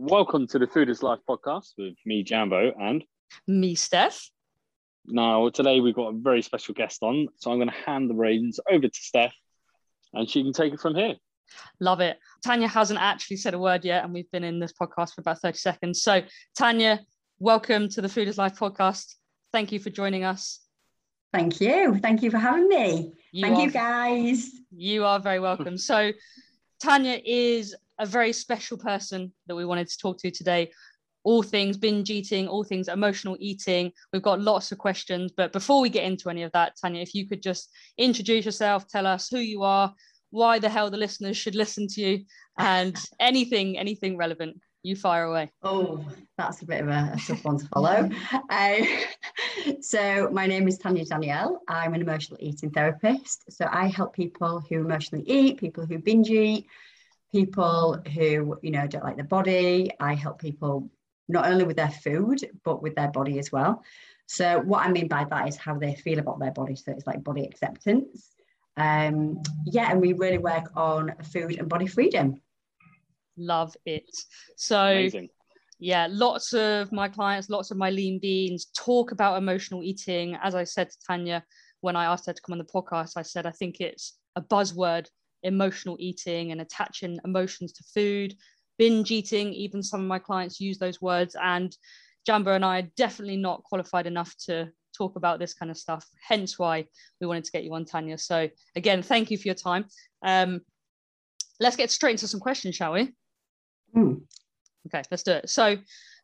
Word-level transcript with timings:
Welcome 0.00 0.46
to 0.46 0.60
the 0.60 0.68
Food 0.68 0.90
is 0.90 1.02
Life 1.02 1.18
podcast 1.28 1.72
with 1.76 1.94
me, 2.06 2.22
Jambo, 2.22 2.70
and 2.80 3.02
me, 3.48 3.74
Steph. 3.74 4.30
Now, 5.04 5.48
today 5.48 5.80
we've 5.80 5.96
got 5.96 6.14
a 6.14 6.16
very 6.16 6.40
special 6.40 6.72
guest 6.72 7.02
on, 7.02 7.26
so 7.34 7.50
I'm 7.50 7.58
going 7.58 7.68
to 7.68 7.74
hand 7.84 8.08
the 8.08 8.14
reins 8.14 8.60
over 8.70 8.86
to 8.86 8.98
Steph 9.00 9.34
and 10.14 10.30
she 10.30 10.44
can 10.44 10.52
take 10.52 10.72
it 10.72 10.78
from 10.78 10.94
here. 10.94 11.16
Love 11.80 11.98
it. 11.98 12.16
Tanya 12.44 12.68
hasn't 12.68 13.00
actually 13.00 13.38
said 13.38 13.54
a 13.54 13.58
word 13.58 13.84
yet, 13.84 14.04
and 14.04 14.14
we've 14.14 14.30
been 14.30 14.44
in 14.44 14.60
this 14.60 14.72
podcast 14.72 15.16
for 15.16 15.20
about 15.22 15.40
30 15.40 15.58
seconds. 15.58 16.00
So, 16.00 16.22
Tanya, 16.56 17.00
welcome 17.40 17.88
to 17.88 18.00
the 18.00 18.08
Food 18.08 18.28
is 18.28 18.38
Life 18.38 18.56
podcast. 18.56 19.16
Thank 19.50 19.72
you 19.72 19.80
for 19.80 19.90
joining 19.90 20.22
us. 20.22 20.60
Thank 21.32 21.60
you. 21.60 21.98
Thank 21.98 22.22
you 22.22 22.30
for 22.30 22.38
having 22.38 22.68
me. 22.68 23.14
You 23.32 23.42
Thank 23.42 23.58
are, 23.58 23.62
you, 23.62 23.70
guys. 23.72 24.48
You 24.70 25.04
are 25.04 25.18
very 25.18 25.40
welcome. 25.40 25.76
So, 25.76 26.12
Tanya 26.80 27.20
is 27.24 27.74
a 27.98 28.06
very 28.06 28.32
special 28.32 28.78
person 28.78 29.32
that 29.46 29.56
we 29.56 29.64
wanted 29.64 29.88
to 29.88 29.98
talk 29.98 30.18
to 30.18 30.30
today. 30.30 30.70
All 31.24 31.42
things 31.42 31.76
binge 31.76 32.10
eating, 32.10 32.48
all 32.48 32.64
things 32.64 32.88
emotional 32.88 33.36
eating. 33.40 33.92
We've 34.12 34.22
got 34.22 34.40
lots 34.40 34.72
of 34.72 34.78
questions, 34.78 35.32
but 35.36 35.52
before 35.52 35.80
we 35.80 35.90
get 35.90 36.04
into 36.04 36.30
any 36.30 36.42
of 36.42 36.52
that, 36.52 36.74
Tanya, 36.80 37.02
if 37.02 37.14
you 37.14 37.28
could 37.28 37.42
just 37.42 37.70
introduce 37.98 38.44
yourself, 38.44 38.86
tell 38.86 39.06
us 39.06 39.28
who 39.28 39.38
you 39.38 39.62
are, 39.62 39.92
why 40.30 40.58
the 40.58 40.68
hell 40.68 40.90
the 40.90 40.96
listeners 40.96 41.36
should 41.36 41.54
listen 41.54 41.86
to 41.88 42.00
you, 42.00 42.24
and 42.58 42.96
anything, 43.20 43.78
anything 43.78 44.16
relevant. 44.16 44.58
You 44.84 44.94
fire 44.94 45.24
away. 45.24 45.50
Oh, 45.64 46.06
that's 46.38 46.62
a 46.62 46.64
bit 46.64 46.82
of 46.82 46.88
a, 46.88 47.12
a 47.12 47.18
tough 47.26 47.44
one 47.44 47.58
to 47.58 47.66
follow. 47.66 48.08
uh, 48.50 48.76
so, 49.80 50.30
my 50.32 50.46
name 50.46 50.68
is 50.68 50.78
Tanya 50.78 51.04
Danielle. 51.04 51.60
I'm 51.68 51.94
an 51.94 52.00
emotional 52.00 52.38
eating 52.40 52.70
therapist. 52.70 53.52
So, 53.52 53.66
I 53.70 53.88
help 53.88 54.14
people 54.14 54.60
who 54.60 54.76
emotionally 54.76 55.24
eat, 55.28 55.58
people 55.58 55.84
who 55.84 55.98
binge 55.98 56.30
eat, 56.30 56.68
people 57.32 57.98
who 58.14 58.58
you 58.62 58.70
know 58.70 58.86
don't 58.86 59.04
like 59.04 59.16
their 59.16 59.24
body. 59.24 59.90
I 60.00 60.14
help 60.14 60.40
people 60.40 60.90
not 61.28 61.46
only 61.46 61.64
with 61.64 61.76
their 61.76 61.90
food 61.90 62.40
but 62.64 62.82
with 62.82 62.94
their 62.94 63.10
body 63.10 63.38
as 63.38 63.52
well. 63.52 63.82
So 64.26 64.60
what 64.60 64.86
i 64.86 64.90
mean 64.90 65.08
by 65.08 65.24
that 65.24 65.48
is 65.48 65.56
how 65.56 65.78
they 65.78 65.94
feel 65.94 66.18
about 66.18 66.38
their 66.38 66.52
body. 66.52 66.76
So 66.76 66.92
it's 66.92 67.06
like 67.06 67.24
body 67.24 67.44
acceptance. 67.44 68.34
Um 68.76 69.40
yeah 69.66 69.90
and 69.90 70.00
we 70.00 70.12
really 70.12 70.38
work 70.38 70.70
on 70.76 71.14
food 71.32 71.58
and 71.58 71.68
body 71.68 71.86
freedom. 71.86 72.40
Love 73.36 73.76
it. 73.86 74.10
So 74.56 74.80
Amazing. 74.80 75.28
yeah 75.78 76.08
lots 76.10 76.52
of 76.54 76.90
my 76.92 77.08
clients 77.08 77.48
lots 77.50 77.70
of 77.70 77.76
my 77.76 77.90
lean 77.90 78.18
beans 78.18 78.66
talk 78.76 79.12
about 79.12 79.38
emotional 79.38 79.82
eating. 79.82 80.36
As 80.42 80.54
i 80.54 80.64
said 80.64 80.90
to 80.90 80.96
tanya 81.06 81.44
when 81.80 81.94
i 81.94 82.06
asked 82.06 82.26
her 82.26 82.32
to 82.32 82.42
come 82.42 82.54
on 82.54 82.58
the 82.58 82.64
podcast 82.64 83.12
i 83.16 83.22
said 83.22 83.46
i 83.46 83.52
think 83.52 83.80
it's 83.80 84.18
a 84.34 84.42
buzzword 84.42 85.06
emotional 85.42 85.96
eating 85.98 86.52
and 86.52 86.60
attaching 86.60 87.18
emotions 87.24 87.72
to 87.72 87.84
food, 87.94 88.34
binge 88.78 89.10
eating, 89.10 89.52
even 89.52 89.82
some 89.82 90.00
of 90.00 90.06
my 90.06 90.18
clients 90.18 90.60
use 90.60 90.78
those 90.78 91.00
words. 91.00 91.36
And 91.40 91.76
Jambo 92.26 92.52
and 92.52 92.64
I 92.64 92.78
are 92.80 92.90
definitely 92.96 93.36
not 93.36 93.64
qualified 93.64 94.06
enough 94.06 94.34
to 94.46 94.70
talk 94.96 95.16
about 95.16 95.38
this 95.38 95.54
kind 95.54 95.70
of 95.70 95.78
stuff, 95.78 96.06
hence 96.26 96.58
why 96.58 96.84
we 97.20 97.26
wanted 97.26 97.44
to 97.44 97.52
get 97.52 97.64
you 97.64 97.74
on, 97.74 97.84
Tanya. 97.84 98.18
So, 98.18 98.48
again, 98.76 99.02
thank 99.02 99.30
you 99.30 99.38
for 99.38 99.48
your 99.48 99.54
time. 99.54 99.86
Um, 100.22 100.60
let's 101.60 101.76
get 101.76 101.90
straight 101.90 102.12
into 102.12 102.28
some 102.28 102.40
questions, 102.40 102.74
shall 102.74 102.92
we? 102.92 103.12
Mm. 103.96 104.22
Okay, 104.86 105.02
let's 105.10 105.22
do 105.22 105.32
it. 105.32 105.48
So, 105.48 105.76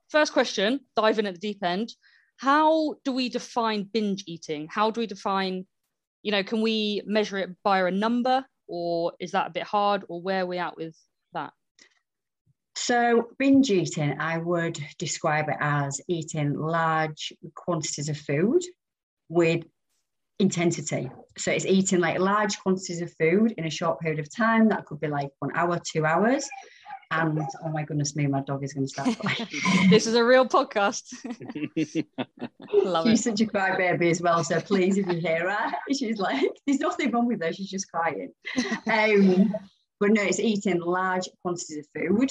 first 0.08 0.32
question, 0.32 0.80
dive 0.96 1.18
in 1.18 1.26
at 1.26 1.34
the 1.34 1.40
deep 1.40 1.62
end. 1.62 1.92
How 2.36 2.96
do 3.04 3.12
we 3.12 3.28
define 3.28 3.84
binge 3.84 4.24
eating? 4.26 4.66
How 4.70 4.90
do 4.90 5.00
we 5.00 5.06
define, 5.06 5.66
you 6.22 6.32
know, 6.32 6.42
can 6.42 6.60
we 6.60 7.02
measure 7.06 7.38
it 7.38 7.50
by 7.62 7.86
a 7.86 7.90
number? 7.90 8.44
Or 8.66 9.12
is 9.20 9.32
that 9.32 9.48
a 9.48 9.50
bit 9.50 9.64
hard 9.64 10.04
or 10.08 10.20
where 10.20 10.42
are 10.42 10.46
we 10.46 10.58
at 10.58 10.76
with 10.76 10.96
that? 11.32 11.52
So 12.76 13.28
binge 13.38 13.70
eating 13.70 14.16
i 14.18 14.36
would 14.36 14.78
describe 14.98 15.48
it 15.48 15.56
as 15.60 16.00
eating 16.08 16.54
large 16.54 17.32
quantities 17.54 18.08
of 18.08 18.18
food 18.18 18.62
with 19.28 19.62
intensity. 20.38 21.10
So 21.38 21.52
it's 21.52 21.66
eating 21.66 22.00
like 22.00 22.18
large 22.18 22.58
quantities 22.58 23.00
of 23.00 23.12
food 23.18 23.54
in 23.56 23.66
a 23.66 23.70
short 23.70 24.00
period 24.00 24.20
of 24.20 24.34
time. 24.34 24.68
That 24.68 24.84
could 24.86 25.00
be 25.00 25.08
like 25.08 25.30
one 25.38 25.52
hour 25.54 25.80
two 25.92 26.04
hours 26.04 26.48
and 27.10 27.40
oh 27.64 27.68
my 27.68 27.82
goodness 27.82 28.16
me, 28.16 28.26
my 28.26 28.40
dog 28.40 28.64
is 28.64 28.72
going 28.72 28.86
to 28.86 28.88
start 28.88 29.18
crying. 29.18 29.48
this 29.90 30.06
is 30.06 30.14
a 30.14 30.24
real 30.24 30.46
podcast. 30.46 31.02
Love 32.72 33.06
she's 33.06 33.20
it. 33.20 33.22
such 33.22 33.40
a 33.40 33.46
crybaby 33.46 34.10
as 34.10 34.20
well. 34.20 34.42
So 34.44 34.60
please, 34.60 34.98
if 34.98 35.06
you 35.06 35.20
hear 35.20 35.50
her, 35.50 35.72
she's 35.92 36.18
like, 36.18 36.50
there's 36.66 36.80
nothing 36.80 37.10
wrong 37.10 37.26
with 37.26 37.42
her. 37.42 37.52
She's 37.52 37.70
just 37.70 37.90
crying. 37.90 38.32
Um, 38.86 39.54
but 40.00 40.10
no, 40.10 40.22
it's 40.22 40.40
eating 40.40 40.80
large 40.80 41.28
quantities 41.42 41.78
of 41.78 41.86
food 41.94 42.30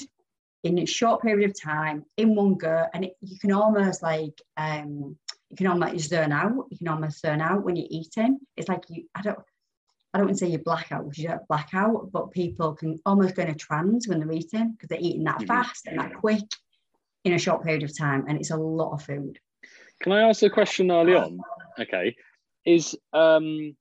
in 0.64 0.78
a 0.78 0.86
short 0.86 1.22
period 1.22 1.50
of 1.50 1.60
time 1.60 2.04
in 2.16 2.34
one 2.34 2.54
go, 2.54 2.86
and 2.94 3.04
it, 3.04 3.12
you 3.20 3.38
can 3.38 3.52
almost 3.52 4.02
like 4.02 4.40
um, 4.56 5.16
you 5.50 5.56
can 5.56 5.66
almost 5.66 6.08
zone 6.08 6.32
out. 6.32 6.66
You 6.70 6.78
can 6.78 6.88
almost 6.88 7.20
zone 7.20 7.40
out 7.40 7.62
when 7.62 7.76
you're 7.76 7.86
eating. 7.90 8.38
It's 8.56 8.68
like 8.68 8.84
you, 8.88 9.04
I 9.14 9.22
don't. 9.22 9.38
I 10.14 10.18
don't 10.18 10.28
want 10.28 10.38
to 10.38 10.44
say 10.46 10.52
you 10.52 10.58
black 10.58 10.92
out 10.92 11.04
because 11.04 11.18
you 11.18 11.28
don't 11.28 11.48
black 11.48 11.70
out, 11.74 12.12
but 12.12 12.30
people 12.30 12.72
can 12.72 13.00
almost 13.04 13.34
go 13.34 13.42
in 13.42 13.50
a 13.50 13.54
trance 13.54 14.06
when 14.06 14.20
they're 14.20 14.30
eating 14.30 14.70
because 14.70 14.88
they're 14.88 14.98
eating 15.00 15.24
that 15.24 15.38
mm-hmm. 15.38 15.46
fast 15.46 15.88
and 15.88 15.98
that 15.98 16.14
quick 16.14 16.44
in 17.24 17.32
a 17.32 17.38
short 17.38 17.64
period 17.64 17.82
of 17.82 17.96
time, 17.96 18.24
and 18.28 18.38
it's 18.38 18.52
a 18.52 18.56
lot 18.56 18.92
of 18.92 19.02
food. 19.02 19.40
Can 20.00 20.12
I 20.12 20.28
ask 20.28 20.42
a 20.44 20.50
question 20.50 20.92
early 20.92 21.16
on? 21.16 21.40
Okay, 21.80 22.14
is 22.64 22.96
um, 23.12 23.74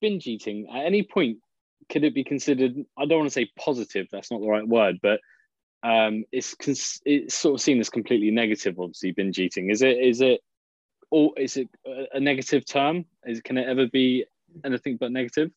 binge 0.00 0.28
eating 0.28 0.68
at 0.72 0.84
any 0.84 1.02
point 1.02 1.38
could 1.88 2.04
it 2.04 2.14
be 2.14 2.22
considered? 2.22 2.76
I 2.96 3.06
don't 3.06 3.18
want 3.18 3.30
to 3.30 3.34
say 3.34 3.50
positive. 3.58 4.06
That's 4.12 4.30
not 4.30 4.40
the 4.40 4.48
right 4.48 4.66
word, 4.66 5.00
but 5.02 5.18
um, 5.82 6.24
it's 6.30 6.54
cons- 6.54 7.00
it's 7.04 7.34
sort 7.34 7.54
of 7.54 7.60
seen 7.60 7.80
as 7.80 7.90
completely 7.90 8.30
negative. 8.30 8.78
Obviously, 8.78 9.10
binge 9.10 9.40
eating 9.40 9.70
is 9.70 9.82
it 9.82 9.98
is 9.98 10.20
it 10.20 10.42
or 11.10 11.32
is 11.36 11.56
it 11.56 11.68
a 11.84 12.20
negative 12.20 12.64
term? 12.64 13.04
Is 13.26 13.40
can 13.40 13.58
it 13.58 13.68
ever 13.68 13.88
be 13.88 14.26
anything 14.64 14.96
but 14.96 15.10
negative? 15.10 15.50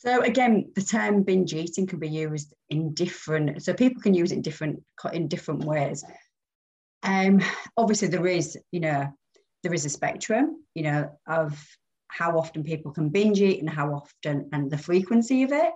So 0.00 0.22
again, 0.22 0.72
the 0.74 0.80
term 0.80 1.24
binge 1.24 1.52
eating 1.52 1.86
can 1.86 1.98
be 1.98 2.08
used 2.08 2.54
in 2.70 2.94
different. 2.94 3.62
So 3.62 3.74
people 3.74 4.00
can 4.00 4.14
use 4.14 4.32
it 4.32 4.36
in 4.36 4.42
different 4.42 4.82
in 5.12 5.28
different 5.28 5.64
ways. 5.64 6.02
Um, 7.02 7.42
obviously, 7.76 8.08
there 8.08 8.26
is 8.26 8.58
you 8.72 8.80
know 8.80 9.12
there 9.62 9.74
is 9.74 9.84
a 9.84 9.90
spectrum 9.90 10.64
you 10.74 10.84
know 10.84 11.10
of 11.26 11.62
how 12.08 12.38
often 12.38 12.64
people 12.64 12.92
can 12.92 13.10
binge 13.10 13.42
eat 13.42 13.60
and 13.60 13.68
how 13.68 13.92
often 13.92 14.48
and 14.54 14.70
the 14.70 14.78
frequency 14.78 15.42
of 15.42 15.52
it. 15.52 15.72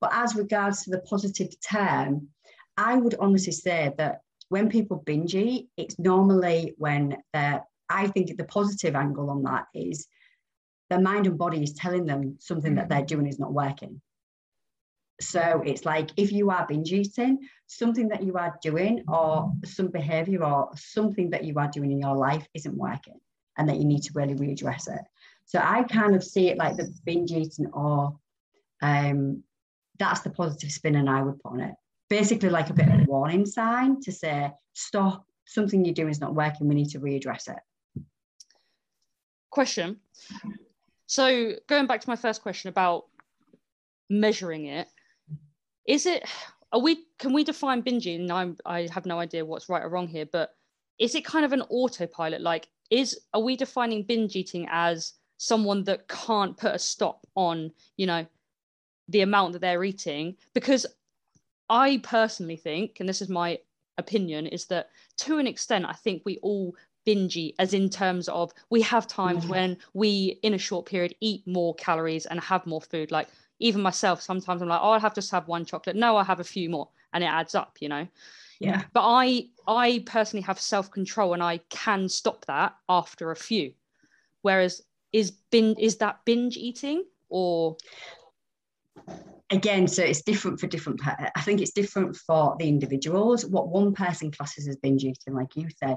But 0.00 0.10
as 0.12 0.34
regards 0.34 0.82
to 0.82 0.90
the 0.90 1.00
positive 1.00 1.48
term, 1.60 2.28
I 2.76 2.96
would 2.96 3.14
honestly 3.20 3.52
say 3.52 3.92
that 3.96 4.22
when 4.48 4.68
people 4.68 5.04
binge 5.06 5.36
eat, 5.36 5.68
it's 5.76 6.00
normally 6.00 6.74
when 6.78 7.18
they're. 7.32 7.62
I 7.88 8.08
think 8.08 8.36
the 8.36 8.44
positive 8.44 8.96
angle 8.96 9.30
on 9.30 9.44
that 9.44 9.66
is 9.72 10.08
their 10.90 11.00
mind 11.00 11.26
and 11.26 11.38
body 11.38 11.62
is 11.62 11.74
telling 11.74 12.06
them 12.06 12.36
something 12.40 12.74
that 12.76 12.88
they're 12.88 13.04
doing 13.04 13.26
is 13.26 13.38
not 13.38 13.52
working. 13.52 14.00
So 15.20 15.62
it's 15.66 15.84
like 15.84 16.10
if 16.16 16.32
you 16.32 16.50
are 16.50 16.66
binge 16.66 16.92
eating, 16.92 17.48
something 17.66 18.08
that 18.08 18.22
you 18.22 18.36
are 18.36 18.56
doing 18.62 19.04
or 19.08 19.52
some 19.64 19.88
behavior 19.88 20.44
or 20.44 20.70
something 20.76 21.30
that 21.30 21.44
you 21.44 21.58
are 21.58 21.68
doing 21.68 21.90
in 21.90 22.00
your 22.00 22.16
life 22.16 22.46
isn't 22.54 22.76
working 22.76 23.18
and 23.56 23.68
that 23.68 23.76
you 23.76 23.84
need 23.84 24.02
to 24.04 24.12
really 24.14 24.34
readdress 24.34 24.88
it. 24.88 25.02
So 25.44 25.58
I 25.58 25.82
kind 25.84 26.14
of 26.14 26.22
see 26.22 26.48
it 26.48 26.56
like 26.56 26.76
the 26.76 26.94
binge 27.04 27.32
eating 27.32 27.66
or 27.72 28.16
um, 28.80 29.42
that's 29.98 30.20
the 30.20 30.30
positive 30.30 30.70
spin 30.70 30.94
and 30.94 31.10
I 31.10 31.22
would 31.22 31.40
put 31.40 31.52
on 31.52 31.60
it. 31.60 31.74
Basically 32.08 32.48
like 32.48 32.70
a 32.70 32.74
bit 32.74 32.88
of 32.88 33.00
a 33.00 33.04
warning 33.04 33.44
sign 33.44 34.00
to 34.02 34.12
say, 34.12 34.52
stop, 34.74 35.26
something 35.46 35.84
you're 35.84 35.94
doing 35.94 36.10
is 36.10 36.20
not 36.20 36.34
working, 36.34 36.68
we 36.68 36.76
need 36.76 36.90
to 36.90 37.00
readdress 37.00 37.48
it. 37.48 37.58
Question 39.50 39.98
so 41.08 41.54
going 41.66 41.86
back 41.86 42.02
to 42.02 42.08
my 42.08 42.16
first 42.16 42.42
question 42.42 42.68
about 42.68 43.06
measuring 44.10 44.66
it, 44.66 44.86
is 45.86 46.04
it 46.04 46.22
are 46.70 46.80
we 46.80 47.06
can 47.18 47.32
we 47.32 47.44
define 47.44 47.82
binging? 47.82 48.30
I'm, 48.30 48.58
I 48.66 48.88
have 48.92 49.06
no 49.06 49.18
idea 49.18 49.44
what's 49.44 49.70
right 49.70 49.82
or 49.82 49.88
wrong 49.88 50.06
here, 50.06 50.26
but 50.30 50.50
is 50.98 51.14
it 51.14 51.24
kind 51.24 51.46
of 51.46 51.52
an 51.52 51.62
autopilot? 51.62 52.42
Like, 52.42 52.68
is 52.90 53.18
are 53.32 53.40
we 53.40 53.56
defining 53.56 54.02
binge 54.02 54.36
eating 54.36 54.68
as 54.70 55.14
someone 55.38 55.82
that 55.84 56.08
can't 56.08 56.58
put 56.58 56.74
a 56.74 56.78
stop 56.78 57.26
on, 57.34 57.72
you 57.96 58.06
know, 58.06 58.26
the 59.08 59.22
amount 59.22 59.54
that 59.54 59.60
they're 59.60 59.84
eating? 59.84 60.36
Because 60.52 60.84
I 61.70 62.00
personally 62.02 62.56
think, 62.56 63.00
and 63.00 63.08
this 63.08 63.22
is 63.22 63.30
my 63.30 63.58
opinion, 63.96 64.46
is 64.46 64.66
that 64.66 64.90
to 65.18 65.38
an 65.38 65.46
extent, 65.46 65.86
I 65.86 65.94
think 65.94 66.20
we 66.26 66.36
all 66.42 66.74
bingy 67.08 67.54
as 67.58 67.72
in 67.72 67.88
terms 67.88 68.28
of 68.28 68.52
we 68.68 68.82
have 68.82 69.06
times 69.06 69.46
when 69.46 69.78
we 69.94 70.38
in 70.42 70.52
a 70.54 70.58
short 70.58 70.84
period 70.84 71.14
eat 71.20 71.46
more 71.46 71.74
calories 71.76 72.26
and 72.26 72.38
have 72.40 72.66
more 72.66 72.82
food. 72.82 73.10
Like 73.10 73.28
even 73.60 73.80
myself 73.80 74.20
sometimes 74.22 74.62
i'm 74.62 74.68
like 74.68 74.80
oh 74.82 74.90
i'll 74.90 75.00
have 75.00 75.14
to 75.14 75.30
have 75.30 75.48
one 75.48 75.64
chocolate. 75.64 75.96
No 75.96 76.16
i 76.16 76.24
have 76.24 76.40
a 76.40 76.44
few 76.44 76.68
more. 76.70 76.88
And 77.12 77.24
it 77.24 77.28
adds 77.28 77.54
up 77.54 77.78
you 77.80 77.88
know? 77.88 78.06
Yeah. 78.60 78.82
But 78.92 79.04
i 79.04 79.46
i 79.66 80.02
personally 80.06 80.42
have 80.42 80.60
self-control 80.60 81.32
and 81.34 81.42
i 81.42 81.58
can 81.70 82.08
stop 82.08 82.44
that 82.46 82.76
after 82.88 83.30
a 83.30 83.36
few. 83.36 83.72
Whereas 84.42 84.82
is 85.12 85.30
bin 85.50 85.74
is 85.78 85.96
that 85.96 86.20
binge 86.24 86.56
eating 86.56 87.04
or? 87.28 87.76
Again, 89.50 89.88
so 89.88 90.02
it's 90.02 90.20
different 90.20 90.60
for 90.60 90.66
different. 90.66 91.00
I 91.06 91.40
think 91.40 91.62
it's 91.62 91.72
different 91.72 92.14
for 92.16 92.54
the 92.58 92.68
individuals. 92.68 93.46
What 93.46 93.68
one 93.68 93.94
person 93.94 94.30
classes 94.30 94.68
as 94.68 94.76
binge 94.76 95.04
eating, 95.04 95.34
like 95.34 95.56
you 95.56 95.68
said, 95.82 95.96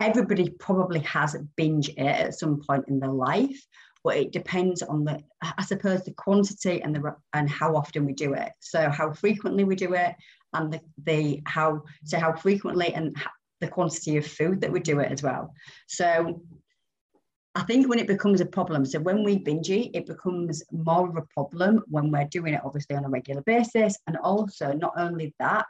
everybody 0.00 0.50
probably 0.50 1.00
has 1.00 1.36
binge 1.56 1.88
it 1.88 1.98
at 1.98 2.34
some 2.34 2.60
point 2.66 2.84
in 2.88 3.00
their 3.00 3.10
life, 3.10 3.60
but 4.04 4.16
it 4.16 4.32
depends 4.32 4.82
on 4.82 5.04
the, 5.04 5.20
I 5.42 5.64
suppose, 5.64 6.04
the 6.04 6.12
quantity 6.12 6.80
and 6.82 6.94
the 6.94 7.16
and 7.32 7.48
how 7.48 7.76
often 7.76 8.06
we 8.06 8.12
do 8.12 8.34
it. 8.34 8.52
So 8.60 8.88
how 8.88 9.12
frequently 9.12 9.64
we 9.64 9.74
do 9.74 9.94
it, 9.94 10.14
and 10.52 10.72
the, 10.72 10.80
the 11.04 11.42
how 11.46 11.82
so 12.04 12.18
how 12.18 12.32
frequently 12.34 12.94
and 12.94 13.16
the 13.60 13.68
quantity 13.68 14.16
of 14.16 14.26
food 14.26 14.60
that 14.60 14.72
we 14.72 14.80
do 14.80 15.00
it 15.00 15.10
as 15.10 15.22
well. 15.22 15.52
So 15.88 16.42
I 17.54 17.62
think 17.62 17.88
when 17.88 17.98
it 17.98 18.06
becomes 18.06 18.40
a 18.40 18.46
problem, 18.46 18.86
so 18.86 19.00
when 19.00 19.24
we 19.24 19.38
binge 19.38 19.68
eat, 19.68 19.90
it 19.92 20.06
becomes 20.06 20.62
more 20.70 21.08
of 21.08 21.16
a 21.16 21.26
problem 21.34 21.82
when 21.88 22.12
we're 22.12 22.28
doing 22.30 22.54
it 22.54 22.60
obviously 22.64 22.94
on 22.94 23.04
a 23.04 23.08
regular 23.08 23.42
basis. 23.42 23.98
And 24.06 24.16
also, 24.18 24.72
not 24.72 24.92
only 24.96 25.34
that, 25.40 25.66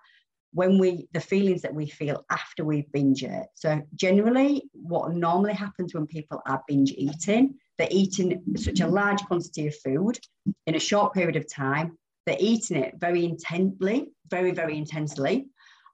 when 0.53 0.79
we 0.79 1.09
the 1.13 1.21
feelings 1.21 1.63
that 1.63 1.75
we 1.75 1.87
feel 1.87 2.25
after 2.31 2.65
we 2.65 2.87
binge 2.93 3.23
it. 3.23 3.47
So 3.55 3.83
generally, 3.95 4.63
what 4.73 5.13
normally 5.13 5.55
happens 5.55 5.95
when 5.95 6.07
people 6.07 6.41
are 6.47 6.63
binge 6.67 6.93
eating, 6.93 7.55
they're 7.79 7.89
eating 7.91 8.43
such 8.57 8.81
a 8.81 8.89
large 8.89 9.23
quantity 9.25 9.69
of 9.69 9.77
food 9.77 10.19
in 10.67 10.75
a 10.75 10.81
short 10.81 11.15
period 11.15 11.37
of 11.37 11.53
time. 11.53 11.97
They're 12.27 12.37
eating 12.41 12.79
it 12.79 12.95
very 12.99 13.25
intently, 13.25 14.13
very, 14.29 14.51
very 14.51 14.77
intensely. 14.77 15.47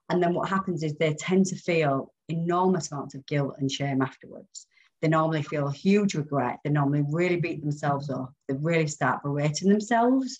And 0.09 0.21
then 0.21 0.33
what 0.33 0.49
happens 0.49 0.83
is 0.83 0.95
they 0.95 1.13
tend 1.13 1.47
to 1.47 1.55
feel 1.55 2.13
enormous 2.29 2.91
amounts 2.91 3.15
of 3.15 3.25
guilt 3.25 3.55
and 3.57 3.71
shame 3.71 4.01
afterwards. 4.01 4.67
They 5.01 5.07
normally 5.07 5.43
feel 5.43 5.69
huge 5.69 6.15
regret. 6.15 6.59
They 6.63 6.71
normally 6.71 7.03
really 7.09 7.35
beat 7.35 7.61
themselves 7.61 8.09
up. 8.09 8.33
They 8.47 8.55
really 8.55 8.87
start 8.87 9.23
berating 9.23 9.69
themselves 9.69 10.39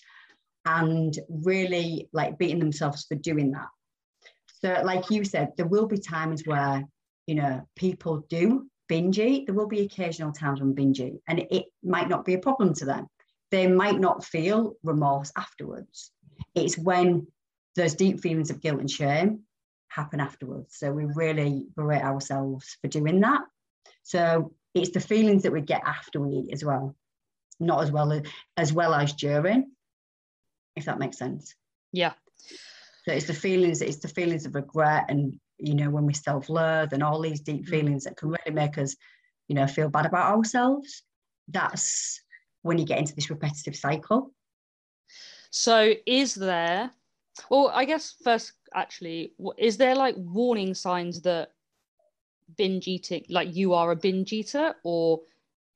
and 0.64 1.16
really 1.28 2.08
like 2.12 2.38
beating 2.38 2.58
themselves 2.58 3.04
for 3.04 3.14
doing 3.14 3.52
that. 3.52 3.68
So, 4.60 4.80
like 4.84 5.10
you 5.10 5.24
said, 5.24 5.52
there 5.56 5.66
will 5.66 5.86
be 5.86 5.98
times 5.98 6.42
where, 6.46 6.84
you 7.26 7.34
know, 7.34 7.66
people 7.76 8.24
do 8.28 8.68
binge 8.88 9.18
eat. 9.18 9.46
There 9.46 9.54
will 9.54 9.66
be 9.66 9.80
occasional 9.80 10.32
times 10.32 10.60
when 10.60 10.72
binge 10.72 11.00
eat, 11.00 11.20
and 11.28 11.40
it, 11.50 11.66
might 11.82 12.08
not 12.08 12.24
be 12.24 12.34
a 12.34 12.38
problem 12.38 12.74
to 12.74 12.84
them. 12.84 13.06
They 13.50 13.66
might 13.68 14.00
not 14.00 14.24
feel 14.24 14.74
remorse 14.82 15.30
afterwards. 15.36 16.10
It's 16.54 16.76
when 16.76 17.28
those 17.76 17.94
deep 17.94 18.20
feelings 18.20 18.50
of 18.50 18.60
guilt 18.60 18.80
and 18.80 18.90
shame 18.90 19.40
happen 19.88 20.20
afterwards. 20.20 20.76
So 20.78 20.90
we 20.90 21.04
really 21.04 21.66
berate 21.76 22.02
ourselves 22.02 22.76
for 22.80 22.88
doing 22.88 23.20
that. 23.20 23.42
So 24.02 24.52
it's 24.74 24.90
the 24.90 25.00
feelings 25.00 25.44
that 25.44 25.52
we 25.52 25.60
get 25.60 25.82
after 25.86 26.20
we 26.20 26.30
eat 26.30 26.52
as 26.52 26.64
well, 26.64 26.96
not 27.60 27.82
as 27.82 27.92
well 27.92 28.12
as, 28.12 28.22
as 28.56 28.72
well 28.72 28.94
as 28.94 29.12
during, 29.12 29.70
if 30.74 30.86
that 30.86 30.98
makes 30.98 31.18
sense. 31.18 31.54
Yeah. 31.92 32.14
So 33.06 33.14
it's 33.14 33.26
the 33.26 33.34
feelings, 33.34 33.82
it's 33.82 33.98
the 33.98 34.08
feelings 34.08 34.46
of 34.46 34.54
regret 34.54 35.06
and 35.08 35.38
you 35.58 35.74
know, 35.74 35.90
when 35.90 36.06
we 36.06 36.14
self-loathe 36.14 36.92
and 36.92 37.02
all 37.02 37.20
these 37.20 37.40
deep 37.40 37.64
mm. 37.64 37.68
feelings 37.68 38.04
that 38.04 38.16
can 38.16 38.28
really 38.28 38.52
make 38.52 38.78
us, 38.78 38.96
you 39.48 39.54
know, 39.54 39.66
feel 39.66 39.88
bad 39.88 40.06
about 40.06 40.34
ourselves. 40.34 41.02
That's 41.48 42.20
when 42.62 42.78
you 42.78 42.84
get 42.84 42.98
into 42.98 43.14
this 43.14 43.30
repetitive 43.30 43.76
cycle. 43.76 44.32
So 45.50 45.94
is 46.06 46.34
there 46.34 46.90
well, 47.50 47.70
I 47.72 47.84
guess 47.84 48.14
first, 48.24 48.52
actually, 48.74 49.34
is 49.58 49.76
there 49.76 49.94
like 49.94 50.14
warning 50.16 50.74
signs 50.74 51.20
that 51.22 51.50
binge 52.56 52.88
eating, 52.88 53.24
like 53.28 53.54
you 53.54 53.74
are 53.74 53.90
a 53.90 53.96
binge 53.96 54.32
eater, 54.32 54.74
or 54.84 55.20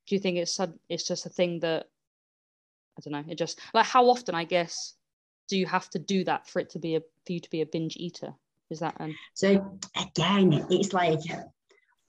do 0.07 0.15
you 0.15 0.19
think 0.19 0.37
it's 0.37 0.59
it's 0.89 1.07
just 1.07 1.27
a 1.27 1.29
thing 1.29 1.59
that 1.59 1.87
I 2.97 3.01
don't 3.01 3.13
know? 3.13 3.31
It 3.31 3.37
just 3.37 3.59
like 3.73 3.85
how 3.85 4.09
often, 4.09 4.33
I 4.33 4.43
guess, 4.43 4.95
do 5.49 5.57
you 5.57 5.65
have 5.65 5.89
to 5.91 5.99
do 5.99 6.23
that 6.23 6.47
for 6.47 6.59
it 6.59 6.69
to 6.71 6.79
be 6.79 6.95
a 6.95 7.01
for 7.25 7.33
you 7.33 7.39
to 7.39 7.49
be 7.49 7.61
a 7.61 7.65
binge 7.65 7.95
eater? 7.97 8.33
Is 8.69 8.79
that 8.79 8.95
um... 8.99 9.15
so? 9.33 9.79
Again, 9.97 10.65
it's 10.69 10.93
like 10.93 11.19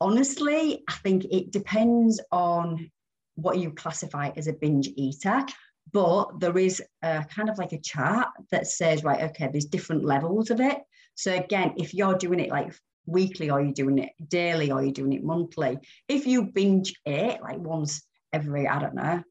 honestly, 0.01 0.83
I 0.89 0.95
think 0.95 1.25
it 1.31 1.51
depends 1.51 2.21
on 2.31 2.91
what 3.35 3.59
you 3.59 3.71
classify 3.71 4.31
as 4.37 4.47
a 4.47 4.53
binge 4.53 4.89
eater 4.97 5.45
but 5.91 6.41
there 6.41 6.57
is 6.59 6.83
a 7.03 7.25
kind 7.25 7.49
of 7.49 7.59
like 7.59 7.73
a 7.73 7.81
chart 7.81 8.29
that 8.51 8.67
says 8.67 9.03
right 9.03 9.23
okay 9.23 9.49
there's 9.51 9.65
different 9.65 10.05
levels 10.05 10.51
of 10.51 10.61
it 10.61 10.79
so 11.15 11.35
again 11.35 11.73
if 11.77 11.95
you're 11.95 12.17
doing 12.17 12.41
it 12.41 12.51
like 12.51 12.75
weekly 13.07 13.51
or 13.51 13.61
you're 13.61 13.73
doing 13.73 13.99
it 13.99 14.11
daily 14.29 14.71
or 14.71 14.83
you're 14.83 14.93
doing 14.93 15.13
it 15.13 15.25
monthly 15.25 15.79
if 16.09 16.27
you 16.27 16.45
binge 16.45 16.95
it 17.05 17.41
like 17.43 17.59
once 17.59 18.03
every 18.33 18.69
i 18.69 18.79
don't 18.79 18.95
know 18.95 19.23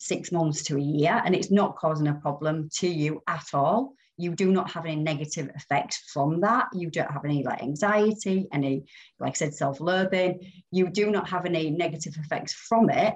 six 0.00 0.32
months 0.32 0.64
to 0.64 0.76
a 0.76 0.80
year 0.80 1.22
and 1.24 1.34
it's 1.34 1.50
not 1.50 1.76
causing 1.76 2.08
a 2.08 2.14
problem 2.14 2.68
to 2.78 2.88
you 2.88 3.22
at 3.26 3.46
all. 3.54 3.94
You 4.16 4.34
do 4.34 4.50
not 4.50 4.70
have 4.72 4.84
any 4.84 4.96
negative 4.96 5.50
effects 5.54 6.10
from 6.12 6.40
that. 6.40 6.68
You 6.74 6.90
don't 6.90 7.10
have 7.10 7.24
any 7.24 7.42
like 7.42 7.62
anxiety 7.62 8.48
any 8.52 8.84
like 9.18 9.30
i 9.30 9.34
said 9.34 9.54
self-loathing. 9.54 10.40
You 10.70 10.88
do 10.88 11.10
not 11.10 11.28
have 11.28 11.46
any 11.46 11.70
negative 11.70 12.16
effects 12.16 12.52
from 12.52 12.90
it 12.90 13.14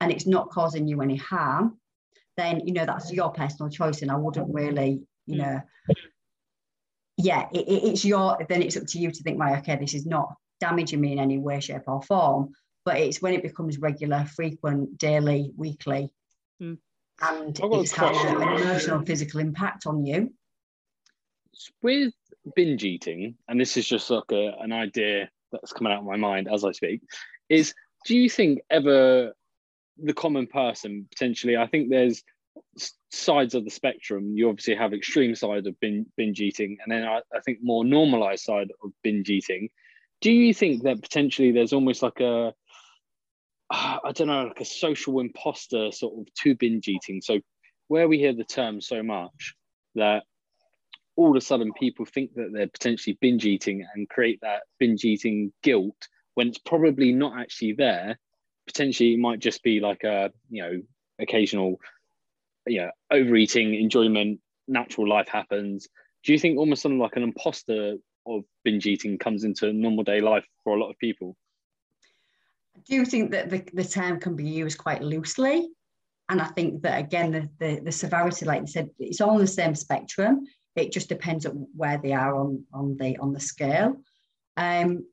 and 0.00 0.12
it's 0.12 0.26
not 0.26 0.50
causing 0.50 0.86
you 0.86 1.00
any 1.02 1.16
harm 1.16 1.78
then 2.36 2.60
you 2.64 2.72
know 2.72 2.86
that's 2.86 3.12
your 3.12 3.30
personal 3.32 3.68
choice 3.68 4.00
and 4.02 4.12
i 4.12 4.14
wouldn't 4.14 4.54
really 4.54 5.00
you 5.26 5.34
mm. 5.34 5.38
know 5.38 5.60
yeah 7.16 7.48
it, 7.52 7.64
it's 7.66 8.04
your 8.04 8.38
then 8.48 8.62
it's 8.62 8.76
up 8.76 8.86
to 8.86 9.00
you 9.00 9.10
to 9.10 9.22
think 9.24 9.40
right 9.40 9.58
okay 9.58 9.74
this 9.74 9.92
is 9.92 10.06
not 10.06 10.32
damaging 10.60 11.00
me 11.00 11.12
in 11.12 11.18
any 11.18 11.38
way 11.38 11.60
shape 11.60 11.82
or 11.86 12.02
form. 12.02 12.52
But 12.84 12.98
it's 12.98 13.20
when 13.20 13.34
it 13.34 13.42
becomes 13.42 13.78
regular 13.78 14.24
frequent 14.24 14.98
daily 14.98 15.52
weekly 15.56 16.10
mm. 16.60 16.78
and 17.22 17.60
it's 17.60 17.92
had 17.92 18.14
an 18.14 18.42
emotional 18.42 19.04
physical 19.04 19.40
impact 19.40 19.86
on 19.86 20.04
you. 20.04 20.32
With 21.82 22.14
binge 22.54 22.84
eating 22.84 23.34
and 23.48 23.60
this 23.60 23.76
is 23.76 23.86
just 23.86 24.08
like 24.10 24.30
a, 24.32 24.54
an 24.60 24.72
idea 24.72 25.28
that's 25.52 25.72
coming 25.72 25.92
out 25.92 25.98
of 25.98 26.04
my 26.04 26.16
mind 26.16 26.48
as 26.50 26.64
i 26.64 26.72
speak 26.72 27.02
is 27.50 27.74
do 28.06 28.16
you 28.16 28.30
think 28.30 28.60
ever 28.70 29.34
the 29.98 30.14
common 30.14 30.46
person 30.46 31.06
potentially 31.10 31.58
i 31.58 31.66
think 31.66 31.90
there's 31.90 32.22
sides 33.10 33.54
of 33.54 33.64
the 33.64 33.70
spectrum. 33.70 34.32
You 34.36 34.48
obviously 34.48 34.74
have 34.74 34.92
extreme 34.92 35.34
side 35.34 35.66
of 35.66 35.78
binge, 35.80 36.06
binge 36.16 36.40
eating 36.40 36.78
and 36.82 36.92
then 36.92 37.04
I, 37.04 37.20
I, 37.34 37.40
think 37.40 37.58
more 37.62 37.84
normalized 37.84 38.44
side 38.44 38.68
of 38.82 38.92
binge 39.02 39.30
eating. 39.30 39.70
Do 40.20 40.32
you 40.32 40.52
think 40.52 40.82
that 40.82 41.02
potentially 41.02 41.52
there's 41.52 41.72
almost 41.72 42.02
like 42.02 42.20
a 42.20 42.52
Ah, 43.70 44.00
I 44.04 44.12
don't 44.12 44.28
know 44.28 44.44
like 44.44 44.60
a 44.60 44.64
social 44.64 45.20
imposter 45.20 45.92
sort 45.92 46.18
of 46.18 46.34
to 46.42 46.54
binge 46.54 46.88
eating. 46.88 47.20
So 47.20 47.40
where 47.88 48.08
we 48.08 48.18
hear 48.18 48.32
the 48.32 48.44
term 48.44 48.80
so 48.80 49.02
much 49.02 49.54
that 49.94 50.24
all 51.16 51.30
of 51.30 51.36
a 51.36 51.40
sudden 51.40 51.72
people 51.72 52.06
think 52.06 52.34
that 52.34 52.50
they're 52.52 52.68
potentially 52.68 53.18
binge 53.20 53.44
eating 53.44 53.86
and 53.94 54.08
create 54.08 54.38
that 54.42 54.62
binge 54.78 55.04
eating 55.04 55.52
guilt 55.62 56.08
when 56.34 56.48
it's 56.48 56.58
probably 56.58 57.12
not 57.12 57.38
actually 57.38 57.72
there. 57.72 58.18
Potentially 58.66 59.14
it 59.14 59.18
might 59.18 59.40
just 59.40 59.62
be 59.62 59.80
like 59.80 60.04
a 60.04 60.30
you 60.50 60.62
know 60.62 60.80
occasional 61.18 61.80
you 62.66 62.80
know 62.80 62.90
overeating 63.10 63.74
enjoyment 63.74 64.40
natural 64.66 65.08
life 65.08 65.28
happens. 65.28 65.88
Do 66.24 66.32
you 66.32 66.38
think 66.38 66.58
almost 66.58 66.82
something 66.82 66.98
like 66.98 67.16
an 67.16 67.22
imposter 67.22 67.96
of 68.26 68.44
binge 68.64 68.86
eating 68.86 69.18
comes 69.18 69.44
into 69.44 69.72
normal 69.72 70.04
day 70.04 70.20
life 70.20 70.46
for 70.62 70.76
a 70.76 70.80
lot 70.80 70.90
of 70.90 70.98
people 70.98 71.36
Do 72.86 73.04
think 73.04 73.30
that 73.32 73.50
the, 73.50 73.64
the 73.72 73.84
term 73.84 74.20
can 74.20 74.36
be 74.36 74.48
used 74.48 74.78
quite 74.78 75.02
loosely. 75.02 75.68
And 76.28 76.40
I 76.40 76.46
think 76.46 76.82
that 76.82 76.98
again 76.98 77.30
the, 77.32 77.48
the, 77.58 77.80
the 77.80 77.92
severity 77.92 78.44
like 78.44 78.60
you 78.62 78.66
said 78.66 78.90
it's 78.98 79.20
all 79.20 79.30
on 79.30 79.38
the 79.38 79.46
same 79.46 79.74
spectrum. 79.74 80.44
It 80.76 80.92
just 80.92 81.08
depends 81.08 81.46
on 81.46 81.66
where 81.74 81.98
they 81.98 82.12
are 82.12 82.38
on 82.38 82.64
on 82.72 82.96
the 82.98 83.16
on 83.18 83.32
the 83.32 83.40
scale. 83.40 83.96
Um, 84.56 85.04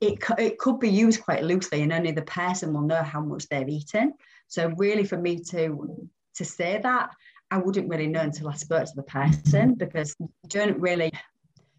it, 0.00 0.18
it 0.38 0.58
could 0.58 0.78
be 0.78 0.88
used 0.88 1.22
quite 1.22 1.42
loosely 1.42 1.82
and 1.82 1.92
only 1.92 2.12
the 2.12 2.22
person 2.22 2.72
will 2.72 2.82
know 2.82 3.02
how 3.02 3.20
much 3.20 3.48
they've 3.48 3.68
eaten 3.68 4.14
so 4.48 4.72
really 4.76 5.04
for 5.04 5.18
me 5.18 5.40
to 5.40 6.08
to 6.34 6.44
say 6.44 6.78
that 6.82 7.10
i 7.50 7.58
wouldn't 7.58 7.88
really 7.88 8.06
know 8.06 8.20
until 8.20 8.48
i 8.48 8.54
spoke 8.54 8.84
to 8.84 8.92
the 8.96 9.02
person 9.02 9.74
because 9.74 10.14
you 10.20 10.28
don't 10.48 10.80
really 10.80 11.12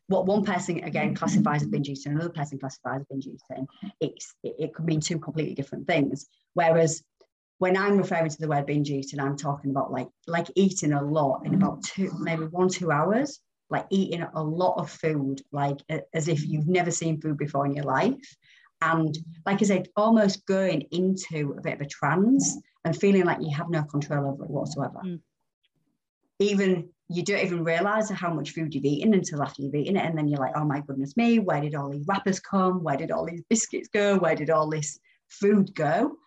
what 0.07 0.25
one 0.25 0.43
person 0.43 0.83
again 0.83 1.15
classifies 1.15 1.63
as 1.63 1.67
binge 1.67 1.89
eating 1.89 2.13
another 2.13 2.29
person 2.29 2.59
classifies 2.59 3.01
as 3.01 3.07
binge 3.09 3.27
eating 3.27 3.67
it's 3.99 4.33
it, 4.43 4.55
it 4.59 4.73
could 4.73 4.85
mean 4.85 4.99
two 4.99 5.19
completely 5.19 5.55
different 5.55 5.87
things 5.87 6.27
whereas 6.53 7.03
when 7.57 7.77
I'm 7.77 7.97
referring 7.97 8.29
to 8.29 8.37
the 8.37 8.49
word 8.49 8.65
binge 8.65 8.89
eating, 8.89 9.17
I'm 9.17 9.37
talking 9.37 9.71
about 9.71 9.89
like 9.89 10.09
like 10.27 10.47
eating 10.55 10.91
a 10.91 11.01
lot 11.01 11.45
in 11.45 11.53
about 11.53 11.81
two, 11.83 12.11
maybe 12.19 12.43
one, 12.43 12.67
two 12.67 12.91
hours 12.91 13.39
like 13.69 13.85
eating 13.89 14.25
a 14.33 14.43
lot 14.43 14.77
of 14.77 14.89
food, 14.89 15.41
like 15.51 15.77
as 16.13 16.27
if 16.27 16.45
you've 16.45 16.67
never 16.67 16.91
seen 16.91 17.19
food 17.19 17.37
before 17.37 17.65
in 17.65 17.73
your 17.73 17.85
life. 17.85 18.37
And 18.81 19.17
like 19.45 19.61
I 19.61 19.65
said, 19.65 19.87
almost 19.95 20.45
going 20.45 20.81
into 20.91 21.55
a 21.57 21.61
bit 21.61 21.75
of 21.75 21.81
a 21.81 21.87
trance 21.87 22.57
and 22.83 22.95
feeling 22.95 23.25
like 23.25 23.41
you 23.41 23.55
have 23.55 23.69
no 23.69 23.83
control 23.83 24.27
over 24.27 24.43
it 24.43 24.49
whatsoever. 24.49 24.99
Mm. 25.03 25.21
Even 26.39 26.89
you 27.07 27.23
don't 27.23 27.43
even 27.43 27.63
realize 27.63 28.09
how 28.09 28.33
much 28.33 28.51
food 28.51 28.73
you've 28.73 28.85
eaten 28.85 29.13
until 29.13 29.43
after 29.43 29.61
you've 29.61 29.75
eaten 29.75 29.97
it. 29.97 30.05
And 30.05 30.17
then 30.17 30.27
you're 30.27 30.39
like, 30.39 30.53
oh 30.55 30.65
my 30.65 30.81
goodness 30.81 31.15
me, 31.15 31.39
where 31.39 31.61
did 31.61 31.75
all 31.75 31.89
these 31.89 32.05
wrappers 32.07 32.39
come? 32.39 32.83
Where 32.83 32.97
did 32.97 33.11
all 33.11 33.25
these 33.25 33.43
biscuits 33.49 33.89
go? 33.89 34.17
Where 34.17 34.35
did 34.35 34.49
all 34.49 34.69
this 34.69 34.99
food 35.29 35.73
go? 35.75 36.17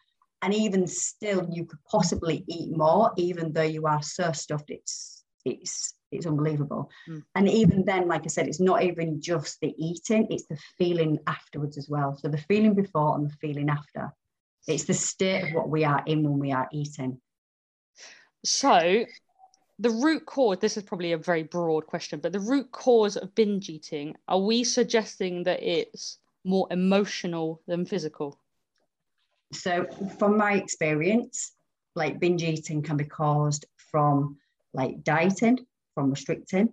And 0.42 0.54
even 0.54 0.86
still, 0.86 1.48
you 1.50 1.64
could 1.64 1.80
possibly 1.90 2.44
eat 2.46 2.76
more, 2.76 3.12
even 3.16 3.52
though 3.52 3.62
you 3.62 3.86
are 3.86 4.02
so 4.02 4.30
stuffed, 4.30 4.70
it's 4.70 5.24
it's 5.44 5.94
it's 6.12 6.26
unbelievable. 6.26 6.90
Mm. 7.08 7.22
And 7.34 7.48
even 7.48 7.84
then, 7.84 8.06
like 8.06 8.22
I 8.24 8.28
said, 8.28 8.46
it's 8.46 8.60
not 8.60 8.82
even 8.82 9.20
just 9.20 9.58
the 9.60 9.74
eating, 9.76 10.28
it's 10.30 10.46
the 10.46 10.58
feeling 10.78 11.18
afterwards 11.26 11.76
as 11.76 11.88
well. 11.88 12.16
So 12.16 12.28
the 12.28 12.38
feeling 12.38 12.74
before 12.74 13.16
and 13.16 13.28
the 13.28 13.34
feeling 13.40 13.68
after. 13.68 14.12
It's 14.66 14.84
the 14.84 14.94
state 14.94 15.44
of 15.44 15.54
what 15.54 15.68
we 15.68 15.84
are 15.84 16.02
in 16.06 16.22
when 16.22 16.38
we 16.38 16.52
are 16.52 16.68
eating. 16.72 17.20
So 18.44 19.04
the 19.78 19.90
root 19.90 20.26
cause, 20.26 20.58
this 20.58 20.76
is 20.76 20.82
probably 20.82 21.12
a 21.12 21.18
very 21.18 21.44
broad 21.44 21.86
question, 21.86 22.20
but 22.20 22.32
the 22.32 22.40
root 22.40 22.70
cause 22.72 23.16
of 23.16 23.34
binge 23.34 23.68
eating, 23.68 24.16
are 24.26 24.40
we 24.40 24.64
suggesting 24.64 25.44
that 25.44 25.62
it's 25.62 26.18
more 26.44 26.66
emotional 26.70 27.60
than 27.66 27.86
physical? 27.86 28.38
So 29.52 29.86
from 30.18 30.36
my 30.36 30.54
experience, 30.54 31.52
like 31.94 32.20
binge 32.20 32.42
eating 32.42 32.82
can 32.82 32.96
be 32.96 33.04
caused 33.04 33.66
from 33.90 34.36
like 34.74 35.04
dieting, 35.04 35.64
from 35.94 36.10
restricting, 36.10 36.72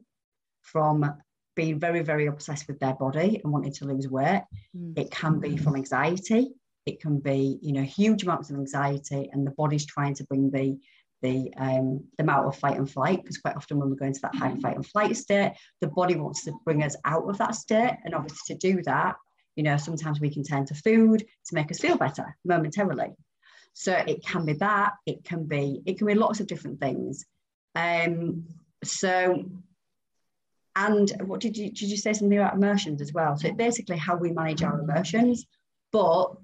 from 0.61 1.13
being 1.55 1.79
very, 1.79 2.01
very 2.01 2.25
obsessed 2.25 2.67
with 2.67 2.79
their 2.79 2.95
body 2.95 3.39
and 3.43 3.53
wanting 3.53 3.71
to 3.73 3.85
lose 3.85 4.09
weight. 4.09 4.43
Mm. 4.75 4.97
It 4.97 5.11
can 5.11 5.39
be 5.39 5.57
from 5.57 5.75
anxiety. 5.75 6.49
It 6.85 6.99
can 6.99 7.19
be, 7.19 7.57
you 7.61 7.71
know, 7.71 7.81
huge 7.81 8.23
amounts 8.23 8.49
of 8.49 8.57
anxiety, 8.57 9.29
and 9.31 9.47
the 9.47 9.51
body's 9.51 9.85
trying 9.85 10.13
to 10.15 10.23
bring 10.25 10.51
the 10.51 10.77
the 11.21 11.51
um, 11.57 12.03
the 12.17 12.23
amount 12.23 12.47
of 12.47 12.57
fight 12.57 12.77
and 12.77 12.89
flight 12.89 13.21
because 13.21 13.37
quite 13.37 13.55
often 13.55 13.79
when 13.79 13.89
we 13.89 13.95
go 13.95 14.05
into 14.05 14.21
that 14.21 14.35
high 14.35 14.55
fight 14.57 14.75
and 14.75 14.85
flight 14.85 15.15
state, 15.15 15.53
the 15.81 15.87
body 15.87 16.15
wants 16.15 16.43
to 16.45 16.53
bring 16.63 16.83
us 16.83 16.95
out 17.05 17.29
of 17.29 17.37
that 17.37 17.55
state, 17.55 17.97
and 18.03 18.13
obviously 18.13 18.55
to 18.55 18.73
do 18.73 18.81
that, 18.83 19.15
you 19.55 19.63
know, 19.63 19.77
sometimes 19.77 20.19
we 20.19 20.29
can 20.29 20.43
turn 20.43 20.65
to 20.65 20.75
food 20.75 21.21
to 21.21 21.55
make 21.55 21.71
us 21.71 21.79
feel 21.79 21.97
better 21.97 22.35
momentarily. 22.43 23.13
So 23.73 23.93
it 23.93 24.25
can 24.25 24.45
be 24.45 24.53
that, 24.53 24.93
it 25.05 25.23
can 25.25 25.45
be, 25.45 25.81
it 25.85 25.97
can 25.97 26.07
be 26.07 26.15
lots 26.15 26.39
of 26.39 26.47
different 26.47 26.79
things. 26.79 27.25
Um, 27.75 28.45
so, 28.83 29.45
and 30.77 31.11
what 31.25 31.39
did 31.39 31.57
you 31.57 31.69
did 31.69 31.89
you 31.89 31.97
say 31.97 32.13
something 32.13 32.37
about 32.37 32.55
emotions 32.55 33.01
as 33.01 33.13
well? 33.13 33.37
So 33.37 33.51
basically 33.53 33.97
how 33.97 34.15
we 34.15 34.31
manage 34.31 34.63
our 34.63 34.79
emotions, 34.79 35.45
but 35.91 36.35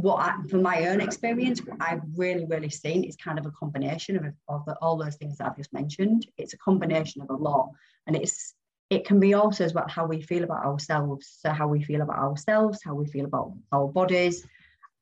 what 0.00 0.20
I, 0.20 0.36
from 0.48 0.62
my 0.62 0.86
own 0.86 1.00
experience, 1.00 1.60
what 1.64 1.78
I've 1.80 2.02
really, 2.16 2.44
really 2.44 2.70
seen 2.70 3.02
is 3.02 3.16
kind 3.16 3.36
of 3.36 3.46
a 3.46 3.50
combination 3.50 4.16
of, 4.16 4.32
of 4.46 4.64
the, 4.64 4.76
all 4.76 4.96
those 4.96 5.16
things 5.16 5.38
that 5.38 5.48
I've 5.48 5.56
just 5.56 5.72
mentioned. 5.72 6.24
It's 6.36 6.52
a 6.52 6.58
combination 6.58 7.20
of 7.20 7.30
a 7.30 7.34
lot, 7.34 7.70
and 8.06 8.14
it's 8.14 8.54
it 8.90 9.04
can 9.04 9.18
be 9.18 9.34
also 9.34 9.64
as 9.64 9.74
well 9.74 9.86
how 9.88 10.06
we 10.06 10.20
feel 10.20 10.44
about 10.44 10.64
ourselves. 10.64 11.38
So 11.40 11.50
how 11.50 11.66
we 11.66 11.82
feel 11.82 12.02
about 12.02 12.18
ourselves, 12.18 12.80
how 12.84 12.94
we 12.94 13.06
feel 13.06 13.24
about 13.24 13.54
our 13.72 13.88
bodies, 13.88 14.46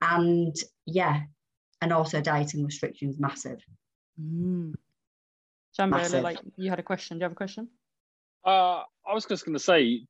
and 0.01 0.57
yeah, 0.87 1.21
and 1.83 1.93
also 1.93 2.23
dieting 2.23 2.65
restrictions 2.65 3.19
massive. 3.19 3.63
Mm. 4.19 4.77
like 6.23 6.39
you 6.57 6.71
had 6.71 6.79
a 6.79 6.83
question. 6.83 7.19
Do 7.19 7.21
you 7.21 7.25
have 7.25 7.33
a 7.33 7.37
question? 7.37 7.69
Uh, 8.47 8.83
I 9.07 9.13
was 9.13 9.27
just 9.27 9.45
going 9.45 9.59
to 9.59 9.63
say, 9.63 10.07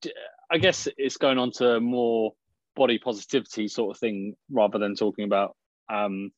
I 0.49 0.59
guess 0.59 0.87
it's 0.97 1.17
going 1.17 1.39
on 1.39 1.51
to 1.53 1.81
more 1.81 2.35
body 2.77 2.99
positivity 2.99 3.69
sort 3.69 3.97
of 3.97 4.01
thing 4.01 4.35
rather 4.51 4.79
than 4.79 4.95
talking 4.95 5.25
about 5.25 5.57
um, 5.89 6.31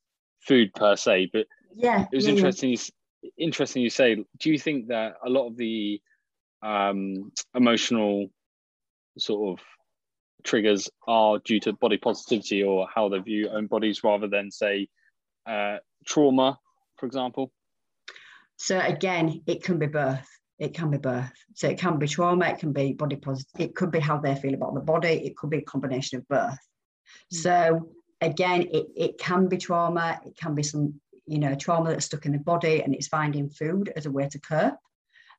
food 0.47 0.73
per 0.75 0.97
se. 0.97 1.31
But 1.33 1.47
yeah, 1.75 2.07
it 2.11 2.17
was 2.17 2.27
yeah, 2.27 2.35
interesting. 2.35 2.71
Yeah. 2.71 2.79
You, 3.23 3.31
interesting 3.39 3.83
you 3.83 3.91
say. 3.91 4.25
Do 4.39 4.51
you 4.51 4.59
think 4.59 4.89
that 4.89 5.15
a 5.25 5.29
lot 5.29 5.49
of 5.49 5.57
the 5.57 6.01
um, 6.63 7.33
emotional 7.55 8.29
sort 9.19 9.59
of 9.59 9.65
triggers 10.45 10.89
are 11.07 11.39
due 11.45 11.61
to 11.61 11.73
body 11.73 11.97
positivity 11.97 12.63
or 12.63 12.87
how 12.95 13.09
they 13.09 13.19
view 13.19 13.49
own 13.51 13.67
bodies 13.67 14.05
rather 14.05 14.29
than 14.29 14.51
say 14.51 14.89
uh, 15.47 15.79
trauma, 16.07 16.59
for 16.97 17.07
example? 17.07 17.53
So 18.57 18.79
again, 18.79 19.43
it 19.47 19.63
can 19.63 19.79
be 19.79 19.87
birth. 19.87 20.29
It 20.59 20.75
can 20.75 20.91
be 20.91 20.99
birth. 20.99 21.33
So 21.55 21.69
it 21.69 21.79
can 21.79 21.99
be 21.99 22.09
trauma. 22.09 22.49
It 22.49 22.59
can 22.59 22.73
be 22.73 22.93
body 22.93 23.17
positive. 23.17 23.61
It 23.61 23.75
could 23.77 23.91
be 23.91 24.01
how 24.01 24.19
they 24.19 24.35
feel 24.35 24.55
about 24.55 24.75
the 24.75 24.81
body. 24.81 25.27
It 25.27 25.37
could 25.37 25.51
be 25.51 25.59
a 25.59 25.63
combination 25.63 26.19
of 26.19 26.29
birth. 26.29 26.59
Mm. 27.33 27.37
So 27.37 27.89
again, 28.21 28.63
it, 28.73 28.87
it 28.97 29.19
can 29.19 29.49
be 29.49 29.57
trauma. 29.57 30.21
It 30.27 30.37
can 30.37 30.55
be 30.55 30.63
some, 30.63 31.01
you 31.27 31.39
know, 31.39 31.55
trauma 31.55 31.91
that's 31.91 32.07
stuck 32.07 32.27
in 32.27 32.33
the 32.33 32.39
body 32.39 32.83
and 32.83 32.95
it's 32.95 33.09
finding 33.09 33.49
food 33.49 33.93
as 33.97 34.07
a 34.07 34.11
way 34.11 34.29
to 34.29 34.41
cope. 34.41 34.75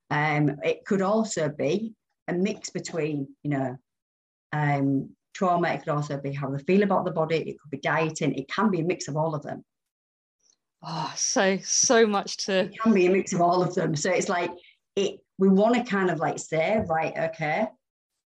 Um, 0.10 0.58
it 0.64 0.86
could 0.86 1.02
also 1.02 1.50
be 1.50 1.94
a 2.28 2.34
mix 2.34 2.70
between, 2.70 3.28
you 3.44 3.50
know, 3.52 3.78
um, 4.54 5.10
trauma. 5.34 5.70
It 5.70 5.80
could 5.80 5.90
also 5.90 6.18
be 6.18 6.32
how 6.32 6.50
they 6.50 6.64
feel 6.64 6.84
about 6.84 7.06
the 7.06 7.12
body. 7.12 7.38
It 7.38 7.60
could 7.60 7.72
be 7.72 7.80
dieting. 7.80 8.36
It 8.36 8.50
can 8.50 8.72
be 8.72 8.80
a 8.80 8.86
mix 8.86 9.08
of 9.08 9.18
all 9.18 9.36
of 9.36 9.44
them. 9.44 9.64
Oh, 10.82 11.12
so 11.16 11.58
so 11.62 12.08
much 12.08 12.38
to. 12.46 12.60
It 12.60 12.82
can 12.82 12.94
be 12.94 13.06
a 13.06 13.10
mix 13.10 13.34
of 13.34 13.42
all 13.42 13.62
of 13.62 13.76
them. 13.76 13.96
So 13.96 14.12
it's 14.12 14.30
like 14.30 14.52
it. 15.00 15.20
We 15.38 15.50
want 15.50 15.76
to 15.76 15.84
kind 15.84 16.10
of 16.10 16.20
like 16.20 16.40
say, 16.40 16.82
right, 16.88 17.14
okay, 17.18 17.68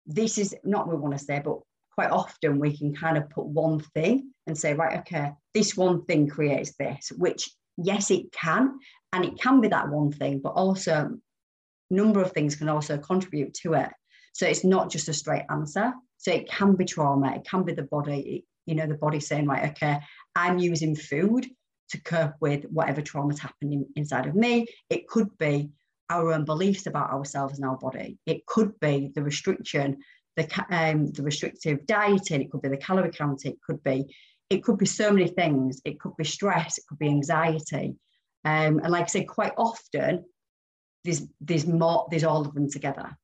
this 0.07 0.38
is 0.38 0.55
not 0.64 0.88
we 0.88 0.97
want 0.97 1.17
to 1.17 1.25
say, 1.25 1.41
but 1.45 1.59
quite 1.95 2.11
often 2.11 2.59
we 2.59 2.76
can 2.76 2.95
kind 2.95 3.19
of 3.19 3.29
put 3.31 3.47
one 3.47 3.81
thing 3.95 4.33
and 4.47 4.57
say, 4.57 4.75
right, 4.75 4.99
okay, 5.00 5.33
this 5.55 5.76
one 5.76 6.05
thing 6.07 6.29
creates 6.29 6.75
this. 6.79 7.12
Which 7.17 7.50
yes, 7.76 8.11
it 8.11 8.33
can, 8.33 8.79
and 9.12 9.25
it 9.25 9.38
can 9.41 9.61
be 9.61 9.69
that 9.69 9.88
one 9.88 10.11
thing, 10.12 10.41
but 10.43 10.50
also 10.50 11.11
number 11.91 12.23
of 12.23 12.33
things 12.33 12.57
can 12.57 12.69
also 12.69 12.97
contribute 12.97 13.52
to 13.55 13.75
it. 13.75 13.91
So 14.33 14.47
it's 14.47 14.64
not 14.64 14.91
just 14.91 15.09
a 15.09 15.12
straight 15.12 15.45
answer. 15.50 15.93
So 16.17 16.33
it 16.33 16.49
can 16.49 16.75
be 16.76 16.85
trauma, 16.85 17.35
it 17.35 17.45
can 17.45 17.64
be 17.64 17.73
the 17.73 17.83
body, 17.83 18.47
you 18.64 18.75
know, 18.75 18.87
the 18.87 18.95
body 18.95 19.21
saying, 19.21 19.47
right, 19.47 19.71
okay, 19.71 19.99
I'm 20.35 20.59
using 20.59 20.95
food 20.95 21.47
to 21.91 22.00
cope 22.02 22.35
with 22.41 22.64
whatever 22.64 23.02
trauma's 23.02 23.41
happening 23.41 23.87
inside 23.97 24.26
of 24.26 24.35
me. 24.35 24.67
It 24.88 25.09
could 25.09 25.37
be 25.37 25.71
our 26.12 26.33
own 26.33 26.45
beliefs 26.45 26.87
about 26.87 27.11
ourselves 27.11 27.59
and 27.59 27.66
our 27.69 27.76
body. 27.76 28.19
It 28.26 28.47
could 28.47 28.78
be 28.81 29.11
the 29.14 29.23
restriction, 29.23 29.99
the 30.37 30.47
um, 30.71 31.11
the 31.12 31.23
restrictive 31.23 31.87
dieting. 31.87 32.42
It 32.42 32.50
could 32.50 32.62
be 32.62 32.69
the 32.69 32.76
calorie 32.76 33.11
counting. 33.11 33.52
It 33.52 33.62
could 33.66 33.83
be 33.83 34.14
it 34.50 34.62
could 34.62 34.78
be 34.78 34.87
so 34.87 35.11
many 35.11 35.28
things. 35.28 35.81
It 35.85 35.99
could 35.99 36.16
be 36.16 36.25
stress. 36.25 36.78
It 36.78 36.85
could 36.88 36.99
be 36.99 37.09
anxiety. 37.09 37.95
Um, 38.45 38.78
and 38.78 38.90
like 38.90 39.04
I 39.04 39.07
said, 39.07 39.28
quite 39.28 39.52
often 39.57 40.25
there's 41.04 41.23
there's 41.40 41.66
more 41.66 42.07
there's 42.11 42.25
all 42.25 42.42
of 42.47 42.54
them 42.54 42.71
together. 42.71 43.16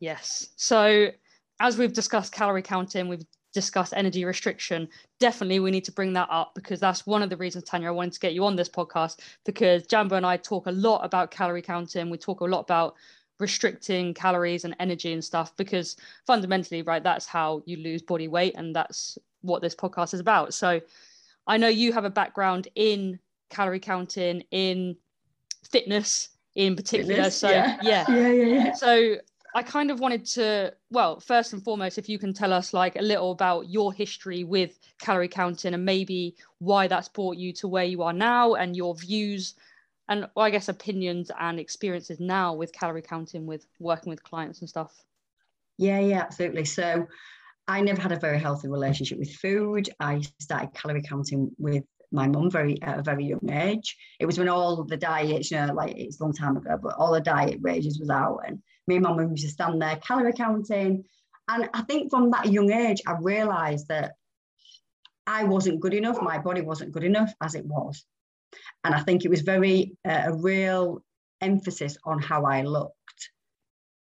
Yes. 0.00 0.48
So 0.56 1.08
as 1.60 1.78
we've 1.78 1.92
discussed 1.92 2.32
calorie 2.32 2.62
counting, 2.62 3.08
we've 3.08 3.24
discuss 3.52 3.92
energy 3.92 4.24
restriction, 4.24 4.88
definitely 5.20 5.60
we 5.60 5.70
need 5.70 5.84
to 5.84 5.92
bring 5.92 6.12
that 6.14 6.28
up 6.30 6.54
because 6.54 6.80
that's 6.80 7.06
one 7.06 7.22
of 7.22 7.30
the 7.30 7.36
reasons, 7.36 7.64
Tanya, 7.64 7.88
I 7.88 7.92
wanted 7.92 8.14
to 8.14 8.20
get 8.20 8.34
you 8.34 8.44
on 8.44 8.56
this 8.56 8.68
podcast 8.68 9.20
because 9.44 9.86
Jambo 9.86 10.16
and 10.16 10.26
I 10.26 10.36
talk 10.36 10.66
a 10.66 10.72
lot 10.72 11.04
about 11.04 11.30
calorie 11.30 11.62
counting. 11.62 12.10
We 12.10 12.18
talk 12.18 12.40
a 12.40 12.44
lot 12.44 12.60
about 12.60 12.94
restricting 13.38 14.14
calories 14.14 14.64
and 14.64 14.74
energy 14.80 15.12
and 15.12 15.24
stuff 15.24 15.56
because 15.56 15.96
fundamentally, 16.26 16.82
right, 16.82 17.02
that's 17.02 17.26
how 17.26 17.62
you 17.66 17.76
lose 17.76 18.02
body 18.02 18.28
weight 18.28 18.54
and 18.56 18.74
that's 18.74 19.18
what 19.42 19.62
this 19.62 19.74
podcast 19.74 20.14
is 20.14 20.20
about. 20.20 20.54
So 20.54 20.80
I 21.46 21.56
know 21.56 21.68
you 21.68 21.92
have 21.92 22.04
a 22.04 22.10
background 22.10 22.68
in 22.74 23.18
calorie 23.50 23.80
counting, 23.80 24.44
in 24.50 24.96
fitness 25.70 26.30
in 26.54 26.76
particular. 26.76 27.14
Fitness, 27.14 27.36
so 27.36 27.50
yeah. 27.50 27.78
Yeah. 27.82 28.04
yeah. 28.08 28.28
yeah, 28.28 28.44
yeah. 28.44 28.72
So 28.74 29.16
I 29.54 29.62
kind 29.62 29.90
of 29.90 30.00
wanted 30.00 30.24
to, 30.26 30.74
well, 30.90 31.20
first 31.20 31.52
and 31.52 31.62
foremost, 31.62 31.98
if 31.98 32.08
you 32.08 32.18
can 32.18 32.32
tell 32.32 32.52
us 32.52 32.72
like 32.72 32.96
a 32.96 33.02
little 33.02 33.32
about 33.32 33.68
your 33.68 33.92
history 33.92 34.44
with 34.44 34.78
calorie 34.98 35.28
counting 35.28 35.74
and 35.74 35.84
maybe 35.84 36.36
why 36.58 36.86
that's 36.86 37.08
brought 37.08 37.36
you 37.36 37.52
to 37.54 37.68
where 37.68 37.84
you 37.84 38.02
are 38.02 38.14
now 38.14 38.54
and 38.54 38.76
your 38.76 38.94
views 38.94 39.54
and 40.08 40.28
well, 40.34 40.46
I 40.46 40.50
guess 40.50 40.68
opinions 40.68 41.30
and 41.38 41.58
experiences 41.58 42.18
now 42.18 42.54
with 42.54 42.72
calorie 42.72 43.02
counting 43.02 43.46
with 43.46 43.66
working 43.78 44.10
with 44.10 44.22
clients 44.22 44.60
and 44.60 44.68
stuff. 44.68 45.04
Yeah, 45.78 46.00
yeah, 46.00 46.20
absolutely. 46.20 46.64
So 46.64 47.06
I 47.68 47.80
never 47.80 48.00
had 48.00 48.12
a 48.12 48.18
very 48.18 48.38
healthy 48.38 48.68
relationship 48.68 49.18
with 49.18 49.34
food. 49.34 49.90
I 50.00 50.22
started 50.40 50.74
calorie 50.74 51.02
counting 51.02 51.50
with 51.58 51.84
my 52.10 52.26
mum 52.26 52.50
very 52.50 52.80
at 52.82 52.98
a 52.98 53.02
very 53.02 53.24
young 53.24 53.48
age. 53.50 53.96
It 54.18 54.26
was 54.26 54.38
when 54.38 54.48
all 54.48 54.84
the 54.84 54.96
diets, 54.96 55.50
you 55.50 55.58
know, 55.58 55.72
like 55.72 55.96
it's 55.96 56.20
a 56.20 56.24
long 56.24 56.34
time 56.34 56.56
ago, 56.56 56.78
but 56.82 56.94
all 56.98 57.12
the 57.12 57.20
diet 57.20 57.58
rages 57.62 57.98
was 57.98 58.10
out 58.10 58.40
and 58.46 58.62
me 58.92 58.96
and 58.96 59.04
my 59.04 59.12
mum 59.22 59.30
used 59.30 59.44
to 59.44 59.50
stand 59.50 59.80
there 59.80 59.96
calorie 59.96 60.32
counting. 60.32 61.04
And 61.48 61.68
I 61.74 61.82
think 61.82 62.10
from 62.10 62.30
that 62.30 62.52
young 62.52 62.70
age, 62.70 63.02
I 63.06 63.16
realized 63.20 63.88
that 63.88 64.12
I 65.26 65.44
wasn't 65.44 65.80
good 65.80 65.94
enough. 65.94 66.20
My 66.20 66.38
body 66.38 66.60
wasn't 66.60 66.92
good 66.92 67.04
enough 67.04 67.32
as 67.40 67.54
it 67.54 67.64
was. 67.64 68.04
And 68.84 68.94
I 68.94 69.00
think 69.00 69.24
it 69.24 69.30
was 69.30 69.40
very 69.40 69.96
uh, 70.06 70.24
a 70.26 70.34
real 70.34 71.02
emphasis 71.40 71.96
on 72.04 72.20
how 72.20 72.44
I 72.44 72.62
looked. 72.62 73.30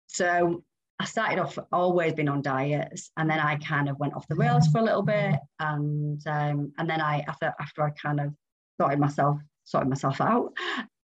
So 0.08 0.64
I 1.00 1.06
started 1.06 1.40
off 1.40 1.58
always 1.72 2.14
been 2.14 2.30
on 2.30 2.42
diets, 2.42 3.10
and 3.18 3.30
then 3.30 3.40
I 3.40 3.56
kind 3.58 3.90
of 3.90 3.98
went 4.00 4.14
off 4.14 4.28
the 4.28 4.36
rails 4.36 4.68
for 4.68 4.80
a 4.80 4.84
little 4.84 5.02
bit, 5.02 5.40
and 5.60 6.22
um, 6.28 6.72
and 6.78 6.90
then 6.90 7.02
I 7.02 7.22
after 7.28 7.54
after 7.60 7.84
I 7.84 7.90
kind 7.92 8.20
of 8.20 8.34
sorted 8.80 9.00
myself 9.00 9.40
sorted 9.64 9.90
myself 9.90 10.22
out, 10.22 10.54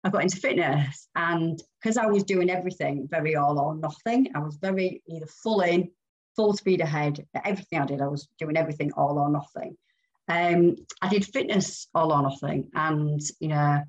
I 0.05 0.09
got 0.09 0.21
into 0.21 0.38
fitness 0.38 1.07
and 1.15 1.59
because 1.81 1.97
I 1.97 2.05
was 2.05 2.24
doing 2.24 2.51
everything 2.51 3.07
very 3.09 3.35
all 3.35 3.59
or 3.59 3.75
nothing, 3.75 4.27
I 4.35 4.39
was 4.39 4.55
very 4.57 5.01
either 5.07 5.25
full 5.25 5.62
in, 5.62 5.89
full 6.35 6.53
speed 6.53 6.81
ahead. 6.81 7.25
Everything 7.43 7.79
I 7.79 7.85
did, 7.88 8.01
I 8.01 8.07
was 8.07 8.27
doing 8.38 8.55
everything 8.55 8.91
all 8.93 9.17
or 9.17 9.31
nothing. 9.31 9.75
Um, 10.27 10.75
I 11.01 11.09
did 11.09 11.25
fitness 11.25 11.88
all 11.95 12.13
or 12.13 12.21
nothing, 12.21 12.69
and 12.75 13.19
you 13.39 13.47
know, 13.47 13.81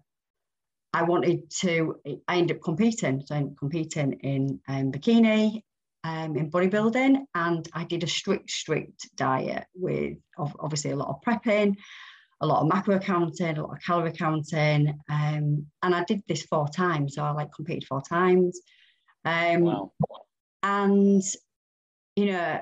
I 0.95 1.03
wanted 1.03 1.51
to, 1.61 1.97
I 2.27 2.39
ended 2.39 2.57
up 2.57 2.63
competing. 2.63 3.23
So 3.27 3.35
I 3.35 3.39
ended 3.39 3.53
up 3.53 3.59
competing 3.59 4.13
in 4.21 4.61
um, 4.69 4.93
bikini, 4.93 5.63
um, 6.05 6.37
in 6.37 6.51
bodybuilding, 6.51 7.25
and 7.35 7.69
I 7.75 7.85
did 7.85 8.05
a 8.05 8.07
strict, 8.07 8.51
strict 8.51 9.15
diet 9.17 9.67
with 9.75 10.17
obviously 10.39 10.93
a 10.93 10.97
lot 10.97 11.09
of 11.09 11.21
prepping, 11.27 11.77
a 12.41 12.47
lot 12.47 12.63
of 12.63 12.69
macro 12.69 12.99
counting, 12.99 13.57
a 13.57 13.63
lot 13.63 13.77
of 13.77 13.83
calorie 13.83 14.13
counting. 14.13 14.99
Um, 15.09 15.67
and 15.83 15.95
I 15.95 16.05
did 16.05 16.23
this 16.29 16.43
four 16.43 16.69
times. 16.69 17.15
So 17.15 17.23
I 17.23 17.31
like 17.31 17.53
competed 17.55 17.87
four 17.87 18.03
times. 18.03 18.61
Um, 19.25 19.63
wow. 19.63 19.93
And, 20.63 21.23
you 22.15 22.27
know, 22.27 22.61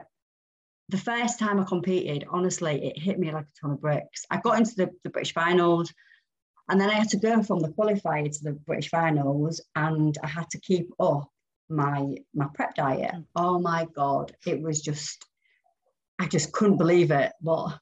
the 0.91 0.99
first 0.99 1.39
time 1.39 1.59
I 1.59 1.65
competed, 1.65 2.27
honestly, 2.31 2.85
it 2.87 2.99
hit 2.99 3.19
me 3.19 3.33
like 3.33 3.45
a 3.47 3.61
ton 3.61 3.73
of 3.73 3.81
bricks. 3.81 4.25
I 4.31 4.41
got 4.41 4.59
into 4.59 4.75
the, 4.77 4.91
the 5.03 5.11
British 5.11 5.33
finals 5.33 5.93
and 6.69 6.81
then 6.81 6.91
I 6.91 6.95
had 6.95 7.09
to 7.11 7.19
go 7.19 7.43
from 7.43 7.61
the 7.61 7.69
qualifier 7.69 8.31
to 8.31 8.45
the 8.45 8.53
British 8.53 8.91
finals 8.91 9.61
and 9.75 10.17
I 10.23 10.29
had 10.29 10.49
to 10.51 10.61
keep 10.61 10.91
up 11.01 11.29
my 11.69 12.15
my 12.35 12.47
prep 12.55 12.75
diet. 12.75 13.13
Mm. 13.15 13.25
Oh 13.37 13.59
my 13.59 13.87
God. 13.95 14.37
It 14.47 14.61
was 14.63 14.81
just 14.81 15.25
I 16.19 16.27
just 16.27 16.53
couldn't 16.53 16.77
believe 16.77 17.11
it. 17.11 17.33
But 17.43 17.79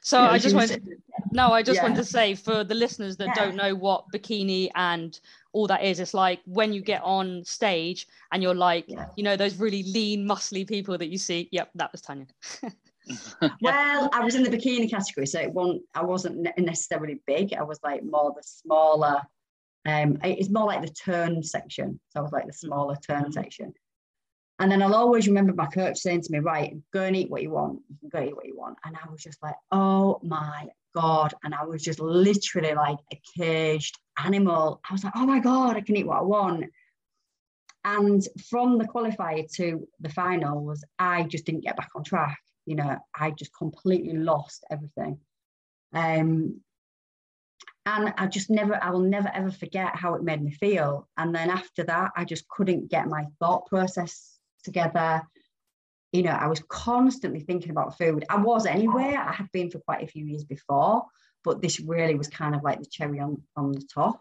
so 0.00 0.20
I 0.20 0.38
just 0.38 0.54
wanted 0.54 0.84
to, 0.84 0.96
no, 1.32 1.52
I 1.52 1.62
just 1.62 1.76
yeah. 1.76 1.82
wanted 1.82 1.96
to 1.96 2.04
say 2.04 2.34
for 2.34 2.64
the 2.64 2.74
listeners 2.74 3.16
that 3.16 3.28
yeah. 3.28 3.34
don't 3.34 3.56
know 3.56 3.74
what 3.74 4.04
bikini 4.14 4.70
and 4.74 5.18
all 5.52 5.66
that 5.66 5.82
is, 5.82 6.00
it's 6.00 6.14
like 6.14 6.40
when 6.46 6.72
you 6.72 6.80
get 6.80 7.02
on 7.02 7.44
stage 7.44 8.06
and 8.32 8.42
you're 8.42 8.54
like, 8.54 8.84
yeah. 8.88 9.06
you 9.16 9.24
know, 9.24 9.36
those 9.36 9.56
really 9.56 9.82
lean, 9.84 10.26
muscly 10.26 10.66
people 10.66 10.96
that 10.98 11.08
you 11.08 11.18
see. 11.18 11.48
Yep, 11.52 11.70
that 11.74 11.92
was 11.92 12.00
Tanya. 12.02 12.26
well, 13.60 14.10
I 14.12 14.20
was 14.20 14.34
in 14.34 14.42
the 14.42 14.50
bikini 14.50 14.90
category, 14.90 15.26
so 15.26 15.40
it 15.40 15.52
wasn't, 15.52 15.82
I 15.94 16.02
wasn't 16.02 16.48
necessarily 16.58 17.20
big. 17.26 17.54
I 17.54 17.62
was 17.62 17.78
like 17.82 18.02
more 18.04 18.32
the 18.36 18.42
smaller. 18.42 19.22
Um, 19.86 20.18
it's 20.24 20.50
more 20.50 20.66
like 20.66 20.82
the 20.82 20.92
turn 20.92 21.42
section. 21.42 22.00
So 22.08 22.20
I 22.20 22.22
was 22.22 22.32
like 22.32 22.46
the 22.46 22.52
smaller 22.52 22.96
turn 22.96 23.24
mm-hmm. 23.24 23.32
section. 23.32 23.72
And 24.58 24.72
then 24.72 24.82
I'll 24.82 24.94
always 24.94 25.28
remember 25.28 25.52
my 25.52 25.66
coach 25.66 25.98
saying 25.98 26.22
to 26.22 26.32
me, 26.32 26.38
right, 26.38 26.76
go 26.92 27.02
and 27.02 27.14
eat 27.14 27.30
what 27.30 27.42
you 27.42 27.50
want. 27.50 27.80
You 27.88 27.96
can 28.00 28.08
go 28.08 28.26
eat 28.26 28.34
what 28.34 28.46
you 28.46 28.56
want. 28.56 28.78
And 28.84 28.96
I 28.96 29.10
was 29.10 29.22
just 29.22 29.42
like, 29.42 29.56
oh 29.70 30.18
my 30.22 30.68
God. 30.94 31.34
And 31.44 31.54
I 31.54 31.64
was 31.64 31.82
just 31.82 32.00
literally 32.00 32.74
like 32.74 32.98
a 33.12 33.20
caged 33.36 33.98
animal. 34.22 34.80
I 34.88 34.94
was 34.94 35.04
like, 35.04 35.12
oh 35.14 35.26
my 35.26 35.40
God, 35.40 35.76
I 35.76 35.82
can 35.82 35.96
eat 35.96 36.06
what 36.06 36.18
I 36.18 36.22
want. 36.22 36.64
And 37.84 38.26
from 38.48 38.78
the 38.78 38.86
qualifier 38.86 39.50
to 39.56 39.86
the 40.00 40.08
finals, 40.08 40.84
I 40.98 41.24
just 41.24 41.44
didn't 41.44 41.64
get 41.64 41.76
back 41.76 41.90
on 41.94 42.02
track. 42.02 42.40
You 42.64 42.76
know, 42.76 42.98
I 43.14 43.30
just 43.32 43.54
completely 43.56 44.16
lost 44.16 44.64
everything. 44.70 45.18
Um, 45.92 46.60
and 47.84 48.12
I 48.16 48.26
just 48.26 48.50
never, 48.50 48.82
I 48.82 48.90
will 48.90 49.00
never 49.00 49.30
ever 49.32 49.52
forget 49.52 49.94
how 49.94 50.14
it 50.14 50.24
made 50.24 50.42
me 50.42 50.50
feel. 50.50 51.08
And 51.16 51.32
then 51.32 51.50
after 51.50 51.84
that, 51.84 52.10
I 52.16 52.24
just 52.24 52.48
couldn't 52.48 52.90
get 52.90 53.06
my 53.06 53.26
thought 53.38 53.66
process 53.66 54.35
together. 54.66 55.22
You 56.12 56.22
know, 56.22 56.32
I 56.32 56.46
was 56.46 56.62
constantly 56.68 57.40
thinking 57.40 57.70
about 57.70 57.96
food. 57.96 58.24
I 58.28 58.36
was 58.36 58.66
anyway. 58.66 59.16
I 59.18 59.32
had 59.32 59.50
been 59.52 59.70
for 59.70 59.78
quite 59.80 60.04
a 60.04 60.06
few 60.06 60.24
years 60.26 60.44
before, 60.44 61.04
but 61.42 61.62
this 61.62 61.80
really 61.80 62.14
was 62.14 62.28
kind 62.28 62.54
of 62.54 62.62
like 62.62 62.80
the 62.80 62.86
cherry 62.86 63.20
on, 63.20 63.42
on 63.56 63.72
the 63.72 63.86
top. 63.92 64.20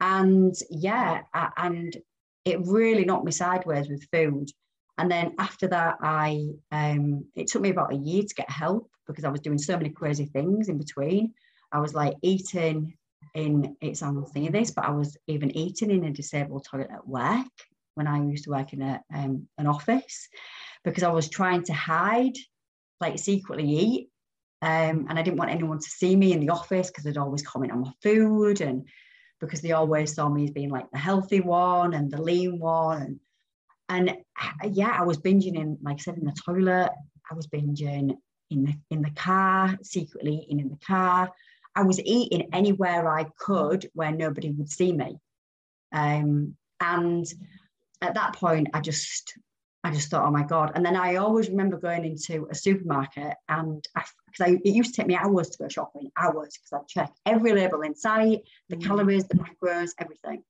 And 0.00 0.54
yeah, 0.70 1.22
I, 1.34 1.50
and 1.56 1.96
it 2.44 2.60
really 2.62 3.04
knocked 3.04 3.24
me 3.24 3.32
sideways 3.32 3.88
with 3.88 4.08
food. 4.12 4.48
And 4.96 5.10
then 5.10 5.34
after 5.38 5.68
that, 5.68 5.96
I 6.00 6.48
um, 6.72 7.26
it 7.36 7.46
took 7.48 7.62
me 7.62 7.70
about 7.70 7.92
a 7.92 7.96
year 7.96 8.22
to 8.22 8.34
get 8.34 8.50
help 8.50 8.90
because 9.06 9.24
I 9.24 9.30
was 9.30 9.40
doing 9.40 9.58
so 9.58 9.76
many 9.76 9.90
crazy 9.90 10.26
things 10.26 10.68
in 10.68 10.78
between. 10.78 11.34
I 11.72 11.80
was 11.80 11.94
like 11.94 12.14
eating 12.22 12.96
in 13.34 13.76
it's 13.80 14.02
I'm 14.02 14.16
not 14.16 14.30
saying 14.30 14.52
this, 14.52 14.70
but 14.70 14.84
I 14.84 14.90
was 14.90 15.16
even 15.26 15.56
eating 15.56 15.90
in 15.90 16.04
a 16.04 16.10
disabled 16.10 16.66
toilet 16.68 16.90
at 16.92 17.06
work 17.06 17.46
when 17.98 18.06
I 18.06 18.22
used 18.24 18.44
to 18.44 18.50
work 18.50 18.72
in 18.72 18.80
a, 18.80 19.02
um, 19.12 19.46
an 19.58 19.66
office 19.66 20.28
because 20.84 21.02
I 21.02 21.10
was 21.10 21.28
trying 21.28 21.64
to 21.64 21.74
hide, 21.74 22.36
like 23.00 23.18
secretly 23.18 23.68
eat. 23.68 24.08
Um, 24.62 25.06
and 25.08 25.18
I 25.18 25.22
didn't 25.22 25.36
want 25.36 25.50
anyone 25.50 25.78
to 25.78 25.90
see 25.90 26.16
me 26.16 26.32
in 26.32 26.40
the 26.40 26.50
office 26.50 26.88
because 26.88 27.04
they'd 27.04 27.18
always 27.18 27.42
comment 27.42 27.72
on 27.72 27.82
my 27.82 27.92
food 28.02 28.60
and 28.60 28.88
because 29.40 29.60
they 29.60 29.72
always 29.72 30.14
saw 30.14 30.28
me 30.28 30.44
as 30.44 30.50
being 30.50 30.70
like 30.70 30.90
the 30.90 30.98
healthy 30.98 31.40
one 31.40 31.94
and 31.94 32.10
the 32.10 32.20
lean 32.20 32.58
one. 32.58 33.20
And, 33.88 34.08
and 34.08 34.18
uh, 34.40 34.68
yeah, 34.72 34.96
I 34.98 35.04
was 35.04 35.18
binging 35.18 35.56
in, 35.56 35.78
like 35.82 35.96
I 36.00 36.02
said, 36.02 36.16
in 36.16 36.24
the 36.24 36.32
toilet. 36.44 36.90
I 37.30 37.34
was 37.34 37.46
binging 37.46 38.16
in 38.50 38.64
the 38.64 38.74
in 38.90 39.02
the 39.02 39.10
car, 39.10 39.76
secretly 39.82 40.44
eating 40.44 40.60
in 40.60 40.70
the 40.70 40.78
car. 40.86 41.30
I 41.74 41.82
was 41.82 42.00
eating 42.00 42.48
anywhere 42.52 43.08
I 43.08 43.26
could 43.38 43.88
where 43.94 44.10
nobody 44.10 44.50
would 44.50 44.70
see 44.70 44.92
me. 44.92 45.18
Um, 45.92 46.56
and 46.80 47.26
at 48.00 48.14
that 48.14 48.34
point, 48.34 48.68
I 48.74 48.80
just 48.80 49.38
I 49.84 49.92
just 49.92 50.10
thought, 50.10 50.26
oh 50.26 50.30
my 50.30 50.42
god! 50.42 50.72
And 50.74 50.84
then 50.84 50.96
I 50.96 51.16
always 51.16 51.48
remember 51.48 51.78
going 51.78 52.04
into 52.04 52.48
a 52.50 52.54
supermarket, 52.54 53.36
and 53.48 53.86
because 53.94 54.58
it 54.64 54.74
used 54.74 54.94
to 54.94 55.00
take 55.00 55.06
me 55.06 55.16
hours 55.16 55.50
to 55.50 55.58
go 55.58 55.68
shopping, 55.68 56.10
hours 56.16 56.58
because 56.58 56.72
I'd 56.72 56.88
check 56.88 57.12
every 57.24 57.52
label 57.52 57.82
in 57.82 57.94
sight, 57.94 58.40
the 58.68 58.76
mm. 58.76 58.84
calories, 58.84 59.26
the 59.28 59.38
macros, 59.38 59.92
everything. 59.98 60.42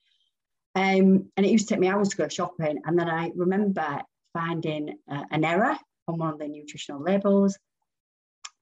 Um, 0.75 1.31
and 1.37 1.45
it 1.45 1.51
used 1.51 1.69
to 1.69 1.75
take 1.75 1.81
me 1.81 1.89
hours 1.89 2.09
to 2.11 2.17
go 2.17 2.29
shopping, 2.29 2.81
and 2.85 2.99
then 2.99 3.09
I 3.09 3.31
remember 3.35 4.01
finding 4.33 4.99
uh, 5.11 5.25
an 5.31 5.45
error 5.45 5.77
on 6.07 6.19
one 6.19 6.33
of 6.33 6.39
the 6.39 6.49
nutritional 6.49 7.03
labels, 7.03 7.59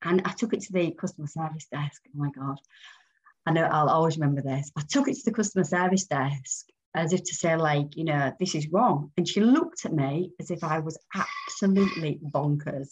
and 0.03 0.23
I 0.25 0.33
took 0.33 0.53
it 0.53 0.63
to 0.63 0.73
the 0.73 0.91
customer 0.93 1.29
service 1.29 1.67
desk. 1.71 2.03
Oh 2.09 2.19
my 2.19 2.31
god! 2.31 2.59
I 3.47 3.53
know 3.53 3.65
I'll 3.65 3.89
always 3.89 4.19
remember 4.19 4.43
this. 4.43 4.73
I 4.77 4.83
took 4.83 5.07
it 5.07 5.15
to 5.15 5.25
the 5.25 5.33
customer 5.33 5.65
service 5.65 6.07
desk 6.07 6.67
as 6.97 7.13
if 7.13 7.23
to 7.23 7.35
say, 7.35 7.57
like, 7.57 7.95
you 7.97 8.05
know, 8.05 8.33
this 8.41 8.55
is 8.55 8.69
wrong. 8.69 9.13
And 9.17 9.29
she 9.29 9.41
looked 9.41 9.85
at 9.85 9.93
me 9.93 10.33
as 10.41 10.51
if 10.51 10.65
I 10.65 10.79
was 10.79 10.99
absolutely 11.15 12.19
bonkers. 12.33 12.89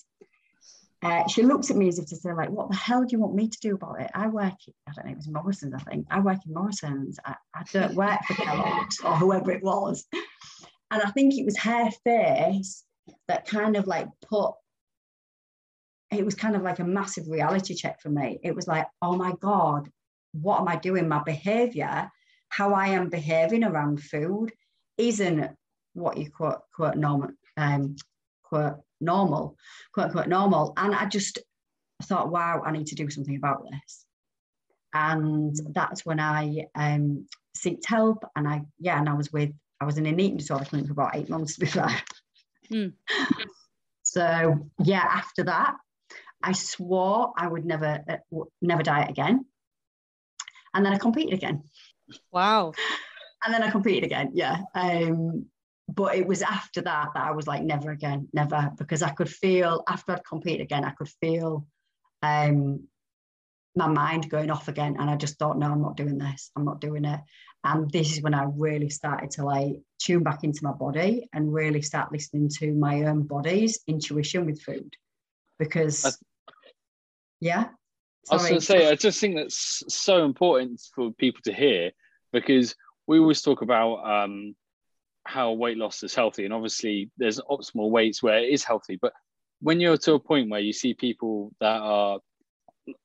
Uh, 1.02 1.26
she 1.28 1.42
looked 1.42 1.70
at 1.70 1.76
me 1.76 1.88
as 1.88 1.98
if 1.98 2.06
to 2.06 2.16
say, 2.16 2.32
like, 2.32 2.50
what 2.50 2.70
the 2.70 2.76
hell 2.76 3.02
do 3.02 3.08
you 3.10 3.18
want 3.18 3.34
me 3.34 3.48
to 3.48 3.58
do 3.60 3.74
about 3.74 4.00
it? 4.00 4.10
I 4.14 4.26
work, 4.28 4.54
I 4.88 4.92
don't 4.94 5.06
know, 5.06 5.12
it 5.12 5.16
was 5.16 5.28
Morrisons, 5.28 5.74
I 5.74 5.82
think. 5.90 6.06
I 6.10 6.20
work 6.20 6.38
in 6.46 6.54
Morrisons. 6.54 7.18
I, 7.24 7.34
I 7.54 7.62
don't 7.72 7.94
work 7.94 8.20
for 8.26 8.34
Kellogg's 8.34 9.00
or 9.04 9.16
whoever 9.16 9.50
it 9.50 9.62
was. 9.62 10.06
And 10.90 11.02
I 11.02 11.10
think 11.10 11.34
it 11.34 11.44
was 11.44 11.58
her 11.58 11.90
face 12.04 12.84
that 13.28 13.46
kind 13.46 13.76
of 13.76 13.86
like 13.86 14.08
put, 14.26 14.52
it 16.10 16.24
was 16.24 16.34
kind 16.34 16.56
of 16.56 16.62
like 16.62 16.78
a 16.78 16.84
massive 16.84 17.24
reality 17.26 17.74
check 17.74 18.00
for 18.00 18.10
me. 18.10 18.38
It 18.42 18.54
was 18.54 18.66
like, 18.66 18.86
oh 19.02 19.16
my 19.16 19.32
God, 19.40 19.90
what 20.32 20.60
am 20.60 20.68
I 20.68 20.76
doing? 20.76 21.08
My 21.08 21.22
behavior 21.22 22.10
how 22.54 22.72
I 22.72 22.88
am 22.88 23.08
behaving 23.08 23.64
around 23.64 24.00
food 24.00 24.52
isn't 24.96 25.50
what 25.94 26.16
you 26.16 26.30
quote 26.30 26.60
quote 26.74 26.96
normal 26.96 27.30
um 27.56 27.96
quote 28.44 28.76
normal 29.00 29.56
quote 29.92 30.12
quote 30.12 30.28
normal. 30.28 30.72
And 30.76 30.94
I 30.94 31.06
just 31.06 31.40
thought 32.04 32.30
wow 32.30 32.62
I 32.64 32.70
need 32.70 32.86
to 32.88 32.94
do 32.94 33.10
something 33.10 33.36
about 33.36 33.64
this. 33.68 34.06
And 34.92 35.56
that's 35.72 36.06
when 36.06 36.20
I 36.20 36.66
um 36.76 37.26
seeked 37.58 37.86
help. 37.86 38.24
And 38.36 38.46
I 38.46 38.62
yeah 38.78 38.98
and 39.00 39.08
I 39.08 39.14
was 39.14 39.32
with 39.32 39.50
I 39.80 39.84
was 39.84 39.98
in 39.98 40.06
an 40.06 40.20
eating 40.20 40.36
disorder 40.36 40.64
clinic 40.64 40.86
for 40.86 40.92
about 40.92 41.16
eight 41.16 41.28
months 41.28 41.54
to 41.54 41.60
be 41.60 41.66
fair. 41.66 42.02
Mm. 42.72 42.92
so 44.04 44.70
yeah 44.84 45.04
after 45.10 45.42
that 45.44 45.74
I 46.40 46.52
swore 46.52 47.32
I 47.36 47.48
would 47.48 47.64
never 47.64 48.04
uh, 48.08 48.44
never 48.62 48.84
diet 48.84 49.10
again. 49.10 49.44
And 50.72 50.86
then 50.86 50.92
I 50.92 50.98
competed 50.98 51.34
again 51.34 51.64
Wow. 52.32 52.72
And 53.44 53.52
then 53.52 53.62
I 53.62 53.70
competed 53.70 54.04
again. 54.04 54.30
Yeah. 54.34 54.62
Um, 54.74 55.46
but 55.88 56.16
it 56.16 56.26
was 56.26 56.42
after 56.42 56.80
that 56.80 57.08
that 57.14 57.24
I 57.24 57.32
was 57.32 57.46
like, 57.46 57.62
never 57.62 57.90
again, 57.90 58.28
never, 58.32 58.72
because 58.78 59.02
I 59.02 59.10
could 59.10 59.28
feel 59.28 59.82
after 59.88 60.12
I'd 60.12 60.24
competed 60.24 60.62
again, 60.62 60.84
I 60.84 60.90
could 60.90 61.10
feel 61.20 61.66
um, 62.22 62.88
my 63.76 63.86
mind 63.86 64.30
going 64.30 64.50
off 64.50 64.68
again. 64.68 64.96
And 64.98 65.10
I 65.10 65.16
just 65.16 65.38
thought, 65.38 65.58
no, 65.58 65.70
I'm 65.70 65.82
not 65.82 65.96
doing 65.96 66.16
this. 66.16 66.50
I'm 66.56 66.64
not 66.64 66.80
doing 66.80 67.04
it. 67.04 67.20
And 67.64 67.90
this 67.90 68.12
is 68.12 68.22
when 68.22 68.34
I 68.34 68.44
really 68.44 68.90
started 68.90 69.30
to 69.32 69.44
like 69.44 69.80
tune 69.98 70.22
back 70.22 70.44
into 70.44 70.60
my 70.62 70.72
body 70.72 71.28
and 71.32 71.52
really 71.52 71.82
start 71.82 72.12
listening 72.12 72.50
to 72.60 72.72
my 72.72 73.04
own 73.04 73.22
body's 73.22 73.80
intuition 73.86 74.46
with 74.46 74.62
food. 74.62 74.94
Because, 75.58 76.18
yeah. 77.40 77.68
Sorry. 78.26 78.38
I 78.38 78.42
was 78.42 78.48
going 78.48 78.60
to 78.60 78.66
say, 78.66 78.90
I 78.90 78.94
just 78.94 79.20
think 79.20 79.36
that's 79.36 79.82
so 79.88 80.24
important 80.24 80.80
for 80.94 81.12
people 81.12 81.40
to 81.44 81.52
hear 81.52 81.90
because 82.32 82.74
we 83.06 83.18
always 83.18 83.42
talk 83.42 83.62
about 83.62 83.96
um, 84.04 84.54
how 85.24 85.52
weight 85.52 85.76
loss 85.76 86.02
is 86.02 86.14
healthy, 86.14 86.44
and 86.44 86.54
obviously 86.54 87.10
there's 87.18 87.40
optimal 87.40 87.90
weights 87.90 88.22
where 88.22 88.38
it 88.38 88.50
is 88.50 88.64
healthy. 88.64 88.98
But 89.00 89.12
when 89.60 89.80
you're 89.80 89.96
to 89.98 90.14
a 90.14 90.18
point 90.18 90.50
where 90.50 90.60
you 90.60 90.72
see 90.72 90.94
people 90.94 91.52
that 91.60 91.80
are 91.80 92.18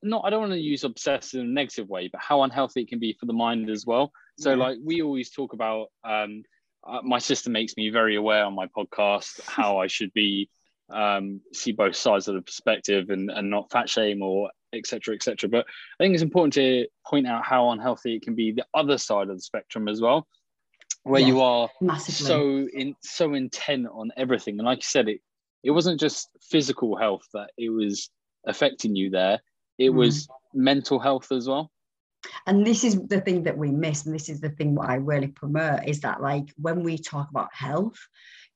not, 0.02 0.24
I 0.26 0.30
don't 0.30 0.42
want 0.42 0.54
to 0.54 0.60
use 0.60 0.84
obsessed 0.84 1.34
in 1.34 1.42
a 1.42 1.44
negative 1.44 1.90
way, 1.90 2.10
but 2.12 2.22
how 2.22 2.44
unhealthy 2.44 2.82
it 2.82 2.90
can 2.90 3.00
be 3.00 3.16
for 3.20 3.26
the 3.26 3.34
mind 3.34 3.70
as 3.70 3.86
well. 3.86 4.12
So, 4.38 4.52
yeah. 4.52 4.58
like 4.58 4.78
we 4.84 5.02
always 5.02 5.30
talk 5.32 5.54
about, 5.54 5.88
um, 6.04 6.44
uh, 6.88 7.02
my 7.04 7.20
sister 7.20 7.50
makes 7.50 7.76
me 7.76 7.90
very 7.90 8.16
aware 8.16 8.46
on 8.46 8.56
my 8.56 8.68
podcast 8.68 9.42
how 9.46 9.80
I 9.80 9.88
should 9.88 10.14
be 10.14 10.50
um, 10.90 11.42
see 11.54 11.72
both 11.72 11.96
sides 11.96 12.28
of 12.28 12.36
the 12.36 12.42
perspective 12.42 13.10
and, 13.10 13.30
and 13.30 13.50
not 13.50 13.72
fat 13.72 13.90
shame 13.90 14.22
or 14.22 14.50
etc 14.74 15.16
etc 15.16 15.50
but 15.50 15.66
i 16.00 16.04
think 16.04 16.14
it's 16.14 16.24
important 16.24 16.54
to 16.54 16.86
point 17.08 17.28
out 17.28 17.44
how 17.46 17.72
unhealthy 17.72 18.16
it 18.16 18.22
can 18.22 18.36
be 18.36 18.52
the 18.52 18.66
other 18.74 18.98
side 18.98 19.30
of 19.30 19.36
the 19.36 19.42
spectrum 19.42 19.88
as 19.88 20.02
well 20.02 20.28
where 21.04 21.22
yeah, 21.22 21.28
you 21.28 21.42
are 21.42 21.70
massively. 21.82 22.26
so 22.26 22.68
in 22.74 22.96
so 23.02 23.34
intent 23.34 23.88
on 23.92 24.12
everything. 24.18 24.60
And 24.60 24.66
like 24.66 24.80
you 24.80 24.84
said 24.84 25.10
it 25.10 25.22
it 25.64 25.72
wasn't 25.72 26.00
just 26.00 26.30
physical 26.42 26.96
health 26.96 27.24
that 27.34 27.52
it 27.58 27.70
was 27.70 28.10
affecting 28.48 28.96
you 28.96 29.10
there. 29.10 29.40
It 29.78 29.92
mm. 29.92 29.96
was 29.96 30.28
mental 30.54 31.00
health 31.00 31.32
as 31.32 31.48
well. 31.48 31.70
And 32.46 32.66
this 32.66 32.84
is 32.84 33.02
the 33.08 33.22
thing 33.22 33.44
that 33.44 33.58
we 33.58 33.72
miss 33.72 34.06
and 34.06 34.14
this 34.14 34.30
is 34.30 34.42
the 34.42 34.50
thing 34.50 34.76
what 34.76 34.90
i 34.90 34.96
really 34.96 35.30
promote 35.30 35.88
is 35.88 36.02
that 36.02 36.22
like 36.22 36.50
when 36.58 36.84
we 36.84 36.98
talk 36.98 37.30
about 37.30 37.48
health 37.54 37.98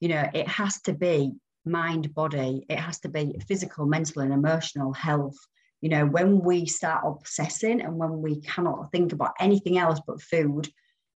you 0.02 0.10
know 0.10 0.30
it 0.34 0.46
has 0.50 0.82
to 0.82 0.92
be 0.92 1.32
mind 1.64 2.14
body 2.14 2.66
it 2.68 2.78
has 2.78 3.00
to 3.00 3.08
be 3.08 3.34
physical 3.48 3.86
mental 3.86 4.22
and 4.22 4.34
emotional 4.34 4.92
health 4.92 5.38
you 5.84 5.90
know 5.90 6.06
when 6.06 6.40
we 6.40 6.66
start 6.66 7.04
obsessing 7.06 7.82
and 7.82 7.98
when 7.98 8.22
we 8.22 8.40
cannot 8.40 8.90
think 8.94 9.12
about 9.12 9.34
anything 9.38 9.78
else 9.78 10.00
but 10.08 10.22
food 10.22 10.70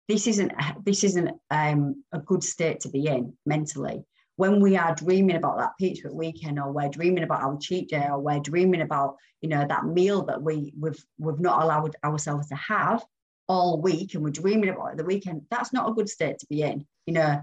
this 0.08 0.26
isn't 0.26 0.52
this 0.84 1.04
isn't 1.04 1.30
um, 1.50 2.02
a 2.12 2.18
good 2.18 2.42
state 2.42 2.80
to 2.80 2.88
be 2.88 3.06
in 3.06 3.34
mentally. 3.44 4.02
When 4.36 4.60
we 4.60 4.76
are 4.76 4.94
dreaming 4.94 5.36
about 5.36 5.58
that 5.58 5.72
pizza 5.78 6.12
weekend 6.12 6.58
or 6.58 6.72
we're 6.72 6.88
dreaming 6.88 7.24
about 7.24 7.42
our 7.42 7.58
cheat 7.58 7.90
day 7.90 8.06
or 8.08 8.18
we're 8.18 8.40
dreaming 8.40 8.80
about 8.80 9.16
you 9.40 9.48
know 9.48 9.66
that 9.66 9.86
meal 9.86 10.24
that 10.26 10.42
we 10.42 10.72
we've 10.78 11.02
we've 11.18 11.40
not 11.40 11.62
allowed 11.62 11.96
ourselves 12.04 12.48
to 12.48 12.54
have 12.54 13.04
all 13.48 13.80
week 13.80 14.14
and 14.14 14.22
we're 14.22 14.30
dreaming 14.30 14.68
about 14.68 14.96
the 14.96 15.04
weekend 15.04 15.42
that's 15.50 15.72
not 15.72 15.88
a 15.88 15.94
good 15.94 16.08
state 16.08 16.38
to 16.40 16.46
be 16.46 16.62
in. 16.62 16.86
You 17.06 17.14
know 17.14 17.42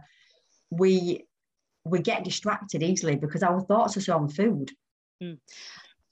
we 0.69 1.25
we 1.85 1.99
get 1.99 2.23
distracted 2.23 2.81
easily 2.81 3.15
because 3.15 3.43
our 3.43 3.61
thoughts 3.61 3.97
are 3.97 4.01
so 4.01 4.15
on 4.17 4.29
food. 4.29 4.71
Mm 5.21 5.37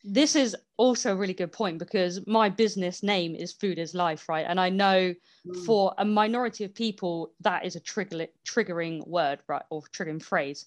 this 0.03 0.35
is 0.35 0.55
also 0.77 1.13
a 1.13 1.15
really 1.15 1.33
good 1.33 1.51
point 1.51 1.79
because 1.79 2.25
my 2.27 2.49
business 2.49 3.03
name 3.03 3.35
is 3.35 3.53
food 3.53 3.79
is 3.79 3.95
life 3.95 4.27
right? 4.27 4.45
And 4.47 4.59
i 4.59 4.69
know 4.69 5.13
mm. 5.47 5.65
for 5.65 5.93
a 5.97 6.05
minority 6.05 6.63
of 6.65 6.73
people 6.73 7.31
that 7.41 7.65
is 7.65 7.75
a 7.75 7.79
trigger, 7.79 8.27
triggering 8.45 9.05
word 9.07 9.39
right 9.47 9.63
or 9.69 9.83
triggering 9.93 10.21
phrase. 10.21 10.65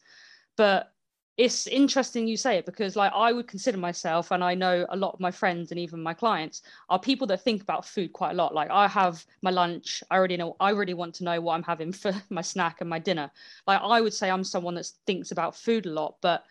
But 0.57 0.92
it's 1.37 1.66
interesting 1.66 2.27
you 2.27 2.37
say 2.37 2.57
it 2.57 2.64
because 2.64 2.96
like 2.96 3.12
i 3.14 3.31
would 3.31 3.46
consider 3.46 3.77
myself 3.77 4.31
and 4.31 4.42
i 4.42 4.55
know 4.55 4.87
a 4.88 4.96
lot 4.96 5.12
of 5.12 5.20
my 5.20 5.31
friends 5.31 5.70
and 5.70 5.79
even 5.79 6.03
my 6.03 6.14
clients 6.14 6.62
are 6.88 6.99
people 6.99 7.27
that 7.27 7.42
think 7.42 7.61
about 7.61 7.85
food 7.85 8.11
quite 8.14 8.31
a 8.31 8.35
lot. 8.35 8.55
Like 8.55 8.70
i 8.70 8.88
have 8.88 9.25
my 9.42 9.51
lunch 9.51 10.03
i 10.11 10.16
already 10.16 10.38
know 10.38 10.57
i 10.61 10.72
already 10.72 10.94
want 10.94 11.14
to 11.16 11.25
know 11.25 11.40
what 11.40 11.55
i'm 11.55 11.62
having 11.62 11.92
for 12.03 12.12
my 12.31 12.42
snack 12.42 12.81
and 12.81 12.88
my 12.88 12.99
dinner. 12.99 13.31
Like 13.66 13.81
i 13.83 14.01
would 14.01 14.14
say 14.14 14.31
i'm 14.31 14.44
someone 14.44 14.77
that 14.77 14.87
thinks 15.07 15.31
about 15.31 15.55
food 15.57 15.85
a 15.85 15.90
lot 15.90 16.16
but 16.22 16.44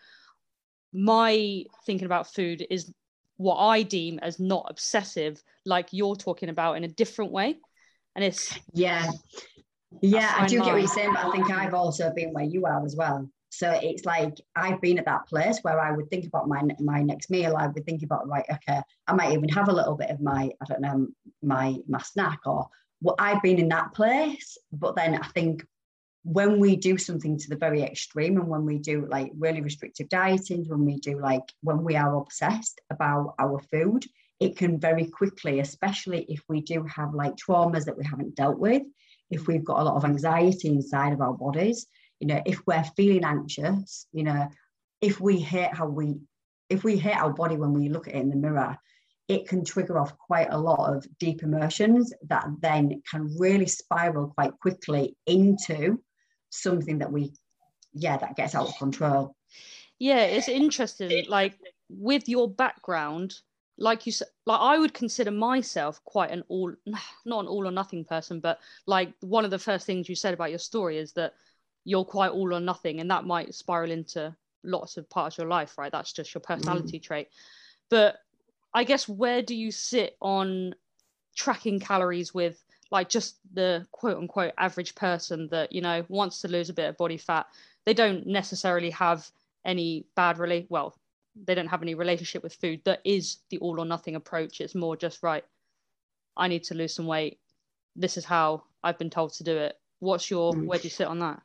my 0.96 1.64
thinking 1.84 2.06
about 2.06 2.32
food 2.32 2.66
is 2.70 2.92
what 3.36 3.56
I 3.56 3.82
deem 3.82 4.18
as 4.20 4.40
not 4.40 4.66
obsessive, 4.70 5.42
like 5.64 5.88
you're 5.92 6.16
talking 6.16 6.48
about 6.48 6.76
in 6.78 6.84
a 6.84 6.88
different 6.88 7.32
way. 7.32 7.56
And 8.14 8.24
it's 8.24 8.58
yeah, 8.72 9.10
yeah, 10.00 10.34
I, 10.38 10.46
do 10.46 10.56
get 10.56 10.66
what 10.72 10.78
you're 10.78 10.88
saying, 10.88 11.12
but 11.12 11.26
I 11.26 11.30
think 11.30 11.50
I've 11.50 11.74
also 11.74 12.10
been 12.14 12.32
where 12.32 12.44
you 12.44 12.64
are 12.64 12.84
as 12.84 12.96
well. 12.96 13.28
So 13.50 13.70
it's 13.82 14.06
like 14.06 14.34
I've 14.54 14.80
been 14.80 14.98
at 14.98 15.04
that 15.04 15.26
place 15.26 15.58
where 15.62 15.78
I 15.78 15.92
would 15.92 16.08
think 16.08 16.26
about 16.26 16.48
my 16.48 16.62
my 16.80 17.02
next 17.02 17.30
meal. 17.30 17.56
I 17.56 17.66
would 17.66 17.84
think 17.84 18.02
about 18.02 18.26
right, 18.26 18.44
okay, 18.50 18.80
I 19.06 19.12
might 19.12 19.32
even 19.32 19.48
have 19.50 19.68
a 19.68 19.72
little 19.72 19.96
bit 19.96 20.10
of 20.10 20.20
my 20.20 20.50
I 20.60 20.64
don't 20.66 20.80
know 20.80 21.08
my 21.42 21.76
my 21.86 22.00
snack 22.00 22.40
or 22.46 22.66
what 23.00 23.16
I've 23.18 23.42
been 23.42 23.58
in 23.58 23.68
that 23.68 23.92
place. 23.92 24.56
But 24.72 24.96
then 24.96 25.14
I 25.14 25.26
think 25.28 25.64
when 26.26 26.58
we 26.58 26.74
do 26.74 26.98
something 26.98 27.38
to 27.38 27.48
the 27.48 27.56
very 27.56 27.82
extreme 27.82 28.36
and 28.36 28.48
when 28.48 28.64
we 28.64 28.78
do 28.78 29.06
like 29.08 29.30
really 29.38 29.60
restrictive 29.60 30.08
dieting 30.08 30.64
when 30.66 30.84
we 30.84 30.96
do 30.96 31.20
like 31.20 31.52
when 31.62 31.84
we 31.84 31.94
are 31.94 32.16
obsessed 32.16 32.80
about 32.90 33.36
our 33.38 33.60
food 33.70 34.04
it 34.40 34.56
can 34.56 34.80
very 34.80 35.06
quickly 35.06 35.60
especially 35.60 36.26
if 36.28 36.42
we 36.48 36.60
do 36.60 36.82
have 36.82 37.14
like 37.14 37.36
traumas 37.36 37.84
that 37.84 37.96
we 37.96 38.04
haven't 38.04 38.34
dealt 38.34 38.58
with 38.58 38.82
if 39.30 39.46
we've 39.46 39.64
got 39.64 39.78
a 39.78 39.84
lot 39.84 39.94
of 39.94 40.04
anxiety 40.04 40.66
inside 40.66 41.12
of 41.12 41.20
our 41.20 41.34
bodies 41.34 41.86
you 42.18 42.26
know 42.26 42.42
if 42.44 42.60
we're 42.66 42.82
feeling 42.96 43.24
anxious 43.24 44.08
you 44.12 44.24
know 44.24 44.48
if 45.00 45.20
we 45.20 45.38
hate 45.38 45.72
how 45.72 45.86
we 45.86 46.16
if 46.68 46.82
we 46.82 46.96
hate 46.96 47.16
our 47.16 47.32
body 47.32 47.56
when 47.56 47.72
we 47.72 47.88
look 47.88 48.08
at 48.08 48.16
it 48.16 48.20
in 48.20 48.30
the 48.30 48.36
mirror 48.36 48.76
it 49.28 49.46
can 49.46 49.64
trigger 49.64 49.96
off 49.96 50.18
quite 50.18 50.48
a 50.50 50.58
lot 50.58 50.92
of 50.92 51.06
deep 51.20 51.44
emotions 51.44 52.12
that 52.28 52.48
then 52.60 53.00
can 53.08 53.32
really 53.38 53.66
spiral 53.66 54.32
quite 54.36 54.52
quickly 54.60 55.16
into 55.26 56.00
something 56.62 56.98
that 56.98 57.10
we 57.10 57.32
yeah 57.92 58.16
that 58.16 58.36
gets 58.36 58.54
out 58.54 58.68
of 58.68 58.78
control. 58.78 59.34
Yeah 59.98 60.22
it's 60.22 60.48
interesting 60.48 61.26
like 61.28 61.58
with 61.88 62.28
your 62.28 62.50
background 62.50 63.34
like 63.78 64.06
you 64.06 64.12
said 64.12 64.28
like 64.46 64.60
i 64.60 64.78
would 64.78 64.92
consider 64.94 65.30
myself 65.30 66.02
quite 66.04 66.30
an 66.30 66.42
all 66.48 66.72
not 67.24 67.40
an 67.40 67.46
all 67.46 67.66
or 67.66 67.70
nothing 67.70 68.04
person 68.04 68.40
but 68.40 68.58
like 68.86 69.12
one 69.20 69.44
of 69.44 69.50
the 69.50 69.58
first 69.58 69.86
things 69.86 70.08
you 70.08 70.14
said 70.14 70.34
about 70.34 70.50
your 70.50 70.58
story 70.58 70.98
is 70.98 71.12
that 71.12 71.34
you're 71.84 72.04
quite 72.04 72.32
all 72.32 72.52
or 72.52 72.60
nothing 72.60 73.00
and 73.00 73.10
that 73.10 73.24
might 73.24 73.54
spiral 73.54 73.90
into 73.90 74.34
lots 74.64 74.96
of 74.96 75.08
parts 75.08 75.36
of 75.36 75.42
your 75.42 75.48
life 75.48 75.78
right? 75.78 75.92
That's 75.92 76.12
just 76.12 76.34
your 76.34 76.40
personality 76.40 76.98
mm. 76.98 77.02
trait. 77.02 77.28
But 77.88 78.16
i 78.74 78.84
guess 78.84 79.08
where 79.08 79.42
do 79.42 79.54
you 79.54 79.70
sit 79.70 80.16
on 80.20 80.74
tracking 81.36 81.78
calories 81.78 82.34
with 82.34 82.62
like 82.90 83.08
just 83.08 83.38
the 83.54 83.86
quote 83.92 84.16
unquote 84.16 84.52
average 84.58 84.94
person 84.94 85.48
that 85.50 85.72
you 85.72 85.80
know 85.80 86.04
wants 86.08 86.40
to 86.40 86.48
lose 86.48 86.68
a 86.68 86.74
bit 86.74 86.88
of 86.88 86.96
body 86.96 87.16
fat 87.16 87.46
they 87.84 87.94
don't 87.94 88.26
necessarily 88.26 88.90
have 88.90 89.28
any 89.64 90.06
bad 90.14 90.38
really 90.38 90.66
well 90.68 90.96
they 91.44 91.54
don't 91.54 91.68
have 91.68 91.82
any 91.82 91.94
relationship 91.94 92.42
with 92.42 92.54
food 92.54 92.80
that 92.84 93.00
is 93.04 93.38
the 93.50 93.58
all 93.58 93.80
or 93.80 93.84
nothing 93.84 94.14
approach. 94.14 94.60
It's 94.60 94.74
more 94.74 94.96
just 94.96 95.22
right 95.22 95.44
i 96.38 96.48
need 96.48 96.64
to 96.64 96.74
lose 96.74 96.94
some 96.94 97.06
weight. 97.06 97.38
This 97.94 98.16
is 98.16 98.24
how 98.24 98.64
i've 98.84 98.98
been 98.98 99.10
told 99.10 99.32
to 99.34 99.44
do 99.44 99.56
it. 99.56 99.76
What's 100.00 100.30
your 100.30 100.52
mm. 100.52 100.66
where 100.66 100.78
do 100.78 100.84
you 100.84 100.90
sit 100.90 101.06
on 101.06 101.18
that? 101.20 101.40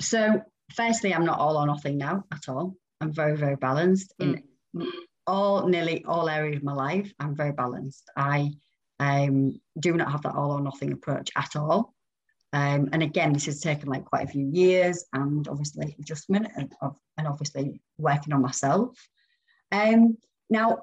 So 0.00 0.42
firstly 0.74 1.14
i'm 1.14 1.24
not 1.24 1.38
all 1.38 1.56
or 1.56 1.66
nothing 1.66 1.98
now 1.98 2.24
at 2.32 2.48
all. 2.48 2.74
I'm 3.00 3.12
very 3.12 3.36
very 3.36 3.56
balanced 3.56 4.14
mm. 4.20 4.42
in 4.74 4.92
all 5.26 5.66
nearly 5.68 6.04
all 6.04 6.28
areas 6.28 6.58
of 6.58 6.64
my 6.64 6.74
life. 6.74 7.12
I'm 7.20 7.34
very 7.34 7.52
balanced. 7.52 8.08
I 8.16 8.52
um, 9.00 9.60
do 9.78 9.94
not 9.94 10.10
have 10.10 10.22
that 10.22 10.34
all 10.34 10.52
or 10.52 10.60
nothing 10.60 10.92
approach 10.92 11.30
at 11.36 11.56
all. 11.56 11.94
Um, 12.52 12.88
and 12.92 13.02
again, 13.02 13.32
this 13.32 13.46
has 13.46 13.60
taken 13.60 13.88
like 13.88 14.04
quite 14.04 14.24
a 14.24 14.30
few 14.30 14.48
years 14.50 15.04
and 15.12 15.46
obviously 15.48 15.96
adjustment 15.98 16.48
and, 16.56 16.72
and 17.18 17.26
obviously 17.26 17.80
working 17.98 18.32
on 18.32 18.40
myself. 18.40 18.96
Um, 19.72 20.16
now, 20.48 20.82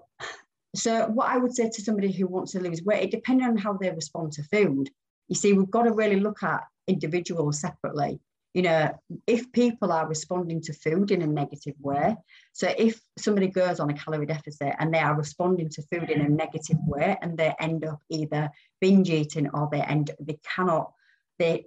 so 0.75 1.07
what 1.07 1.29
I 1.29 1.37
would 1.37 1.55
say 1.55 1.69
to 1.69 1.81
somebody 1.81 2.11
who 2.11 2.27
wants 2.27 2.51
to 2.51 2.59
lose 2.59 2.83
weight, 2.83 3.03
it 3.03 3.11
depends 3.11 3.43
on 3.43 3.57
how 3.57 3.73
they 3.73 3.89
respond 3.89 4.33
to 4.33 4.43
food. 4.43 4.89
You 5.29 5.35
see, 5.35 5.53
we've 5.53 5.71
got 5.71 5.83
to 5.83 5.93
really 5.93 6.19
look 6.19 6.43
at 6.43 6.61
individuals 6.87 7.61
separately 7.61 8.19
you 8.53 8.61
know, 8.61 8.91
if 9.25 9.51
people 9.51 9.91
are 9.91 10.07
responding 10.07 10.61
to 10.61 10.73
food 10.73 11.09
in 11.09 11.23
a 11.23 11.27
negative 11.27 11.73
way, 11.79 12.15
so 12.51 12.71
if 12.77 13.01
somebody 13.17 13.47
goes 13.47 13.79
on 13.79 13.89
a 13.89 13.93
calorie 13.95 14.27
deficit 14.27 14.75
and 14.77 14.93
they 14.93 14.99
are 14.99 15.17
responding 15.17 15.69
to 15.69 15.81
food 15.91 16.09
in 16.11 16.21
a 16.21 16.29
negative 16.29 16.77
way 16.85 17.17
and 17.21 17.35
they 17.35 17.53
end 17.59 17.83
up 17.83 17.99
either 18.09 18.49
binge 18.79 19.09
eating 19.09 19.49
or 19.49 19.69
they 19.71 19.81
end 19.81 20.11
they 20.19 20.37
cannot 20.55 20.91
they 21.39 21.65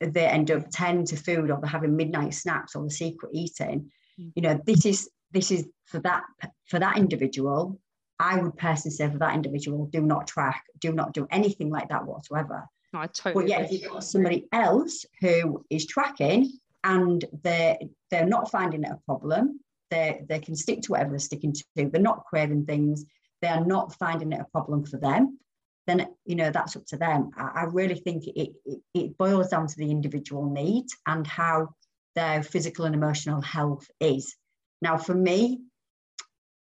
they 0.00 0.26
end 0.26 0.50
up 0.50 0.64
tend 0.70 1.06
to 1.06 1.16
food 1.16 1.50
or 1.50 1.58
they're 1.58 1.70
having 1.70 1.96
midnight 1.96 2.34
snacks 2.34 2.74
or 2.76 2.84
the 2.84 2.90
secret 2.90 3.30
eating, 3.32 3.90
mm. 4.20 4.30
you 4.34 4.42
know, 4.42 4.60
this 4.66 4.84
is 4.84 5.08
this 5.32 5.50
is 5.50 5.66
for 5.86 6.00
that 6.00 6.22
for 6.66 6.78
that 6.78 6.98
individual. 6.98 7.80
I 8.18 8.38
would 8.40 8.56
personally 8.56 8.94
say 8.94 9.10
for 9.10 9.18
that 9.18 9.34
individual, 9.34 9.86
do 9.86 10.00
not 10.00 10.26
track, 10.26 10.64
do 10.80 10.92
not 10.92 11.12
do 11.12 11.26
anything 11.30 11.70
like 11.70 11.90
that 11.90 12.06
whatsoever 12.06 12.66
I 12.96 13.06
totally. 13.08 13.44
But 13.44 13.50
yeah, 13.50 13.60
if 13.60 13.72
you've 13.72 13.90
got 13.90 14.04
somebody 14.04 14.46
else 14.52 15.04
who 15.20 15.64
is 15.70 15.86
tracking 15.86 16.52
and 16.84 17.24
they're 17.42 17.78
they're 18.10 18.26
not 18.26 18.50
finding 18.50 18.84
it 18.84 18.90
a 18.90 19.00
problem, 19.06 19.60
they 19.90 20.22
they 20.28 20.38
can 20.38 20.56
stick 20.56 20.82
to 20.82 20.92
whatever 20.92 21.10
they're 21.10 21.18
sticking 21.18 21.52
to. 21.52 21.64
They're 21.74 22.00
not 22.00 22.24
craving 22.24 22.66
things. 22.66 23.04
They 23.42 23.48
are 23.48 23.64
not 23.64 23.94
finding 23.94 24.32
it 24.32 24.40
a 24.40 24.50
problem 24.52 24.84
for 24.84 24.98
them. 24.98 25.38
Then 25.86 26.08
you 26.24 26.34
know 26.34 26.50
that's 26.50 26.76
up 26.76 26.86
to 26.86 26.96
them. 26.96 27.30
I, 27.36 27.62
I 27.62 27.64
really 27.64 27.96
think 27.96 28.26
it, 28.26 28.52
it 28.64 28.80
it 28.94 29.18
boils 29.18 29.48
down 29.48 29.66
to 29.66 29.76
the 29.76 29.90
individual 29.90 30.50
needs 30.50 30.96
and 31.06 31.26
how 31.26 31.68
their 32.14 32.42
physical 32.42 32.86
and 32.86 32.94
emotional 32.94 33.40
health 33.42 33.86
is. 34.00 34.34
Now, 34.82 34.96
for 34.96 35.14
me, 35.14 35.60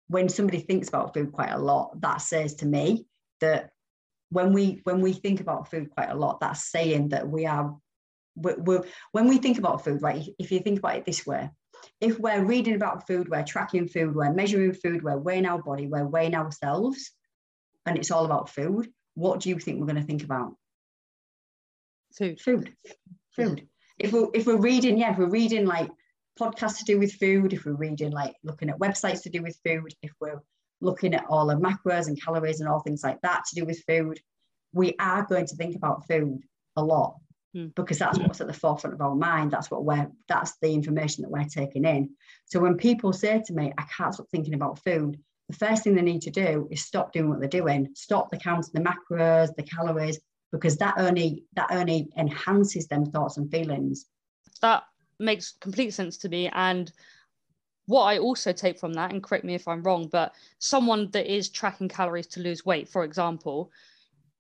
when 0.09 0.29
somebody 0.29 0.61
thinks 0.61 0.89
about 0.89 1.15
food 1.15 1.33
quite 1.33 1.51
a 1.51 1.59
lot, 1.59 2.01
that 2.01 2.19
says 2.19 2.55
to 2.57 2.67
me 2.67 3.07
that 3.41 3.72
when 4.33 4.53
we 4.53 4.81
when 4.85 5.01
we 5.01 5.13
think 5.13 5.41
about 5.41 5.71
food 5.71 5.91
quite 5.91 6.11
a 6.11 6.15
lot, 6.15 6.41
that's 6.41 6.71
saying 6.71 7.11
that 7.11 7.29
we 7.29 7.47
are 7.47 7.77
we're, 8.35 8.59
we're, 8.59 8.85
when 9.13 9.29
we 9.29 9.37
think 9.37 9.59
about 9.59 9.85
food, 9.85 10.01
right? 10.01 10.27
If 10.39 10.51
you 10.51 10.61
think 10.61 10.79
about 10.79 10.97
it 10.97 11.05
this 11.05 11.27
way, 11.27 11.51
if 12.01 12.19
we're 12.19 12.45
reading 12.45 12.75
about 12.75 13.07
food, 13.07 13.29
we're 13.29 13.45
tracking 13.45 13.89
food, 13.89 14.15
we're 14.15 14.33
measuring 14.33 14.73
food, 14.73 15.03
we're 15.03 15.19
weighing 15.19 15.45
our 15.45 15.63
body, 15.63 15.87
we're 15.87 16.07
weighing 16.07 16.35
ourselves, 16.35 17.11
and 17.85 17.99
it's 17.99 18.11
all 18.11 18.25
about 18.25 18.49
food, 18.49 18.89
what 19.15 19.41
do 19.41 19.51
you 19.51 19.59
think 19.59 19.79
we're 19.79 19.87
going 19.87 20.01
to 20.01 20.07
think 20.07 20.25
about? 20.25 20.55
Food. 22.17 22.41
Food. 22.41 22.75
Food. 23.37 23.69
If 23.99 24.13
we're, 24.13 24.29
if 24.33 24.47
we're 24.47 24.57
reading, 24.57 24.99
yeah, 24.99 25.13
if 25.13 25.19
we're 25.19 25.29
reading 25.29 25.67
like 25.67 25.91
podcasts 26.41 26.79
to 26.79 26.85
do 26.85 26.99
with 26.99 27.13
food, 27.13 27.53
if 27.53 27.67
we're 27.67 27.75
reading 27.75 28.13
like 28.13 28.35
looking 28.43 28.71
at 28.71 28.79
websites 28.79 29.23
to 29.25 29.31
do 29.31 29.43
with 29.43 29.59
food, 29.65 29.95
if 30.03 30.13
we're 30.21 30.41
looking 30.83 31.15
at 31.15 31.25
all 31.29 31.47
the 31.47 31.55
macros 31.55 32.09
and 32.09 32.21
calories 32.23 32.61
and 32.61 32.69
all 32.69 32.81
things 32.81 33.03
like 33.03 33.21
that 33.23 33.45
to 33.49 33.55
do 33.55 33.65
with 33.65 33.83
food, 33.87 34.21
we 34.73 34.95
are 34.99 35.25
going 35.25 35.47
to 35.47 35.57
think 35.57 35.77
about 35.77 36.07
food 36.07 36.43
a 36.77 36.85
lot 36.85 37.17
mm. 37.57 37.75
because 37.75 37.99
that's 37.99 38.19
what's 38.19 38.41
at 38.41 38.47
the 38.47 38.53
forefront 38.53 38.95
of 38.95 39.01
our 39.01 39.15
mind. 39.15 39.51
That's 39.51 39.71
what 39.71 39.85
we're, 39.85 40.11
that's 40.29 40.57
the 40.61 40.73
information 40.73 41.23
that 41.23 41.31
we're 41.31 41.45
taking 41.45 41.85
in. 41.85 42.11
So 42.47 42.61
when 42.61 42.77
people 42.77 43.13
say 43.13 43.43
to 43.47 43.53
me, 43.53 43.73
I 43.79 43.85
can't 43.97 44.15
stop 44.15 44.27
thinking 44.31 44.55
about 44.55 44.83
food, 44.83 45.19
the 45.49 45.57
first 45.57 45.85
thing 45.85 45.95
they 45.95 46.03
need 46.03 46.23
to 46.23 46.31
do 46.31 46.69
is 46.71 46.85
stop 46.85 47.13
doing 47.13 47.29
what 47.29 47.41
they're 47.41 47.49
doing, 47.49 47.89
stop 47.95 48.31
the 48.31 48.39
counting 48.39 48.73
the 48.75 48.81
macros, 48.81 49.55
the 49.57 49.63
calories, 49.63 50.19
because 50.51 50.77
that 50.79 50.95
only 50.99 51.45
that 51.55 51.69
only 51.71 52.09
enhances 52.17 52.87
them 52.87 53.07
thoughts 53.07 53.37
and 53.37 53.51
feelings. 53.51 54.07
That 54.61 54.85
makes 55.19 55.55
complete 55.61 55.95
sense 55.95 56.17
to 56.19 56.29
me. 56.29 56.49
And 56.55 56.93
what 57.93 58.05
I 58.05 58.17
also 58.17 58.55
take 58.55 58.79
from 58.79 58.95
that, 58.95 59.13
and 59.13 59.23
correct 59.23 59.45
me 59.45 59.55
if 59.55 59.69
I'm 59.69 59.83
wrong, 59.83 60.09
but 60.11 60.35
someone 60.59 61.11
that 61.11 61.27
is 61.27 61.51
tracking 61.51 61.91
calories 61.91 62.27
to 62.29 62.41
lose 62.41 62.65
weight, 62.65 62.89
for 62.89 63.05
example, 63.05 63.71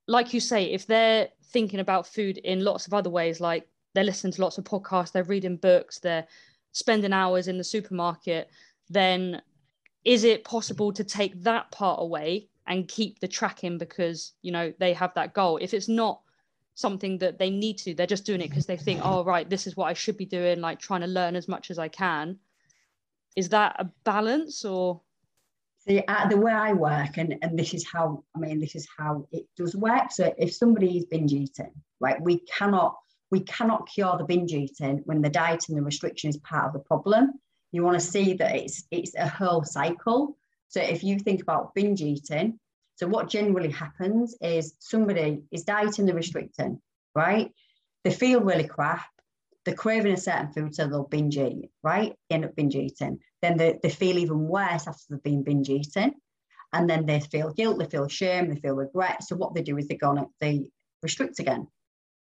like 0.07 0.33
you 0.33 0.41
say, 0.41 0.65
if 0.65 0.87
they're 0.87 1.29
thinking 1.53 1.81
about 1.81 2.07
food 2.07 2.38
in 2.38 2.65
lots 2.65 2.87
of 2.87 2.95
other 2.95 3.11
ways, 3.11 3.43
like 3.43 3.69
they're 3.93 4.05
listening 4.05 4.33
to 4.33 4.41
lots 4.41 4.57
of 4.57 4.65
podcasts, 4.65 5.12
they're 5.12 5.25
reading 5.25 5.57
books, 5.57 5.99
they're 5.99 6.27
spending 6.73 7.12
hours 7.12 7.47
in 7.47 7.59
the 7.59 7.65
supermarket, 7.65 8.49
then 8.88 9.43
is 10.07 10.25
it 10.25 10.45
possible 10.45 10.91
to 10.91 11.05
take 11.05 11.43
that 11.43 11.71
part 11.71 12.01
away 12.01 12.49
and 12.67 12.88
keep 12.88 13.21
the 13.21 13.29
tracking 13.29 13.77
because 13.77 14.33
you 14.41 14.51
know 14.51 14.73
they 14.79 14.95
have 14.95 15.12
that 15.12 15.35
goal? 15.35 15.59
If 15.59 15.75
it's 15.75 15.91
not 15.91 16.23
something 16.75 17.19
that 17.19 17.38
they 17.38 17.51
need 17.51 17.77
to, 17.81 17.93
they're 17.95 18.07
just 18.07 18.25
doing 18.25 18.41
it 18.41 18.49
because 18.49 18.65
they 18.65 18.79
think, 18.79 19.01
oh 19.05 19.25
right, 19.25 19.51
this 19.51 19.67
is 19.67 19.77
what 19.77 19.91
I 19.91 19.93
should 19.93 20.17
be 20.17 20.25
doing, 20.25 20.62
like 20.62 20.81
trying 20.81 21.03
to 21.03 21.07
learn 21.07 21.37
as 21.37 21.49
much 21.49 21.71
as 21.71 21.79
I 21.79 21.88
can. 21.88 22.38
Is 23.37 23.49
that 23.51 23.77
a 23.79 23.90
balance 24.05 24.64
or? 24.64 25.01
See, 25.87 26.01
uh, 26.07 26.29
the 26.29 26.37
way 26.37 26.53
I 26.53 26.73
work, 26.75 27.16
and, 27.16 27.37
and 27.42 27.59
this 27.59 27.75
is 27.75 27.85
how, 27.92 28.23
I 28.37 28.38
mean, 28.38 28.61
this 28.61 28.77
is 28.77 28.87
how 28.97 29.27
it 29.33 29.47
does 29.57 29.75
work. 29.75 30.12
So 30.12 30.33
if 30.38 30.55
somebody 30.55 30.99
is 30.99 31.07
binge 31.07 31.33
eating, 31.33 31.73
right, 31.99 32.21
we 32.23 32.38
cannot, 32.40 32.97
we 33.33 33.40
cannot 33.40 33.88
cure 33.88 34.16
the 34.16 34.25
binge 34.25 34.53
eating 34.53 35.03
when 35.07 35.23
the 35.23 35.29
diet 35.29 35.68
and 35.68 35.77
the 35.77 35.83
restriction 35.83 36.31
is 36.31 36.37
part 36.37 36.66
of 36.66 36.73
the 36.73 36.79
problem. 36.79 37.33
You 37.73 37.83
want 37.83 37.99
to 37.99 38.07
see 38.07 38.35
that 38.35 38.55
it's, 38.55 38.85
it's 38.92 39.16
a 39.16 39.27
whole 39.27 39.64
cycle. 39.64 40.37
So 40.68 40.81
if 40.81 41.03
you 41.03 41.18
think 41.18 41.42
about 41.42 41.75
binge 41.75 42.01
eating, 42.01 42.61
so 42.95 43.09
what 43.09 43.29
generally 43.29 43.71
happens 43.71 44.37
is 44.40 44.75
somebody 44.79 45.42
is 45.51 45.64
dieting 45.64 46.07
the 46.07 46.14
restricting, 46.14 46.81
right? 47.14 47.51
They 48.05 48.12
feel 48.12 48.40
really 48.40 48.68
crap 48.68 49.07
they're 49.64 49.75
craving 49.75 50.12
a 50.12 50.16
certain 50.16 50.53
food, 50.53 50.75
so 50.75 50.87
they'll 50.87 51.05
binge 51.05 51.38
eat, 51.38 51.70
right? 51.83 52.14
End 52.31 52.44
up 52.44 52.57
binge 52.57 52.75
eating. 52.75 53.18
Then 53.40 53.57
they, 53.57 53.79
they 53.83 53.90
feel 53.90 54.18
even 54.18 54.48
worse 54.48 54.88
after 54.88 55.03
they've 55.09 55.22
been 55.22 55.44
binge 55.44 55.68
eating. 55.68 56.14
And 56.72 56.88
then 56.88 57.07
they 57.07 57.20
feel 57.20 57.53
guilt, 57.53 57.79
they 57.79 57.87
feel 57.87 58.09
shame, 58.09 58.48
they 58.48 58.61
feel 58.61 58.75
regret. 58.75 59.22
So 59.22 59.37
what 59.37 59.55
they 59.55 59.62
do 59.62 59.77
is 59.77 59.87
they 59.87 59.96
go 59.96 60.11
on, 60.11 60.27
they 60.40 60.68
restrict 61.03 61.38
again. 61.38 61.68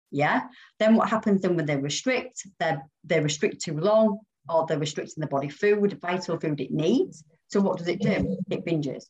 Yeah. 0.10 0.48
Then 0.80 0.96
what 0.96 1.10
happens 1.10 1.42
then 1.42 1.56
when 1.56 1.66
they 1.66 1.78
restrict, 1.78 2.44
they 2.60 2.76
they 3.04 3.20
restrict 3.20 3.62
too 3.62 3.80
long, 3.80 4.20
or 4.50 4.66
they're 4.66 4.80
restricting 4.80 5.22
the 5.22 5.28
body 5.28 5.50
food, 5.50 6.00
vital 6.02 6.40
food 6.40 6.60
it 6.60 6.72
needs. 6.72 7.24
So 7.48 7.62
what 7.62 7.78
does 7.78 7.88
it 7.88 8.02
do? 8.02 8.38
It 8.50 8.66
binges. 8.66 9.06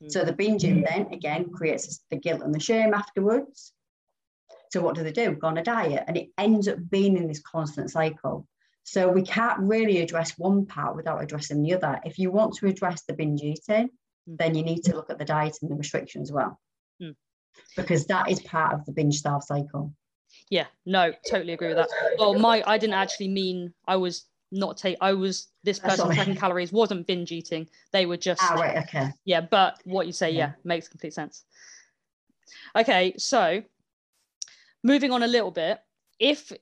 Hmm. 0.00 0.08
So 0.08 0.24
the 0.24 0.32
binging 0.32 0.86
then 0.88 1.12
again 1.12 1.50
creates 1.50 2.00
the 2.10 2.16
guilt 2.16 2.42
and 2.42 2.54
the 2.54 2.60
shame 2.60 2.94
afterwards. 2.94 3.72
So 4.72 4.80
what 4.80 4.94
do 4.94 5.02
they 5.02 5.12
do? 5.12 5.32
Go 5.32 5.48
on 5.48 5.58
a 5.58 5.62
diet. 5.62 6.04
And 6.06 6.16
it 6.16 6.30
ends 6.38 6.66
up 6.66 6.78
being 6.88 7.16
in 7.18 7.28
this 7.28 7.40
constant 7.40 7.90
cycle. 7.90 8.48
So 8.84 9.10
we 9.10 9.22
can't 9.22 9.60
really 9.60 10.00
address 10.00 10.38
one 10.38 10.64
part 10.64 10.96
without 10.96 11.22
addressing 11.22 11.62
the 11.62 11.74
other. 11.74 12.00
If 12.04 12.18
you 12.18 12.30
want 12.30 12.54
to 12.54 12.66
address 12.66 13.02
the 13.02 13.12
binge 13.12 13.42
eating, 13.42 13.90
mm. 14.28 14.38
then 14.38 14.54
you 14.54 14.64
need 14.64 14.82
to 14.84 14.96
look 14.96 15.10
at 15.10 15.18
the 15.18 15.26
diet 15.26 15.58
and 15.60 15.70
the 15.70 15.76
restriction 15.76 16.22
as 16.22 16.32
well. 16.32 16.58
Mm. 17.00 17.14
Because 17.76 18.06
that 18.06 18.30
is 18.30 18.40
part 18.40 18.72
of 18.72 18.86
the 18.86 18.92
binge 18.92 19.16
starve 19.16 19.44
cycle. 19.44 19.92
Yeah, 20.48 20.66
no, 20.86 21.12
totally 21.30 21.52
agree 21.52 21.68
with 21.68 21.76
that. 21.76 21.90
Well, 22.18 22.38
my 22.38 22.62
I 22.66 22.78
didn't 22.78 22.94
actually 22.94 23.28
mean 23.28 23.74
I 23.86 23.96
was 23.96 24.24
not 24.50 24.78
take 24.78 24.96
I 25.00 25.12
was 25.12 25.48
this 25.62 25.78
person 25.78 26.10
tracking 26.10 26.36
calories 26.36 26.72
wasn't 26.72 27.06
binge 27.06 27.30
eating. 27.30 27.68
They 27.92 28.06
were 28.06 28.16
just 28.16 28.42
Ah 28.42 28.54
right, 28.54 28.78
okay. 28.84 29.10
Yeah, 29.26 29.42
but 29.42 29.78
what 29.84 30.06
you 30.06 30.12
say, 30.12 30.30
yeah, 30.30 30.38
yeah 30.38 30.52
makes 30.64 30.88
complete 30.88 31.12
sense. 31.12 31.44
Okay, 32.74 33.14
so 33.18 33.62
moving 34.82 35.10
on 35.10 35.22
a 35.22 35.28
little 35.28 35.50
bit, 35.50 35.80
if 36.18 36.52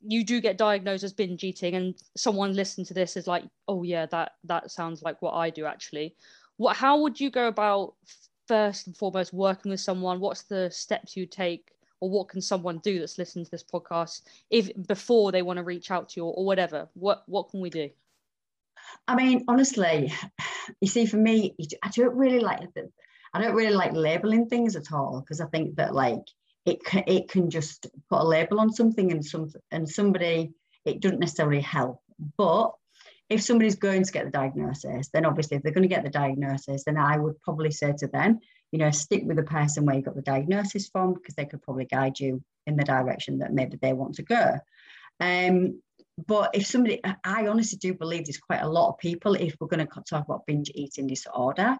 you 0.00 0.24
do 0.24 0.40
get 0.40 0.58
diagnosed 0.58 1.04
as 1.04 1.12
binge 1.12 1.42
eating 1.42 1.74
and 1.74 1.94
someone 2.16 2.54
listening 2.54 2.86
to 2.86 2.94
this 2.94 3.16
is 3.16 3.26
like, 3.26 3.44
oh 3.66 3.82
yeah, 3.82 4.06
that 4.06 4.32
that 4.44 4.70
sounds 4.70 5.02
like 5.02 5.20
what 5.20 5.32
I 5.32 5.50
do 5.50 5.66
actually. 5.66 6.14
What 6.56 6.76
how 6.76 7.00
would 7.00 7.20
you 7.20 7.30
go 7.30 7.48
about 7.48 7.94
first 8.46 8.86
and 8.86 8.96
foremost 8.96 9.32
working 9.32 9.70
with 9.70 9.80
someone? 9.80 10.20
What's 10.20 10.42
the 10.42 10.70
steps 10.70 11.16
you 11.16 11.26
take? 11.26 11.72
Or 12.00 12.08
what 12.08 12.28
can 12.28 12.40
someone 12.40 12.78
do 12.78 13.00
that's 13.00 13.18
listening 13.18 13.44
to 13.44 13.50
this 13.50 13.64
podcast 13.64 14.22
if 14.50 14.70
before 14.86 15.32
they 15.32 15.42
want 15.42 15.56
to 15.56 15.64
reach 15.64 15.90
out 15.90 16.10
to 16.10 16.20
you 16.20 16.26
or, 16.26 16.32
or 16.34 16.44
whatever? 16.46 16.88
What 16.94 17.24
what 17.26 17.50
can 17.50 17.60
we 17.60 17.70
do? 17.70 17.90
I 19.08 19.16
mean, 19.16 19.44
honestly, 19.48 20.12
you 20.80 20.88
see, 20.88 21.06
for 21.06 21.16
me, 21.16 21.56
I 21.82 21.88
don't 21.88 22.14
really 22.14 22.38
like 22.38 22.60
I 23.34 23.42
don't 23.42 23.54
really 23.54 23.74
like 23.74 23.92
labeling 23.92 24.46
things 24.46 24.76
at 24.76 24.92
all 24.92 25.20
because 25.20 25.40
I 25.40 25.46
think 25.46 25.76
that 25.76 25.92
like 25.92 26.22
it 26.70 26.84
can, 26.84 27.04
it 27.06 27.28
can 27.28 27.50
just 27.50 27.86
put 28.10 28.20
a 28.20 28.24
label 28.24 28.60
on 28.60 28.72
something 28.72 29.10
and 29.12 29.24
some 29.24 29.50
and 29.70 29.88
somebody 29.88 30.52
it 30.84 31.00
doesn't 31.00 31.20
necessarily 31.20 31.60
help. 31.60 32.00
But 32.36 32.72
if 33.28 33.42
somebody's 33.42 33.76
going 33.76 34.04
to 34.04 34.12
get 34.12 34.24
the 34.24 34.30
diagnosis 34.30 35.08
then 35.12 35.26
obviously 35.26 35.56
if 35.56 35.62
they're 35.62 35.72
going 35.72 35.88
to 35.88 35.94
get 35.94 36.02
the 36.02 36.08
diagnosis 36.08 36.84
then 36.84 36.96
i 36.96 37.18
would 37.18 37.38
probably 37.42 37.70
say 37.70 37.92
to 37.98 38.06
them 38.06 38.38
you 38.72 38.78
know 38.78 38.90
stick 38.90 39.22
with 39.26 39.36
the 39.36 39.42
person 39.42 39.84
where 39.84 39.96
you 39.96 40.02
got 40.02 40.14
the 40.14 40.22
diagnosis 40.22 40.88
from 40.88 41.14
because 41.14 41.34
they 41.34 41.44
could 41.44 41.62
probably 41.62 41.84
guide 41.84 42.18
you 42.18 42.42
in 42.66 42.76
the 42.76 42.84
direction 42.84 43.38
that 43.38 43.52
maybe 43.52 43.78
they 43.80 43.92
want 43.92 44.14
to 44.14 44.22
go. 44.22 44.58
Um, 45.20 45.80
but 46.26 46.50
if 46.52 46.66
somebody 46.66 47.00
i 47.24 47.46
honestly 47.46 47.78
do 47.78 47.94
believe 47.94 48.24
there's 48.24 48.38
quite 48.38 48.62
a 48.62 48.68
lot 48.68 48.90
of 48.90 48.98
people 48.98 49.34
if 49.34 49.56
we're 49.60 49.68
going 49.68 49.86
to 49.86 50.02
talk 50.02 50.24
about 50.24 50.46
binge 50.46 50.70
eating 50.74 51.06
disorder 51.06 51.76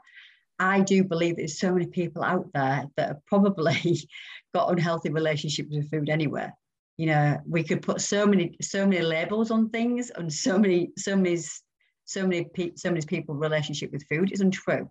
I 0.59 0.81
do 0.81 1.05
believe 1.05 1.37
there's 1.37 1.59
so 1.59 1.73
many 1.73 1.87
people 1.87 2.23
out 2.23 2.49
there 2.53 2.87
that 2.97 3.09
have 3.09 3.27
probably 3.27 4.09
got 4.55 4.71
unhealthy 4.71 5.11
relationships 5.11 5.69
with 5.71 5.91
food 5.91 6.09
anyway. 6.09 6.51
You 6.97 7.07
know, 7.07 7.39
we 7.47 7.63
could 7.63 7.83
put 7.83 8.01
so 8.01 8.27
many 8.27 8.57
so 8.61 8.85
many 8.85 9.03
labels 9.03 9.51
on 9.53 9.71
things, 9.71 10.11
and 10.11 10.33
so 10.33 10.59
many 10.59 10.91
so 10.99 11.15
many 11.15 11.39
so 12.07 12.27
many 12.27 12.45
pe- 12.53 12.75
so 12.75 12.91
many 12.91 13.05
people 13.07 13.37
relationship 13.37 13.93
with 13.93 14.07
food 14.09 14.33
is 14.33 14.41
untrue. 14.41 14.91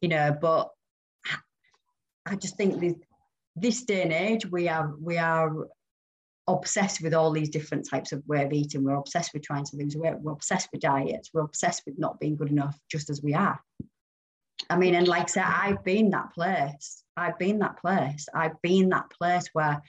You 0.00 0.08
know, 0.08 0.36
but 0.40 0.70
I 2.26 2.34
just 2.34 2.56
think 2.56 2.80
this 2.80 2.94
this 3.54 3.84
day 3.84 4.02
and 4.02 4.12
age 4.12 4.50
we 4.50 4.68
are 4.68 4.94
we 5.00 5.16
are 5.16 5.68
obsessed 6.48 7.02
with 7.02 7.14
all 7.14 7.30
these 7.30 7.48
different 7.48 7.88
types 7.88 8.12
of 8.12 8.22
way 8.26 8.44
of 8.44 8.52
eating. 8.52 8.82
We're 8.82 8.94
obsessed 8.96 9.32
with 9.32 9.42
trying 9.42 9.64
to 9.64 9.76
lose 9.76 9.96
weight. 9.96 10.18
We're 10.18 10.32
obsessed 10.32 10.68
with 10.72 10.80
diets. 10.80 11.30
We're 11.32 11.42
obsessed 11.42 11.82
with 11.86 11.98
not 11.98 12.20
being 12.20 12.36
good 12.36 12.50
enough, 12.50 12.78
just 12.90 13.10
as 13.10 13.22
we 13.22 13.34
are. 13.34 13.60
I 14.68 14.76
mean, 14.76 14.94
and 14.94 15.06
like 15.06 15.24
I 15.24 15.26
said, 15.26 15.44
I've 15.44 15.84
been 15.84 16.10
that 16.10 16.32
place. 16.34 17.02
I've 17.16 17.38
been 17.38 17.60
that 17.60 17.80
place. 17.80 18.28
I've 18.34 18.60
been 18.62 18.88
that 18.90 19.10
place 19.10 19.48
where, 19.52 19.80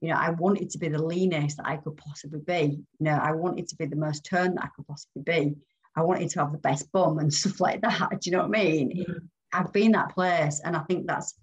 you 0.00 0.08
know, 0.08 0.16
I 0.16 0.30
wanted 0.30 0.70
to 0.70 0.78
be 0.78 0.88
the 0.88 1.02
leanest 1.02 1.58
that 1.58 1.66
I 1.66 1.76
could 1.76 1.96
possibly 1.96 2.40
be. 2.40 2.84
You 2.98 3.04
know, 3.04 3.12
I 3.12 3.32
wanted 3.32 3.68
to 3.68 3.76
be 3.76 3.86
the 3.86 3.96
most 3.96 4.24
turned 4.24 4.56
that 4.56 4.64
I 4.64 4.68
could 4.74 4.86
possibly 4.86 5.22
be. 5.22 5.56
I 5.96 6.02
wanted 6.02 6.30
to 6.30 6.40
have 6.40 6.52
the 6.52 6.58
best 6.58 6.90
bum 6.92 7.18
and 7.18 7.32
stuff 7.34 7.60
like 7.60 7.80
that. 7.82 8.20
Do 8.20 8.30
you 8.30 8.32
know 8.32 8.46
what 8.46 8.58
I 8.58 8.62
mean? 8.62 8.98
Mm-hmm. 8.98 9.26
I've 9.52 9.72
been 9.72 9.92
that 9.92 10.14
place. 10.14 10.60
And 10.64 10.76
I 10.76 10.80
think 10.80 11.06
that's, 11.06 11.34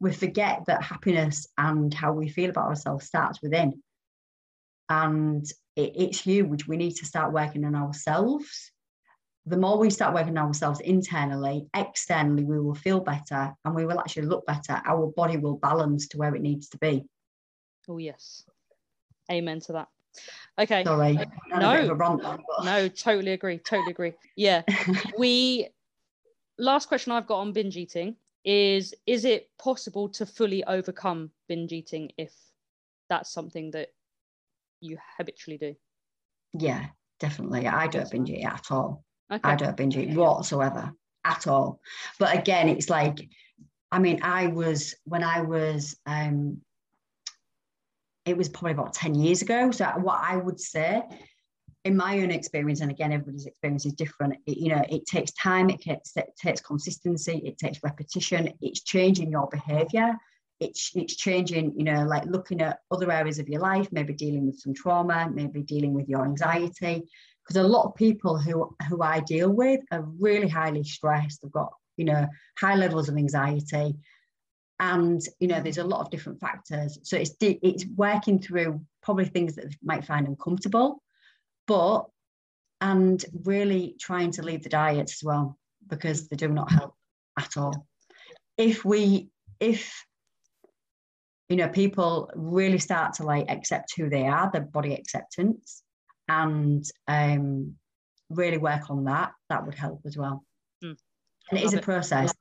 we 0.00 0.12
forget 0.12 0.64
that 0.66 0.82
happiness 0.82 1.46
and 1.56 1.92
how 1.94 2.12
we 2.12 2.28
feel 2.28 2.50
about 2.50 2.68
ourselves 2.68 3.06
starts 3.06 3.40
within. 3.42 3.82
And 4.88 5.44
it, 5.76 5.92
it's 5.94 6.20
huge. 6.20 6.66
We 6.66 6.76
need 6.76 6.96
to 6.96 7.06
start 7.06 7.32
working 7.32 7.64
on 7.64 7.76
ourselves 7.76 8.72
the 9.46 9.56
more 9.56 9.78
we 9.78 9.90
start 9.90 10.14
working 10.14 10.36
on 10.36 10.48
ourselves 10.48 10.80
internally, 10.80 11.66
externally, 11.74 12.44
we 12.44 12.60
will 12.60 12.74
feel 12.74 13.00
better 13.00 13.54
and 13.64 13.74
we 13.74 13.86
will 13.86 13.98
actually 13.98 14.26
look 14.26 14.44
better. 14.46 14.80
Our 14.84 15.06
body 15.08 15.36
will 15.36 15.56
balance 15.56 16.08
to 16.08 16.18
where 16.18 16.34
it 16.34 16.42
needs 16.42 16.68
to 16.70 16.78
be. 16.78 17.04
Oh, 17.88 17.98
yes. 17.98 18.44
Amen 19.30 19.60
to 19.60 19.72
that. 19.72 19.88
Okay. 20.58 20.84
Sorry. 20.84 21.16
Uh, 21.16 21.58
no, 21.58 21.94
rant, 21.94 22.22
no, 22.64 22.88
totally 22.88 23.32
agree. 23.32 23.58
Totally 23.58 23.90
agree. 23.90 24.12
Yeah. 24.36 24.62
we, 25.18 25.68
last 26.58 26.86
question 26.86 27.12
I've 27.12 27.26
got 27.26 27.38
on 27.38 27.52
binge 27.52 27.76
eating 27.76 28.16
is 28.44 28.94
Is 29.06 29.24
it 29.24 29.50
possible 29.58 30.08
to 30.10 30.26
fully 30.26 30.64
overcome 30.64 31.30
binge 31.48 31.72
eating 31.72 32.10
if 32.16 32.32
that's 33.08 33.32
something 33.32 33.70
that 33.72 33.88
you 34.80 34.98
habitually 35.16 35.58
do? 35.58 35.74
Yeah, 36.54 36.86
definitely. 37.18 37.66
I 37.66 37.86
don't 37.86 38.10
binge 38.10 38.30
eat 38.30 38.44
at 38.44 38.70
all. 38.70 39.04
Okay. 39.30 39.40
I 39.48 39.54
don't 39.56 39.76
binge 39.76 39.96
eat 39.96 40.16
whatsoever 40.16 40.92
at 41.24 41.46
all. 41.46 41.80
But 42.18 42.36
again, 42.36 42.68
it's 42.68 42.90
like, 42.90 43.28
I 43.92 43.98
mean, 43.98 44.20
I 44.22 44.48
was 44.48 44.94
when 45.04 45.22
I 45.22 45.42
was 45.42 45.96
um 46.06 46.60
it 48.26 48.36
was 48.36 48.48
probably 48.48 48.72
about 48.72 48.92
10 48.92 49.14
years 49.14 49.42
ago. 49.42 49.70
So 49.70 49.86
what 49.96 50.20
I 50.22 50.36
would 50.36 50.60
say 50.60 51.02
in 51.84 51.96
my 51.96 52.20
own 52.20 52.30
experience, 52.30 52.80
and 52.80 52.90
again, 52.90 53.12
everybody's 53.12 53.46
experience 53.46 53.86
is 53.86 53.94
different. 53.94 54.34
It, 54.46 54.58
you 54.58 54.68
know, 54.68 54.84
it 54.90 55.06
takes 55.06 55.32
time, 55.32 55.70
it 55.70 55.80
takes, 55.80 56.16
it 56.16 56.30
takes 56.36 56.60
consistency, 56.60 57.40
it 57.44 57.58
takes 57.58 57.82
repetition. 57.82 58.52
It's 58.60 58.82
changing 58.82 59.30
your 59.30 59.48
behaviour. 59.48 60.14
It's 60.60 60.90
it's 60.94 61.16
changing. 61.16 61.72
You 61.76 61.84
know, 61.84 62.04
like 62.04 62.26
looking 62.26 62.60
at 62.60 62.80
other 62.90 63.10
areas 63.10 63.38
of 63.38 63.48
your 63.48 63.62
life, 63.62 63.88
maybe 63.92 64.12
dealing 64.12 64.46
with 64.46 64.60
some 64.60 64.74
trauma, 64.74 65.30
maybe 65.32 65.62
dealing 65.62 65.94
with 65.94 66.08
your 66.08 66.24
anxiety. 66.24 67.04
Because 67.50 67.64
a 67.64 67.68
lot 67.68 67.86
of 67.86 67.96
people 67.96 68.38
who 68.38 68.76
who 68.88 69.02
I 69.02 69.20
deal 69.20 69.50
with 69.50 69.80
are 69.90 70.02
really 70.20 70.48
highly 70.48 70.84
stressed. 70.84 71.42
They've 71.42 71.50
got 71.50 71.72
you 71.96 72.04
know 72.04 72.28
high 72.58 72.76
levels 72.76 73.08
of 73.08 73.16
anxiety, 73.16 73.96
and 74.78 75.20
you 75.40 75.48
know 75.48 75.60
there's 75.60 75.78
a 75.78 75.84
lot 75.84 76.00
of 76.00 76.10
different 76.10 76.40
factors. 76.40 76.98
So 77.02 77.16
it's 77.16 77.34
it's 77.40 77.84
working 77.96 78.40
through 78.40 78.80
probably 79.02 79.24
things 79.24 79.56
that 79.56 79.74
might 79.82 80.04
find 80.04 80.28
uncomfortable 80.28 81.02
but 81.70 82.06
and 82.80 83.24
really 83.44 83.94
trying 84.00 84.32
to 84.32 84.42
leave 84.42 84.64
the 84.64 84.68
diets 84.68 85.18
as 85.18 85.24
well 85.24 85.56
because 85.88 86.26
they 86.26 86.34
do 86.34 86.48
not 86.48 86.68
help 86.72 86.94
at 87.38 87.56
all. 87.56 87.86
If 88.58 88.84
we, 88.84 89.28
if 89.60 90.04
you 91.48 91.54
know, 91.54 91.68
people 91.68 92.28
really 92.34 92.78
start 92.78 93.14
to 93.14 93.22
like 93.22 93.48
accept 93.48 93.94
who 93.96 94.10
they 94.10 94.26
are, 94.26 94.50
their 94.50 94.62
body 94.62 94.94
acceptance, 94.94 95.84
and 96.30 96.84
um, 97.08 97.74
really 98.28 98.58
work 98.58 98.88
on 98.88 99.04
that, 99.04 99.32
that 99.48 99.66
would 99.66 99.74
help 99.74 100.00
as 100.06 100.16
well. 100.16 100.44
Mm. 100.84 100.96
And 101.50 101.58
it 101.58 101.64
is 101.64 101.74
a 101.74 101.78
it. 101.78 101.82
process. 101.82 102.32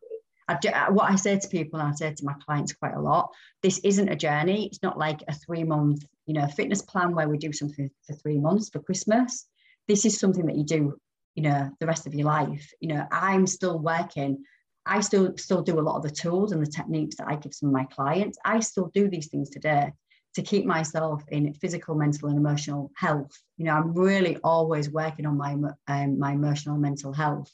I 0.47 0.58
do, 0.62 0.69
what 0.89 1.12
I 1.12 1.15
say 1.15 1.38
to 1.38 1.47
people, 1.47 1.80
and 1.80 1.89
I 1.89 1.95
say 1.95 2.13
to 2.13 2.25
my 2.25 2.34
clients 2.45 2.73
quite 2.73 2.95
a 2.95 3.02
lot, 3.02 3.30
this 3.62 3.80
isn't 3.80 4.10
a 4.10 4.15
journey. 4.15 4.67
It's 4.67 4.82
not 4.82 4.97
like 4.97 5.21
a 5.28 5.34
three 5.34 5.63
month, 5.63 6.06
you 6.25 6.34
know, 6.34 6.47
fitness 6.47 6.82
plan 6.82 7.15
where 7.15 7.30
we 7.30 7.38
do 7.38 7.54
something 7.54 7.89
for 8.06 8.13
three 8.13 8.39
months 8.39 8.69
for 8.69 8.80
Christmas. 8.80 9.47
This 9.88 10.06
is 10.06 10.19
something 10.19 10.45
that 10.45 10.58
you 10.58 10.63
do, 10.63 10.97
you 11.36 11.43
know, 11.43 11.71
the 11.80 11.88
rest 11.88 12.08
of 12.08 12.13
your 12.13 12.25
life. 12.28 12.71
You 12.80 12.89
know, 12.89 13.08
I'm 13.12 13.45
still 13.47 13.80
working. 13.80 14.43
I 14.86 15.02
still 15.02 15.36
still 15.38 15.62
do 15.62 15.80
a 15.80 15.88
lot 15.88 15.97
of 15.97 16.04
the 16.04 16.10
tools 16.23 16.52
and 16.52 16.65
the 16.65 16.71
techniques 16.71 17.15
that 17.17 17.28
I 17.28 17.36
give 17.36 17.54
some 17.54 17.69
of 17.69 17.73
my 17.73 17.86
clients. 17.86 18.38
I 18.43 18.60
still 18.60 18.89
do 18.93 19.08
these 19.08 19.28
things 19.28 19.49
today 19.49 19.91
to 20.36 20.42
keep 20.42 20.65
myself 20.65 21.24
in 21.30 21.54
physical, 21.54 21.96
mental, 21.96 22.30
and 22.30 22.38
emotional 22.38 22.92
health. 22.96 23.32
You 23.58 23.65
know, 23.65 23.74
I'm 23.74 23.94
really 23.94 24.38
always 24.44 24.89
working 24.89 25.26
on 25.26 25.38
my 25.38 25.54
um, 25.88 26.20
my 26.20 26.34
emotional 26.34 26.76
and 26.76 26.82
mental 26.82 27.13
health 27.13 27.52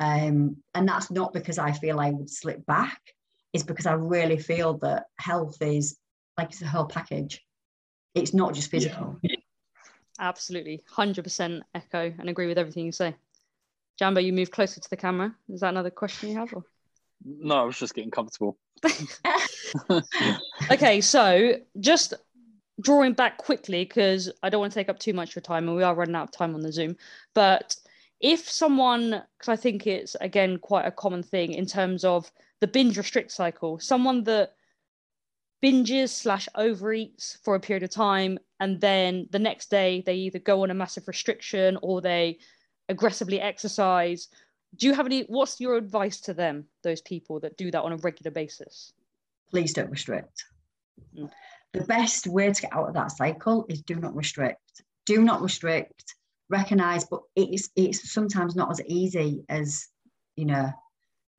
um, 0.00 0.56
and 0.74 0.88
that's 0.88 1.10
not 1.10 1.32
because 1.32 1.58
I 1.58 1.72
feel 1.72 2.00
I 2.00 2.10
would 2.10 2.30
slip 2.30 2.64
back, 2.66 3.00
it's 3.52 3.62
because 3.62 3.86
I 3.86 3.92
really 3.92 4.38
feel 4.38 4.78
that 4.78 5.04
health 5.18 5.56
is 5.60 5.96
like 6.36 6.50
it's 6.50 6.62
a 6.62 6.66
whole 6.66 6.86
package. 6.86 7.40
It's 8.14 8.34
not 8.34 8.54
just 8.54 8.70
physical. 8.70 9.16
Yeah. 9.22 9.36
Absolutely. 10.20 10.80
100% 10.96 11.62
echo 11.74 12.14
and 12.18 12.28
agree 12.28 12.46
with 12.46 12.58
everything 12.58 12.86
you 12.86 12.92
say. 12.92 13.16
Jambo, 13.98 14.20
you 14.20 14.32
move 14.32 14.50
closer 14.50 14.80
to 14.80 14.90
the 14.90 14.96
camera. 14.96 15.34
Is 15.48 15.60
that 15.60 15.70
another 15.70 15.90
question 15.90 16.30
you 16.30 16.36
have? 16.36 16.52
Or? 16.54 16.64
No, 17.24 17.56
I 17.56 17.62
was 17.62 17.78
just 17.78 17.94
getting 17.94 18.10
comfortable. 18.10 18.58
okay, 20.70 21.00
so 21.00 21.54
just 21.80 22.14
drawing 22.80 23.12
back 23.12 23.38
quickly 23.38 23.84
because 23.84 24.30
I 24.42 24.50
don't 24.50 24.60
want 24.60 24.72
to 24.72 24.78
take 24.78 24.88
up 24.88 24.98
too 24.98 25.14
much 25.14 25.30
of 25.30 25.36
your 25.36 25.42
time 25.42 25.68
and 25.68 25.76
we 25.76 25.82
are 25.82 25.94
running 25.94 26.14
out 26.14 26.24
of 26.24 26.32
time 26.32 26.54
on 26.54 26.60
the 26.60 26.72
Zoom. 26.72 26.96
But 27.34 27.76
if 28.20 28.48
someone, 28.48 29.22
because 29.38 29.48
I 29.48 29.56
think 29.56 29.86
it's 29.86 30.16
again 30.20 30.58
quite 30.58 30.86
a 30.86 30.90
common 30.90 31.22
thing 31.22 31.52
in 31.52 31.66
terms 31.66 32.04
of 32.04 32.30
the 32.60 32.66
binge 32.66 32.96
restrict 32.96 33.32
cycle, 33.32 33.78
someone 33.78 34.24
that 34.24 34.54
binges 35.62 36.10
slash 36.10 36.48
overeats 36.56 37.38
for 37.42 37.54
a 37.54 37.60
period 37.60 37.82
of 37.82 37.90
time 37.90 38.38
and 38.60 38.80
then 38.80 39.26
the 39.30 39.38
next 39.38 39.70
day 39.70 40.02
they 40.04 40.14
either 40.14 40.38
go 40.38 40.62
on 40.62 40.70
a 40.70 40.74
massive 40.74 41.08
restriction 41.08 41.78
or 41.80 42.02
they 42.02 42.38
aggressively 42.90 43.40
exercise 43.40 44.28
do 44.76 44.86
you 44.86 44.94
have 44.94 45.06
any 45.06 45.22
what's 45.22 45.60
your 45.60 45.76
advice 45.76 46.20
to 46.22 46.34
them 46.34 46.64
those 46.82 47.00
people 47.00 47.40
that 47.40 47.56
do 47.56 47.70
that 47.70 47.82
on 47.82 47.92
a 47.92 47.96
regular 47.98 48.30
basis? 48.30 48.92
Please 49.50 49.72
don't 49.72 49.90
restrict. 49.90 50.44
Mm. 51.18 51.28
the 51.72 51.82
best 51.82 52.28
way 52.28 52.52
to 52.52 52.62
get 52.62 52.72
out 52.72 52.88
of 52.88 52.94
that 52.94 53.10
cycle 53.10 53.66
is 53.68 53.82
do 53.82 53.96
not 53.96 54.14
restrict. 54.14 54.82
Do 55.06 55.22
not 55.22 55.42
restrict. 55.42 56.14
Recognize 56.48 57.04
but 57.04 57.20
it's 57.36 57.70
it's 57.76 58.12
sometimes 58.12 58.54
not 58.54 58.70
as 58.70 58.80
easy 58.86 59.44
as 59.48 59.88
you 60.36 60.46
know 60.46 60.70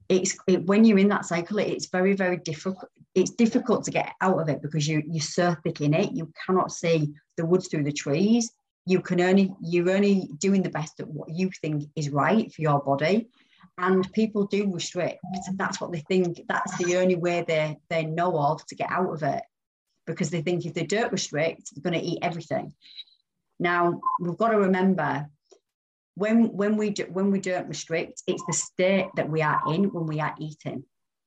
it's 0.10 0.38
it, 0.48 0.65
when 0.65 0.84
you're 0.84 1.00
in 1.00 1.08
that 1.10 1.26
cycle 1.26 1.58
it's 1.58 1.88
very 1.88 2.13
very 2.13 2.38
difficult 2.38 2.89
it's 3.13 3.32
difficult 3.32 3.86
to 3.86 3.91
get 3.91 4.13
out 4.21 4.39
of 4.39 4.50
it 4.50 4.62
because 4.62 4.88
you 4.88 5.02
you're 5.08 5.21
so 5.21 5.56
thick 5.63 5.82
in 5.82 5.93
it. 5.93 6.12
You 6.12 6.32
cannot 6.45 6.71
see 6.71 7.13
the 7.38 7.45
woods 7.45 7.67
through 7.67 7.84
the 7.84 7.93
trees 7.93 8.52
you 8.86 9.02
can 9.02 9.21
only 9.21 9.54
you're 9.62 9.91
only 9.91 10.30
doing 10.39 10.62
the 10.62 10.69
best 10.69 11.00
at 11.00 11.08
what 11.08 11.30
you 11.30 11.50
think 11.62 11.89
is 11.95 12.10
right 12.10 12.52
for 12.54 12.62
your 12.62 12.80
body 12.80 13.28
and 13.78 14.12
people 14.13 14.45
do 14.45 14.71
restrict 14.71 15.19
that's 15.56 15.82
what 15.82 15.91
they 15.91 16.04
think 16.08 16.41
that's 16.48 16.78
the 16.78 16.98
only 16.98 17.15
way 17.15 17.43
they 17.48 17.78
they 17.89 18.06
know 18.06 18.38
of 18.38 18.65
to 18.65 18.76
get 18.76 18.91
out 18.91 19.12
of 19.12 19.24
it 19.24 19.43
because 20.06 20.30
they 20.30 20.41
think 20.41 20.65
if 20.65 20.74
they 20.74 20.86
don't 20.86 21.12
restrict 21.12 21.69
they're 21.74 21.91
going 21.91 22.00
to 22.00 22.06
eat 22.06 22.19
everything 22.21 22.74
now 23.60 24.00
we've 24.19 24.38
got 24.38 24.50
to 24.50 24.58
remember 24.58 25.28
when 26.15 26.48
when 26.56 26.78
we 26.78 26.89
do, 26.89 27.04
when 27.12 27.30
we 27.30 27.39
don't 27.39 27.67
restrict, 27.67 28.24
it's 28.26 28.43
the 28.48 28.54
state 28.54 29.08
that 29.15 29.30
we 29.30 29.41
are 29.41 29.62
in 29.74 29.86
when 29.91 30.08
we 30.08 30.19
are 30.19 30.34
eating. 30.39 30.84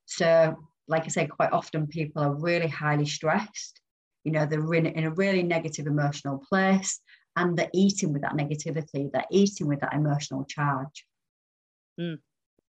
So, 0.06 0.56
like 0.88 1.04
I 1.04 1.08
said, 1.08 1.30
quite 1.30 1.52
often 1.52 1.86
people 1.86 2.22
are 2.22 2.34
really 2.34 2.68
highly 2.68 3.06
stressed. 3.06 3.80
You 4.24 4.32
know, 4.32 4.46
they're 4.46 4.74
in, 4.74 4.86
in 4.86 5.04
a 5.04 5.10
really 5.10 5.42
negative 5.42 5.86
emotional 5.86 6.42
place, 6.48 7.00
and 7.36 7.56
they're 7.56 7.70
eating 7.72 8.12
with 8.12 8.22
that 8.22 8.34
negativity. 8.34 9.10
They're 9.12 9.24
eating 9.30 9.68
with 9.68 9.80
that 9.80 9.94
emotional 9.94 10.44
charge. 10.44 11.06
Mm. 12.00 12.18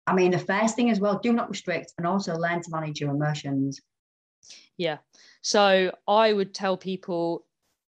I 0.07 0.15
mean, 0.15 0.31
the 0.31 0.39
first 0.39 0.75
thing 0.75 0.91
as 0.91 1.01
well, 1.01 1.19
do 1.19 1.33
not 1.33 1.51
restrict, 1.51 1.93
and 1.99 2.07
also 2.07 2.35
learn 2.35 2.63
to 2.63 2.71
manage 2.71 3.01
your 3.01 3.11
emotions. 3.11 3.81
Yeah. 4.77 4.99
So 5.43 5.93
I 6.07 6.33
would 6.33 6.55
tell 6.55 6.77
people 6.77 7.45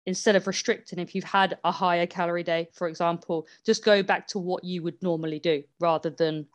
instead 0.05 0.35
of 0.35 0.47
restricting 0.47 0.99
if 0.99 1.13
you've 1.13 1.23
had 1.23 1.57
a 1.63 1.71
higher 1.71 2.07
calorie 2.07 2.43
day 2.43 2.67
for 2.73 2.87
example 2.87 3.45
just 3.65 3.85
go 3.85 4.01
back 4.01 4.25
to 4.25 4.39
what 4.39 4.63
you 4.63 4.81
would 4.81 4.99
normally 5.03 5.39
do 5.39 5.61
rather 5.79 6.09
than 6.09 6.45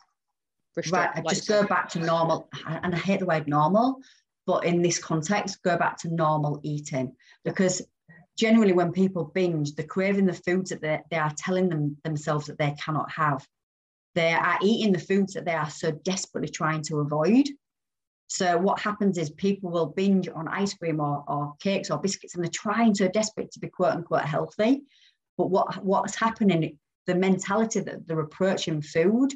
restrict 0.75 1.14
right 1.17 1.25
just 1.29 1.47
go 1.47 1.64
back 1.64 1.88
to 1.88 2.01
normal 2.01 2.49
and 2.67 2.95
i 2.95 2.99
hate 2.99 3.21
the 3.21 3.27
word 3.27 3.47
normal 3.47 4.01
but 4.47 4.64
in 4.64 4.83
this 4.83 4.99
context 4.99 5.62
go 5.62 5.77
back 5.77 5.97
to 5.97 6.12
normal 6.12 6.59
eating 6.64 7.14
because 7.45 7.81
generally 8.38 8.73
when 8.73 8.92
people 8.92 9.31
binge 9.35 9.75
they're 9.75 9.87
craving 9.87 10.27
the 10.27 10.33
foods 10.33 10.70
that 10.70 10.81
they, 10.83 11.16
are 11.16 11.33
telling 11.37 11.68
them 11.68 11.97
themselves 12.05 12.47
that 12.47 12.59
they 12.59 12.75
cannot 12.83 13.11
have 13.11 13.47
they 14.14 14.33
are 14.33 14.59
eating 14.62 14.92
the 14.92 14.99
foods 14.99 15.35
that 15.35 15.44
they 15.44 15.55
are 15.55 15.70
so 15.70 15.90
desperately 15.90 16.49
trying 16.49 16.83
to 16.83 16.99
avoid 16.99 17.49
so 18.29 18.57
what 18.59 18.81
happens 18.81 19.18
is 19.18 19.31
people 19.31 19.70
will 19.70 19.87
binge 19.87 20.29
on 20.29 20.49
ice 20.49 20.75
cream 20.75 21.01
or, 21.01 21.25
or 21.29 21.55
cakes 21.61 21.90
or 21.90 21.99
biscuits, 21.99 22.35
and 22.35 22.42
they're 22.42 22.51
trying 22.51 22.94
so 22.94 23.09
desperate 23.09 23.53
to 23.53 23.61
be 23.61 23.68
quote 23.68 23.92
unquote 23.92 24.23
healthy. 24.23 24.83
But 25.37 25.51
what 25.51 25.85
what's 25.85 26.16
happening, 26.16 26.79
the 27.07 27.14
mentality 27.14 27.81
that 27.81 28.07
they're 28.07 28.20
approaching 28.20 28.83
food, 28.83 29.35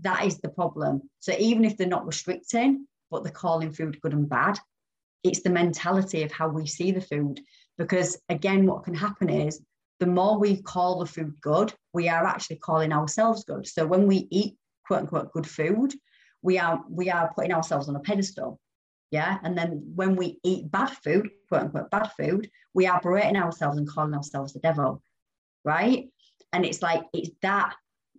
that 0.00 0.24
is 0.24 0.38
the 0.38 0.48
problem. 0.48 1.02
So 1.20 1.34
even 1.38 1.64
if 1.64 1.76
they're 1.76 1.86
not 1.86 2.06
restricting, 2.06 2.86
but 3.10 3.22
they're 3.22 3.32
calling 3.32 3.72
food 3.72 4.00
good 4.00 4.14
and 4.14 4.28
bad, 4.28 4.58
it's 5.22 5.42
the 5.42 5.50
mentality 5.50 6.22
of 6.22 6.32
how 6.32 6.48
we 6.48 6.66
see 6.66 6.92
the 6.92 7.00
food. 7.00 7.40
Because 7.80 8.20
again, 8.28 8.66
what 8.66 8.84
can 8.84 8.92
happen 8.92 9.30
is 9.30 9.62
the 10.00 10.06
more 10.06 10.38
we 10.38 10.60
call 10.60 10.98
the 10.98 11.06
food 11.06 11.32
good, 11.40 11.72
we 11.94 12.10
are 12.10 12.26
actually 12.26 12.56
calling 12.56 12.92
ourselves 12.92 13.44
good. 13.44 13.66
So 13.66 13.86
when 13.86 14.06
we 14.06 14.28
eat 14.30 14.56
quote 14.86 15.00
unquote 15.00 15.32
good 15.32 15.48
food, 15.48 15.94
we 16.42 16.58
are 16.58 16.84
we 16.90 17.08
are 17.08 17.32
putting 17.34 17.52
ourselves 17.52 17.88
on 17.88 17.96
a 17.96 18.00
pedestal. 18.00 18.60
Yeah? 19.10 19.38
And 19.42 19.56
then 19.56 19.92
when 19.94 20.14
we 20.14 20.38
eat 20.44 20.70
bad 20.70 20.90
food 20.90 21.30
quote 21.48 21.62
unquote 21.62 21.90
bad 21.90 22.10
food 22.18 22.50
we 22.74 22.86
are 22.86 23.00
berating 23.00 23.36
ourselves 23.36 23.78
and 23.78 23.88
calling 23.88 24.12
ourselves 24.12 24.52
the 24.52 24.60
devil. 24.60 25.02
Right? 25.64 26.10
And 26.52 26.66
it's 26.66 26.82
like 26.82 27.04
it's 27.14 27.30
that 27.40 27.76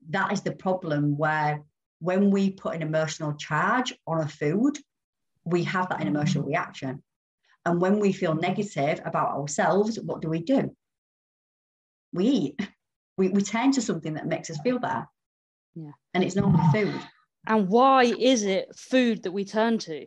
that 0.09 0.33
is 0.33 0.41
the 0.41 0.53
problem 0.53 1.17
where 1.17 1.61
when 1.99 2.31
we 2.31 2.49
put 2.49 2.73
an 2.73 2.81
emotional 2.81 3.33
charge 3.33 3.93
on 4.07 4.21
a 4.21 4.27
food 4.27 4.79
we 5.45 5.63
have 5.65 5.87
that 5.89 6.01
an 6.01 6.07
emotional 6.07 6.45
reaction 6.45 7.03
and 7.65 7.79
when 7.79 7.99
we 7.99 8.11
feel 8.11 8.35
negative 8.35 8.99
about 9.05 9.37
ourselves 9.37 9.99
what 9.99 10.21
do 10.21 10.29
we 10.29 10.39
do 10.39 10.75
we 12.13 12.25
eat 12.25 12.69
we, 13.17 13.29
we 13.29 13.41
turn 13.41 13.71
to 13.71 13.81
something 13.81 14.13
that 14.15 14.27
makes 14.27 14.49
us 14.49 14.59
feel 14.63 14.79
better 14.79 15.07
yeah 15.75 15.91
and 16.13 16.23
it's 16.23 16.35
normally 16.35 16.63
food 16.71 17.01
and 17.47 17.67
why 17.69 18.03
is 18.03 18.43
it 18.43 18.75
food 18.75 19.23
that 19.23 19.31
we 19.31 19.45
turn 19.45 19.77
to? 19.79 20.05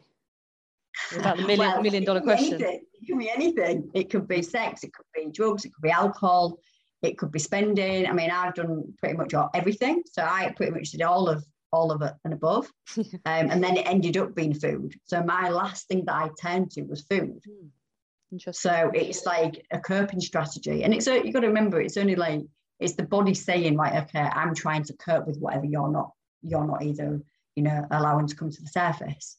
About 1.16 1.36
the 1.36 1.42
million 1.46 1.58
well, 1.58 1.82
million 1.82 2.04
dollar 2.04 2.20
question. 2.20 2.54
Anything. 2.54 2.80
It 2.92 3.06
could 3.08 3.18
be 3.18 3.30
anything. 3.30 3.90
It 3.94 4.10
could 4.10 4.28
be 4.28 4.42
sex. 4.42 4.84
It 4.84 4.92
could 4.92 5.06
be 5.14 5.30
drugs. 5.32 5.64
It 5.64 5.72
could 5.74 5.82
be 5.82 5.90
alcohol. 5.90 6.58
It 7.02 7.18
could 7.18 7.32
be 7.32 7.38
spending. 7.38 8.06
I 8.06 8.12
mean, 8.12 8.30
I've 8.30 8.54
done 8.54 8.94
pretty 8.98 9.16
much 9.16 9.34
all, 9.34 9.50
everything. 9.52 10.02
So 10.10 10.22
I 10.22 10.52
pretty 10.56 10.72
much 10.72 10.90
did 10.90 11.02
all 11.02 11.28
of 11.28 11.44
all 11.74 11.90
of 11.92 12.02
it 12.02 12.14
and 12.24 12.32
above. 12.32 12.70
um, 12.98 13.04
and 13.24 13.62
then 13.62 13.76
it 13.76 13.86
ended 13.86 14.16
up 14.16 14.34
being 14.34 14.54
food. 14.54 14.94
So 15.04 15.22
my 15.22 15.48
last 15.50 15.88
thing 15.88 16.04
that 16.06 16.14
I 16.14 16.30
turned 16.40 16.70
to 16.72 16.82
was 16.82 17.02
food. 17.02 17.42
Hmm. 17.44 17.66
Interesting. 18.32 18.70
So 18.70 18.90
it's 18.94 19.26
like 19.26 19.64
a 19.70 19.78
coping 19.78 20.20
strategy, 20.20 20.82
and 20.82 20.94
it's 20.94 21.06
you've 21.06 21.34
got 21.34 21.40
to 21.40 21.48
remember 21.48 21.80
it's 21.80 21.96
only 21.96 22.16
like 22.16 22.42
it's 22.80 22.94
the 22.94 23.02
body 23.02 23.34
saying 23.34 23.76
like 23.76 23.94
okay 23.94 24.28
i'm 24.34 24.54
trying 24.54 24.82
to 24.84 24.92
cope 24.94 25.26
with 25.26 25.38
whatever 25.38 25.64
you're 25.64 25.90
not 25.90 26.10
you're 26.42 26.66
not 26.66 26.82
either 26.82 27.20
you 27.56 27.62
know 27.62 27.86
allowing 27.90 28.26
to 28.26 28.36
come 28.36 28.50
to 28.50 28.62
the 28.62 28.68
surface 28.68 29.38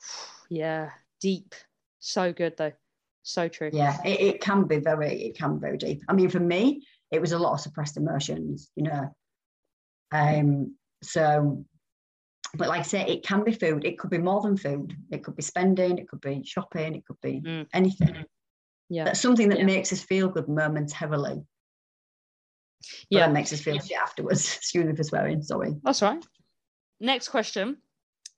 yeah 0.50 0.90
deep 1.20 1.54
so 2.00 2.32
good 2.32 2.54
though 2.56 2.72
so 3.22 3.48
true 3.48 3.70
yeah 3.72 3.98
it, 4.04 4.20
it 4.20 4.40
can 4.40 4.64
be 4.64 4.78
very 4.78 5.22
it 5.22 5.36
can 5.36 5.54
be 5.54 5.60
very 5.60 5.76
deep 5.76 6.02
i 6.08 6.12
mean 6.12 6.30
for 6.30 6.40
me 6.40 6.82
it 7.10 7.20
was 7.20 7.32
a 7.32 7.38
lot 7.38 7.52
of 7.52 7.60
suppressed 7.60 7.96
emotions 7.96 8.70
you 8.74 8.84
know 8.84 9.14
um 10.12 10.74
so 11.02 11.64
but 12.54 12.68
like 12.68 12.80
I 12.80 12.82
say, 12.82 13.04
it 13.06 13.24
can 13.24 13.44
be 13.44 13.52
food. 13.52 13.84
It 13.84 13.98
could 13.98 14.10
be 14.10 14.18
more 14.18 14.40
than 14.40 14.56
food. 14.56 14.96
It 15.10 15.22
could 15.22 15.36
be 15.36 15.42
spending. 15.42 15.98
It 15.98 16.08
could 16.08 16.20
be 16.20 16.42
shopping. 16.44 16.94
It 16.94 17.04
could 17.04 17.20
be 17.20 17.42
mm. 17.44 17.66
anything. 17.74 18.24
Yeah, 18.88 19.04
that's 19.04 19.20
something 19.20 19.50
that 19.50 19.58
yeah. 19.58 19.66
makes 19.66 19.92
us 19.92 20.00
feel 20.00 20.28
good 20.28 20.48
momentarily. 20.48 21.42
Yeah, 23.10 23.26
that 23.26 23.32
makes 23.32 23.52
us 23.52 23.60
feel 23.60 23.78
shit 23.78 23.98
afterwards. 23.98 24.56
Excuse 24.56 24.86
me 24.86 24.96
for 24.96 25.04
swearing. 25.04 25.42
Sorry. 25.42 25.74
That's 25.82 26.00
right. 26.00 26.24
Next 27.00 27.28
question 27.28 27.76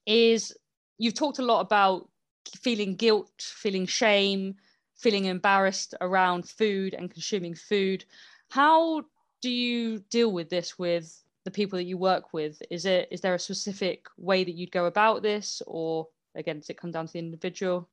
is: 0.07 0.57
You've 0.99 1.15
talked 1.15 1.39
a 1.39 1.45
lot 1.45 1.61
about 1.61 2.09
feeling 2.57 2.97
guilt, 2.97 3.31
feeling 3.39 3.87
shame, 3.87 4.57
feeling 4.97 5.27
embarrassed 5.27 5.95
around 6.01 6.49
food 6.49 6.95
and 6.95 7.13
consuming 7.13 7.55
food. 7.55 8.05
How 8.51 9.03
do 9.41 9.51
you 9.51 10.01
deal 10.11 10.33
with 10.33 10.51
this 10.51 10.79
with 10.79 11.23
the 11.45 11.51
people 11.51 11.79
that 11.79 11.85
you 11.85 11.97
work 11.97 12.33
with 12.33 12.63
is 12.71 12.85
it 12.85 13.09
is 13.11 13.21
there 13.21 13.35
a 13.35 13.39
specific 13.39 14.07
way 14.17 14.45
that 14.45 14.55
you'd 14.55 14.73
go 14.73 14.87
about 14.87 15.23
this? 15.23 15.63
Or 15.67 16.09
again 16.35 16.59
does 16.59 16.71
it 16.71 16.77
come 16.77 16.91
down 16.91 17.07
to 17.07 17.13
the 17.13 17.19
individual? 17.19 17.89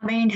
I 0.00 0.06
mean 0.06 0.32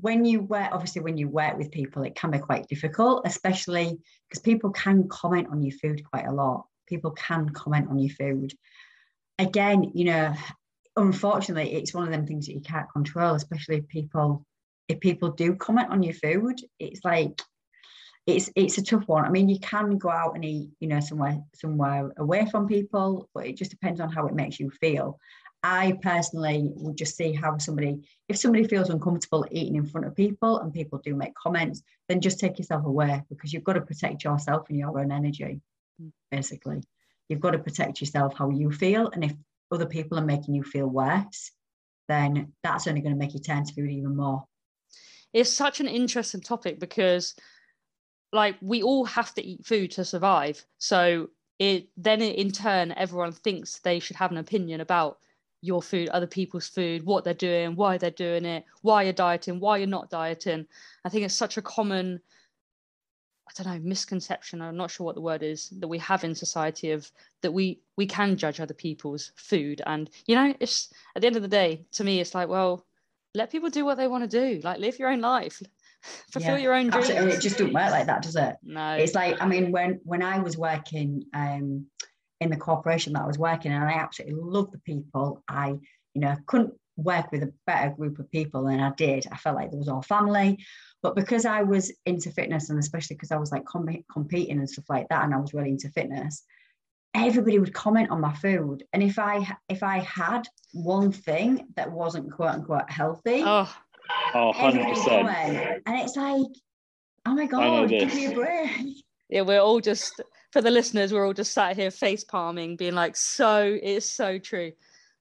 when 0.00 0.24
you 0.24 0.40
work 0.40 0.70
obviously 0.72 1.02
when 1.02 1.18
you 1.18 1.28
work 1.28 1.58
with 1.58 1.70
people 1.70 2.02
it 2.02 2.14
can 2.14 2.30
be 2.30 2.38
quite 2.38 2.68
difficult 2.68 3.22
especially 3.26 3.98
because 4.28 4.42
people 4.42 4.70
can 4.70 5.08
comment 5.08 5.48
on 5.50 5.62
your 5.62 5.76
food 5.78 6.02
quite 6.10 6.26
a 6.26 6.32
lot. 6.32 6.66
People 6.86 7.12
can 7.12 7.48
comment 7.50 7.88
on 7.90 7.98
your 7.98 8.14
food. 8.14 8.54
Again 9.38 9.90
you 9.94 10.04
know 10.06 10.34
unfortunately 10.96 11.74
it's 11.74 11.92
one 11.92 12.04
of 12.04 12.10
them 12.10 12.26
things 12.26 12.46
that 12.46 12.54
you 12.54 12.60
can't 12.60 12.90
control 12.92 13.34
especially 13.34 13.78
if 13.78 13.88
people 13.88 14.46
if 14.88 15.00
people 15.00 15.30
do 15.30 15.54
comment 15.56 15.90
on 15.90 16.02
your 16.02 16.14
food 16.14 16.60
it's 16.78 17.04
like 17.04 17.42
it's 18.26 18.50
it's 18.56 18.78
a 18.78 18.82
tough 18.82 19.06
one. 19.06 19.24
I 19.24 19.30
mean, 19.30 19.48
you 19.48 19.58
can 19.58 19.98
go 19.98 20.10
out 20.10 20.34
and 20.34 20.44
eat, 20.44 20.70
you 20.80 20.88
know, 20.88 21.00
somewhere 21.00 21.38
somewhere 21.54 22.10
away 22.16 22.46
from 22.50 22.66
people, 22.66 23.28
but 23.34 23.46
it 23.46 23.56
just 23.56 23.70
depends 23.70 24.00
on 24.00 24.10
how 24.10 24.26
it 24.26 24.34
makes 24.34 24.58
you 24.58 24.70
feel. 24.70 25.18
I 25.62 25.98
personally 26.02 26.72
would 26.74 26.98
just 26.98 27.16
see 27.16 27.32
how 27.32 27.56
somebody, 27.56 28.06
if 28.28 28.36
somebody 28.36 28.68
feels 28.68 28.90
uncomfortable 28.90 29.46
eating 29.50 29.76
in 29.76 29.86
front 29.86 30.06
of 30.06 30.14
people 30.14 30.58
and 30.58 30.74
people 30.74 31.00
do 31.02 31.16
make 31.16 31.34
comments, 31.34 31.82
then 32.06 32.20
just 32.20 32.38
take 32.38 32.58
yourself 32.58 32.84
away 32.84 33.22
because 33.30 33.50
you've 33.50 33.64
got 33.64 33.72
to 33.72 33.80
protect 33.80 34.24
yourself 34.24 34.68
and 34.68 34.78
your 34.78 35.00
own 35.00 35.10
energy, 35.10 35.62
hmm. 35.98 36.08
basically. 36.30 36.82
You've 37.30 37.40
got 37.40 37.52
to 37.52 37.58
protect 37.58 38.02
yourself 38.02 38.34
how 38.36 38.50
you 38.50 38.70
feel. 38.70 39.08
And 39.08 39.24
if 39.24 39.32
other 39.70 39.86
people 39.86 40.18
are 40.18 40.24
making 40.24 40.54
you 40.54 40.62
feel 40.64 40.86
worse, 40.86 41.50
then 42.08 42.52
that's 42.62 42.86
only 42.86 43.00
going 43.00 43.14
to 43.14 43.18
make 43.18 43.32
you 43.32 43.40
turn 43.40 43.64
to 43.64 43.72
food 43.72 43.90
even 43.90 44.14
more. 44.14 44.44
It's 45.32 45.50
such 45.50 45.80
an 45.80 45.88
interesting 45.88 46.42
topic 46.42 46.78
because 46.78 47.34
like 48.34 48.56
we 48.60 48.82
all 48.82 49.04
have 49.04 49.32
to 49.34 49.42
eat 49.42 49.64
food 49.64 49.92
to 49.92 50.04
survive. 50.04 50.64
So 50.78 51.30
it 51.58 51.88
then 51.96 52.20
in 52.20 52.50
turn 52.50 52.92
everyone 52.92 53.32
thinks 53.32 53.78
they 53.78 54.00
should 54.00 54.16
have 54.16 54.32
an 54.32 54.38
opinion 54.38 54.80
about 54.80 55.18
your 55.60 55.80
food 55.80 56.08
other 56.08 56.26
people's 56.26 56.68
food 56.68 57.04
what 57.04 57.24
they're 57.24 57.32
doing 57.32 57.76
why 57.76 57.96
they're 57.96 58.10
doing 58.10 58.44
it 58.44 58.64
why 58.82 59.04
you're 59.04 59.12
dieting 59.12 59.60
why 59.60 59.78
you're 59.78 59.86
not 59.86 60.10
dieting. 60.10 60.66
I 61.04 61.08
think 61.08 61.24
it's 61.24 61.34
such 61.34 61.56
a 61.56 61.62
common 61.62 62.20
i 63.48 63.52
don't 63.62 63.72
know 63.72 63.88
misconception 63.88 64.60
i'm 64.60 64.76
not 64.76 64.90
sure 64.90 65.06
what 65.06 65.14
the 65.14 65.20
word 65.20 65.42
is 65.42 65.68
that 65.78 65.88
we 65.88 65.98
have 65.98 66.24
in 66.24 66.34
society 66.34 66.90
of 66.90 67.10
that 67.42 67.52
we 67.52 67.78
we 67.96 68.06
can 68.06 68.36
judge 68.36 68.58
other 68.58 68.74
people's 68.74 69.30
food. 69.36 69.80
And 69.86 70.10
you 70.26 70.34
know 70.34 70.54
it's 70.58 70.92
at 71.14 71.22
the 71.22 71.28
end 71.28 71.36
of 71.36 71.42
the 71.42 71.48
day 71.48 71.86
to 71.92 72.04
me 72.04 72.20
it's 72.20 72.34
like 72.34 72.48
well 72.48 72.84
let 73.34 73.50
people 73.50 73.70
do 73.70 73.84
what 73.84 73.96
they 73.96 74.06
want 74.06 74.28
to 74.28 74.40
do. 74.40 74.60
Like 74.62 74.78
live 74.78 74.98
your 74.98 75.10
own 75.10 75.20
life 75.20 75.60
fulfill 76.30 76.56
yeah, 76.56 76.62
your 76.62 76.74
own 76.74 76.90
dreams. 76.90 77.08
Absolutely. 77.08 77.32
It 77.32 77.40
just 77.40 77.58
doesn't 77.58 77.72
work 77.72 77.90
like 77.90 78.06
that, 78.06 78.22
does 78.22 78.36
it? 78.36 78.56
No. 78.62 78.94
It's 78.94 79.14
like, 79.14 79.40
I 79.40 79.46
mean, 79.46 79.72
when 79.72 80.00
when 80.04 80.22
I 80.22 80.38
was 80.38 80.56
working 80.56 81.24
um, 81.34 81.86
in 82.40 82.50
the 82.50 82.56
corporation 82.56 83.12
that 83.14 83.22
I 83.22 83.26
was 83.26 83.38
working 83.38 83.72
in, 83.72 83.80
and 83.80 83.90
I 83.90 83.94
absolutely 83.94 84.40
loved 84.40 84.72
the 84.72 84.78
people, 84.78 85.42
I, 85.48 85.68
you 86.14 86.20
know, 86.20 86.36
couldn't 86.46 86.74
work 86.96 87.32
with 87.32 87.42
a 87.42 87.52
better 87.66 87.90
group 87.94 88.18
of 88.18 88.30
people 88.30 88.64
than 88.64 88.80
I 88.80 88.90
did. 88.90 89.26
I 89.30 89.36
felt 89.36 89.56
like 89.56 89.70
there 89.70 89.78
was 89.78 89.88
all 89.88 90.02
family. 90.02 90.58
But 91.02 91.16
because 91.16 91.44
I 91.44 91.62
was 91.62 91.92
into 92.06 92.30
fitness, 92.30 92.70
and 92.70 92.78
especially 92.78 93.16
because 93.16 93.30
I 93.30 93.36
was 93.36 93.52
like 93.52 93.64
com- 93.64 94.04
competing 94.12 94.58
and 94.58 94.70
stuff 94.70 94.86
like 94.88 95.08
that, 95.08 95.24
and 95.24 95.34
I 95.34 95.38
was 95.38 95.52
really 95.52 95.70
into 95.70 95.90
fitness, 95.90 96.42
everybody 97.14 97.58
would 97.58 97.74
comment 97.74 98.10
on 98.10 98.20
my 98.20 98.32
food. 98.34 98.84
And 98.92 99.02
if 99.02 99.18
I 99.18 99.56
if 99.68 99.82
I 99.82 99.98
had 99.98 100.46
one 100.72 101.12
thing 101.12 101.66
that 101.76 101.90
wasn't 101.90 102.32
quote 102.32 102.50
unquote 102.50 102.90
healthy, 102.90 103.42
oh 103.44 103.74
Oh, 104.34 104.52
100%. 104.54 105.80
And 105.86 106.00
it's 106.00 106.16
like, 106.16 106.46
oh 107.26 107.34
my 107.34 107.46
God, 107.46 107.88
give 107.88 108.14
me 108.14 108.26
a 108.26 108.34
break. 108.34 109.04
Yeah, 109.28 109.42
we're 109.42 109.60
all 109.60 109.80
just, 109.80 110.20
for 110.52 110.60
the 110.60 110.70
listeners, 110.70 111.12
we're 111.12 111.26
all 111.26 111.32
just 111.32 111.52
sat 111.52 111.76
here 111.76 111.90
face 111.90 112.24
palming, 112.24 112.76
being 112.76 112.94
like, 112.94 113.16
so, 113.16 113.78
it's 113.82 114.08
so 114.08 114.38
true. 114.38 114.72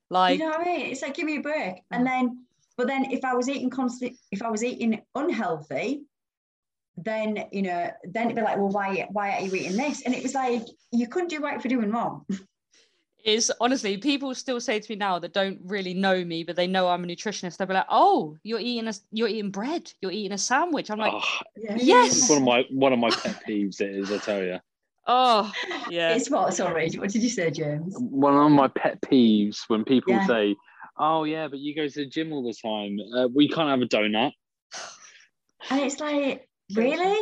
Like, 0.09 0.37
you 0.37 0.45
know 0.45 0.51
what 0.51 0.61
I 0.61 0.65
mean? 0.65 0.91
It's 0.91 1.01
like, 1.01 1.15
give 1.15 1.25
me 1.25 1.37
a 1.37 1.41
break. 1.41 1.81
And 1.91 2.05
then, 2.05 2.45
but 2.77 2.87
then 2.87 3.11
if 3.11 3.23
I 3.23 3.33
was 3.33 3.49
eating 3.49 3.69
constant, 3.69 4.17
if 4.31 4.43
I 4.43 4.51
was 4.51 4.63
eating 4.63 5.01
unhealthy, 5.15 6.03
then 6.97 7.45
you 7.51 7.63
know, 7.63 7.89
then 8.03 8.25
it'd 8.25 8.35
be 8.35 8.41
like, 8.41 8.57
well, 8.57 8.69
why, 8.69 9.07
why 9.11 9.37
are 9.37 9.41
you 9.41 9.55
eating 9.55 9.77
this? 9.77 10.03
And 10.03 10.13
it 10.13 10.21
was 10.21 10.35
like, 10.35 10.63
you 10.91 11.07
couldn't 11.07 11.29
do 11.29 11.39
right 11.39 11.61
for 11.61 11.67
doing 11.67 11.91
wrong. 11.91 12.25
is 13.23 13.51
honestly 13.61 13.97
people 13.97 14.35
still 14.35 14.59
say 14.59 14.79
to 14.79 14.91
me 14.91 14.95
now 14.95 15.17
that 15.17 15.33
don't 15.33 15.59
really 15.63 15.93
know 15.93 16.23
me 16.25 16.43
but 16.43 16.55
they 16.55 16.67
know 16.67 16.89
i'm 16.89 17.03
a 17.03 17.07
nutritionist 17.07 17.57
they'll 17.57 17.67
be 17.67 17.73
like 17.73 17.85
oh 17.89 18.35
you're 18.43 18.59
eating 18.59 18.87
a 18.87 18.93
you're 19.11 19.27
eating 19.27 19.49
bread 19.49 19.91
you're 20.01 20.11
eating 20.11 20.33
a 20.33 20.37
sandwich. 20.37 20.91
I'm 20.91 20.99
like 20.99 21.13
oh, 21.13 21.39
yes. 21.77 22.29
one 22.29 22.37
of 22.39 22.43
my 22.43 22.65
one 22.69 22.93
of 22.93 22.99
my 22.99 23.09
pet 23.09 23.41
peeves 23.47 23.79
it 23.79 23.95
is 23.95 24.11
i 24.11 24.17
tell 24.17 24.43
you 24.43 24.59
oh. 25.07 25.51
Yeah. 25.89 26.15
It's 26.15 26.29
what 26.29 26.53
sorry 26.53 26.89
what 26.97 27.09
did 27.09 27.23
you 27.23 27.29
say 27.29 27.49
james? 27.51 27.95
One 27.97 28.35
of 28.35 28.51
my 28.51 28.67
pet 28.67 29.01
peeves 29.01 29.59
when 29.67 29.83
people 29.85 30.13
yeah. 30.13 30.27
say 30.27 30.55
oh 30.97 31.23
yeah 31.23 31.47
but 31.47 31.59
you 31.59 31.75
go 31.75 31.87
to 31.87 31.93
the 31.93 32.05
gym 32.05 32.33
all 32.33 32.43
the 32.43 32.53
time 32.53 32.97
uh, 33.15 33.27
we 33.33 33.47
can't 33.47 33.69
have 33.69 33.81
a 33.81 33.85
donut. 33.85 34.31
And 35.69 35.81
it's 35.81 35.99
like 35.99 36.47
really? 36.75 37.17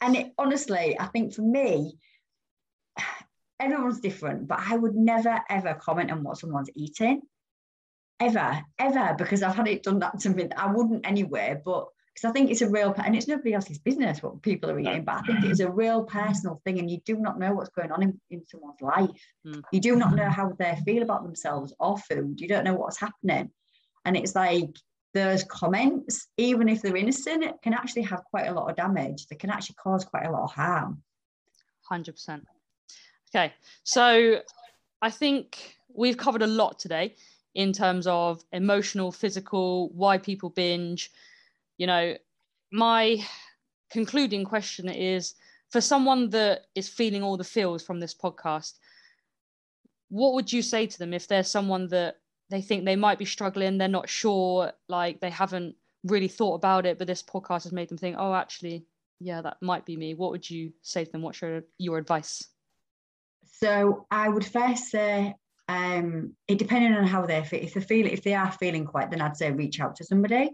And 0.00 0.16
it, 0.16 0.32
honestly 0.38 0.96
i 0.98 1.06
think 1.06 1.34
for 1.34 1.42
me 1.42 1.98
everyone's 3.60 4.00
different, 4.00 4.48
but 4.48 4.60
I 4.60 4.76
would 4.76 4.94
never 4.94 5.40
ever 5.48 5.74
comment 5.74 6.10
on 6.10 6.22
what 6.22 6.38
someone's 6.38 6.70
eating. 6.74 7.22
Ever, 8.20 8.60
ever, 8.80 9.14
because 9.16 9.44
I've 9.44 9.54
had 9.54 9.68
it 9.68 9.84
done 9.84 10.00
that 10.00 10.18
to 10.20 10.30
me. 10.30 10.48
I 10.56 10.72
wouldn't 10.72 11.06
anyway, 11.06 11.60
but 11.64 11.86
because 12.12 12.28
I 12.28 12.32
think 12.32 12.50
it's 12.50 12.62
a 12.62 12.68
real 12.68 12.92
and 13.04 13.14
it's 13.14 13.28
nobody 13.28 13.54
else's 13.54 13.78
business 13.78 14.22
what 14.22 14.42
people 14.42 14.70
are 14.70 14.78
eating, 14.78 15.04
but 15.04 15.16
I 15.16 15.22
think 15.22 15.44
it's 15.44 15.60
a 15.60 15.70
real 15.70 16.02
personal 16.02 16.60
thing, 16.64 16.80
and 16.80 16.90
you 16.90 16.98
do 17.04 17.16
not 17.16 17.38
know 17.38 17.52
what's 17.52 17.70
going 17.70 17.92
on 17.92 18.02
in, 18.02 18.20
in 18.30 18.44
someone's 18.46 18.80
life. 18.80 19.22
Mm. 19.46 19.62
You 19.72 19.80
do 19.80 19.94
not 19.94 20.14
know 20.14 20.28
how 20.28 20.52
they 20.58 20.76
feel 20.84 21.02
about 21.02 21.22
themselves 21.22 21.72
or 21.78 21.96
food. 21.96 22.40
You 22.40 22.48
don't 22.48 22.64
know 22.64 22.74
what's 22.74 22.98
happening. 22.98 23.50
And 24.04 24.16
it's 24.16 24.34
like 24.34 24.76
those 25.14 25.44
comments, 25.44 26.26
even 26.36 26.68
if 26.68 26.82
they're 26.82 26.96
innocent, 26.96 27.44
can 27.62 27.72
actually 27.72 28.02
have 28.02 28.24
quite 28.24 28.48
a 28.48 28.52
lot 28.52 28.70
of 28.70 28.76
damage. 28.76 29.26
They 29.26 29.36
can 29.36 29.50
actually 29.50 29.76
cause 29.76 30.04
quite 30.04 30.26
a 30.26 30.30
lot 30.32 30.44
of 30.44 30.52
harm. 30.52 31.02
100%. 31.90 32.42
Okay, 33.34 33.52
so 33.84 34.40
I 35.02 35.10
think 35.10 35.76
we've 35.94 36.16
covered 36.16 36.42
a 36.42 36.46
lot 36.46 36.78
today 36.78 37.14
in 37.54 37.72
terms 37.72 38.06
of 38.06 38.42
emotional, 38.52 39.12
physical, 39.12 39.90
why 39.90 40.18
people 40.18 40.50
binge. 40.50 41.10
You 41.76 41.86
know, 41.86 42.14
my 42.72 43.22
concluding 43.90 44.44
question 44.44 44.88
is 44.88 45.34
for 45.70 45.80
someone 45.80 46.30
that 46.30 46.66
is 46.74 46.88
feeling 46.88 47.22
all 47.22 47.36
the 47.36 47.44
feels 47.44 47.82
from 47.82 48.00
this 48.00 48.14
podcast, 48.14 48.74
what 50.08 50.32
would 50.32 50.50
you 50.52 50.62
say 50.62 50.86
to 50.86 50.98
them 50.98 51.12
if 51.12 51.28
there's 51.28 51.50
someone 51.50 51.88
that 51.88 52.16
they 52.50 52.62
think 52.62 52.84
they 52.84 52.96
might 52.96 53.18
be 53.18 53.26
struggling, 53.26 53.76
they're 53.76 53.88
not 53.88 54.08
sure, 54.08 54.72
like 54.88 55.20
they 55.20 55.28
haven't 55.28 55.76
really 56.04 56.28
thought 56.28 56.54
about 56.54 56.86
it, 56.86 56.96
but 56.96 57.06
this 57.06 57.22
podcast 57.22 57.64
has 57.64 57.72
made 57.72 57.90
them 57.90 57.98
think, 57.98 58.16
oh, 58.18 58.32
actually, 58.32 58.86
yeah, 59.20 59.42
that 59.42 59.58
might 59.60 59.84
be 59.84 59.96
me. 59.96 60.14
What 60.14 60.30
would 60.30 60.48
you 60.48 60.72
say 60.80 61.04
to 61.04 61.12
them? 61.12 61.20
What's 61.20 61.42
your, 61.42 61.62
your 61.76 61.98
advice? 61.98 62.42
So 63.60 64.06
I 64.10 64.28
would 64.28 64.44
first 64.44 64.84
say, 64.88 65.34
um, 65.68 66.34
it 66.46 66.58
depending 66.58 66.94
on 66.94 67.06
how 67.06 67.26
they 67.26 67.42
feel. 67.44 67.62
If 67.62 67.74
they 67.74 67.80
feel 67.80 68.06
if 68.06 68.22
they 68.22 68.34
are 68.34 68.52
feeling 68.52 68.84
quite, 68.84 69.10
then 69.10 69.20
I'd 69.20 69.36
say 69.36 69.50
reach 69.50 69.80
out 69.80 69.96
to 69.96 70.04
somebody. 70.04 70.50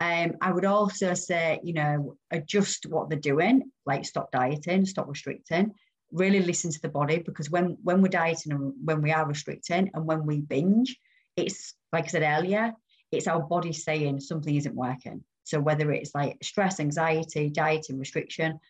Um, 0.00 0.32
I 0.40 0.52
would 0.52 0.64
also 0.64 1.14
say, 1.14 1.60
you 1.62 1.72
know, 1.72 2.16
adjust 2.30 2.86
what 2.86 3.08
they're 3.08 3.18
doing, 3.18 3.70
like 3.86 4.04
stop 4.04 4.30
dieting, 4.32 4.84
stop 4.84 5.08
restricting, 5.08 5.72
really 6.12 6.40
listen 6.40 6.70
to 6.72 6.80
the 6.82 6.88
body 6.88 7.18
because 7.18 7.50
when 7.50 7.78
when 7.82 8.02
we're 8.02 8.08
dieting 8.08 8.52
and 8.52 8.72
when 8.84 9.00
we 9.00 9.12
are 9.12 9.26
restricting 9.26 9.90
and 9.94 10.04
when 10.04 10.26
we 10.26 10.40
binge, 10.40 10.96
it's 11.36 11.74
like 11.92 12.04
I 12.04 12.08
said 12.08 12.22
earlier, 12.22 12.72
it's 13.10 13.28
our 13.28 13.40
body 13.40 13.72
saying 13.72 14.20
something 14.20 14.54
isn't 14.54 14.74
working. 14.74 15.24
So 15.44 15.58
whether 15.58 15.90
it's 15.90 16.14
like 16.14 16.36
stress, 16.42 16.80
anxiety, 16.80 17.48
dieting, 17.48 17.98
restriction, 17.98 18.60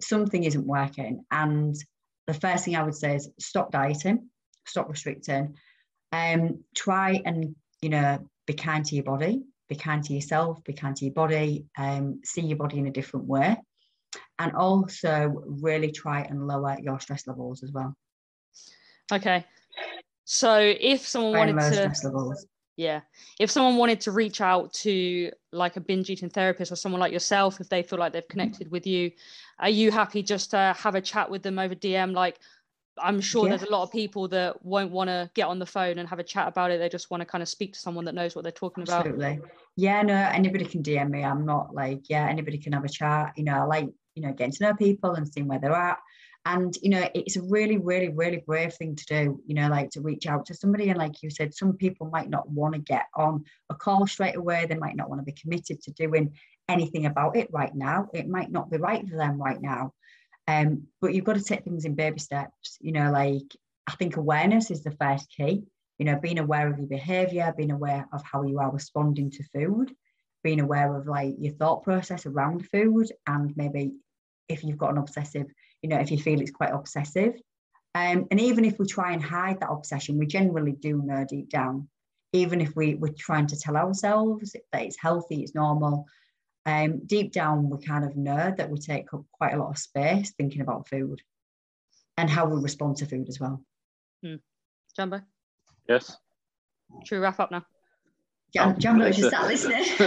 something 0.00 0.44
isn't 0.44 0.66
working. 0.66 1.24
And 1.30 1.76
the 2.26 2.34
first 2.34 2.64
thing 2.64 2.76
I 2.76 2.82
would 2.82 2.94
say 2.94 3.16
is 3.16 3.30
stop 3.38 3.72
dieting, 3.72 4.28
stop 4.66 4.88
restricting, 4.88 5.54
um, 6.12 6.64
try 6.74 7.20
and 7.24 7.54
you 7.80 7.88
know 7.88 8.18
be 8.46 8.54
kind 8.54 8.84
to 8.86 8.94
your 8.94 9.04
body, 9.04 9.42
be 9.68 9.74
kind 9.74 10.02
to 10.04 10.14
yourself, 10.14 10.62
be 10.64 10.72
kind 10.72 10.96
to 10.96 11.04
your 11.04 11.14
body, 11.14 11.66
um, 11.78 12.20
see 12.24 12.42
your 12.42 12.56
body 12.56 12.78
in 12.78 12.86
a 12.86 12.92
different 12.92 13.26
way, 13.26 13.56
and 14.38 14.52
also 14.54 15.42
really 15.46 15.90
try 15.90 16.22
and 16.22 16.46
lower 16.46 16.76
your 16.80 17.00
stress 17.00 17.26
levels 17.26 17.62
as 17.62 17.72
well. 17.72 17.94
Okay, 19.12 19.44
so 20.24 20.58
if 20.58 21.06
someone 21.06 21.32
wanted 21.56 21.94
to, 21.94 22.34
yeah, 22.76 23.00
if 23.38 23.50
someone 23.50 23.76
wanted 23.76 24.00
to 24.02 24.12
reach 24.12 24.40
out 24.40 24.72
to 24.74 25.30
like 25.52 25.76
a 25.76 25.80
binge 25.80 26.10
eating 26.10 26.30
therapist 26.30 26.72
or 26.72 26.76
someone 26.76 27.00
like 27.00 27.12
yourself, 27.12 27.60
if 27.60 27.68
they 27.68 27.82
feel 27.82 27.98
like 27.98 28.12
they've 28.12 28.26
connected 28.26 28.70
with 28.70 28.86
you, 28.86 29.12
are 29.58 29.68
you 29.68 29.90
happy 29.90 30.22
just 30.22 30.50
to 30.50 30.74
have 30.78 30.94
a 30.94 31.00
chat 31.00 31.30
with 31.30 31.42
them 31.42 31.58
over 31.58 31.74
DM? 31.74 32.12
Like, 32.12 32.38
I'm 32.98 33.20
sure 33.20 33.44
yeah. 33.44 33.50
there's 33.50 33.68
a 33.68 33.72
lot 33.72 33.82
of 33.82 33.92
people 33.92 34.28
that 34.28 34.64
won't 34.64 34.90
want 34.90 35.08
to 35.08 35.30
get 35.34 35.46
on 35.46 35.58
the 35.58 35.66
phone 35.66 35.98
and 35.98 36.08
have 36.08 36.18
a 36.18 36.24
chat 36.24 36.48
about 36.48 36.70
it. 36.70 36.78
They 36.78 36.88
just 36.88 37.10
want 37.10 37.20
to 37.22 37.24
kind 37.24 37.40
of 37.40 37.48
speak 37.48 37.72
to 37.74 37.78
someone 37.78 38.04
that 38.04 38.14
knows 38.14 38.34
what 38.34 38.42
they're 38.42 38.52
talking 38.52 38.82
about. 38.82 39.06
Absolutely. 39.06 39.40
Yeah, 39.76 40.02
no, 40.02 40.14
anybody 40.14 40.64
can 40.64 40.82
DM 40.82 41.10
me. 41.10 41.24
I'm 41.24 41.46
not 41.46 41.74
like, 41.74 42.10
yeah, 42.10 42.26
anybody 42.28 42.58
can 42.58 42.72
have 42.72 42.84
a 42.84 42.88
chat. 42.88 43.32
You 43.36 43.44
know, 43.44 43.54
I 43.54 43.64
like, 43.64 43.88
you 44.14 44.22
know, 44.22 44.32
getting 44.32 44.52
to 44.52 44.64
know 44.64 44.74
people 44.74 45.14
and 45.14 45.26
seeing 45.26 45.48
where 45.48 45.58
they're 45.58 45.72
at. 45.72 45.98
And, 46.44 46.76
you 46.82 46.90
know, 46.90 47.08
it's 47.14 47.36
a 47.36 47.42
really, 47.42 47.78
really, 47.78 48.08
really 48.08 48.42
brave 48.44 48.74
thing 48.74 48.96
to 48.96 49.04
do, 49.06 49.40
you 49.46 49.54
know, 49.54 49.68
like 49.68 49.90
to 49.90 50.00
reach 50.00 50.26
out 50.26 50.46
to 50.46 50.54
somebody. 50.54 50.88
And 50.88 50.98
like 50.98 51.22
you 51.22 51.30
said, 51.30 51.54
some 51.54 51.74
people 51.74 52.10
might 52.10 52.28
not 52.28 52.48
want 52.48 52.74
to 52.74 52.80
get 52.80 53.06
on 53.14 53.44
a 53.70 53.76
call 53.76 54.06
straight 54.08 54.34
away. 54.34 54.66
They 54.66 54.74
might 54.74 54.96
not 54.96 55.08
want 55.08 55.20
to 55.20 55.24
be 55.24 55.40
committed 55.40 55.80
to 55.82 55.92
doing 55.92 56.32
anything 56.68 57.06
about 57.06 57.36
it 57.36 57.48
right 57.52 57.72
now. 57.72 58.08
It 58.12 58.28
might 58.28 58.50
not 58.50 58.70
be 58.70 58.78
right 58.78 59.08
for 59.08 59.16
them 59.16 59.40
right 59.40 59.60
now. 59.60 59.92
Um, 60.48 60.88
but 61.00 61.14
you've 61.14 61.24
got 61.24 61.36
to 61.36 61.44
take 61.44 61.62
things 61.62 61.84
in 61.84 61.94
baby 61.94 62.18
steps, 62.18 62.76
you 62.80 62.90
know, 62.90 63.12
like 63.12 63.44
I 63.86 63.92
think 63.92 64.16
awareness 64.16 64.70
is 64.72 64.82
the 64.82 64.96
first 65.00 65.28
key, 65.36 65.62
you 65.98 66.06
know, 66.06 66.18
being 66.18 66.40
aware 66.40 66.68
of 66.68 66.78
your 66.78 66.88
behavior, 66.88 67.54
being 67.56 67.70
aware 67.70 68.08
of 68.12 68.22
how 68.24 68.42
you 68.42 68.58
are 68.58 68.70
responding 68.70 69.30
to 69.30 69.44
food, 69.54 69.94
being 70.42 70.60
aware 70.60 70.96
of 70.96 71.06
like 71.06 71.34
your 71.38 71.54
thought 71.54 71.84
process 71.84 72.26
around 72.26 72.66
food, 72.68 73.12
and 73.28 73.56
maybe 73.56 73.92
if 74.48 74.64
you've 74.64 74.78
got 74.78 74.90
an 74.90 74.98
obsessive 74.98 75.46
you 75.82 75.88
know, 75.88 75.98
if 75.98 76.10
you 76.10 76.18
feel 76.18 76.40
it's 76.40 76.50
quite 76.50 76.72
obsessive. 76.72 77.34
Um, 77.94 78.26
and 78.30 78.40
even 78.40 78.64
if 78.64 78.78
we 78.78 78.86
try 78.86 79.12
and 79.12 79.22
hide 79.22 79.60
that 79.60 79.70
obsession, 79.70 80.18
we 80.18 80.26
generally 80.26 80.72
do 80.72 81.02
know 81.02 81.26
deep 81.28 81.50
down, 81.50 81.88
even 82.32 82.60
if 82.60 82.74
we, 82.74 82.94
we're 82.94 83.12
trying 83.12 83.48
to 83.48 83.58
tell 83.58 83.76
ourselves 83.76 84.52
that 84.52 84.82
it's 84.82 84.98
healthy, 84.98 85.42
it's 85.42 85.54
normal, 85.54 86.06
um, 86.64 87.04
deep 87.06 87.32
down 87.32 87.68
we 87.68 87.84
kind 87.84 88.04
of 88.04 88.16
know 88.16 88.54
that 88.56 88.70
we 88.70 88.78
take 88.78 89.12
up 89.12 89.24
quite 89.32 89.52
a 89.52 89.58
lot 89.58 89.70
of 89.70 89.78
space 89.78 90.32
thinking 90.38 90.60
about 90.60 90.88
food 90.88 91.20
and 92.16 92.30
how 92.30 92.46
we 92.46 92.60
respond 92.60 92.96
to 92.98 93.06
food 93.06 93.28
as 93.28 93.40
well. 93.40 93.62
Hmm. 94.24 94.36
Jumbo? 94.96 95.20
Yes. 95.88 96.16
Should 97.04 97.16
we 97.16 97.22
wrap 97.22 97.40
up 97.40 97.50
now? 97.50 97.64
Jam- 98.54 98.78
Jumbo 98.78 99.10
just 99.10 99.30
sat 99.30 99.46
listening. 99.46 99.84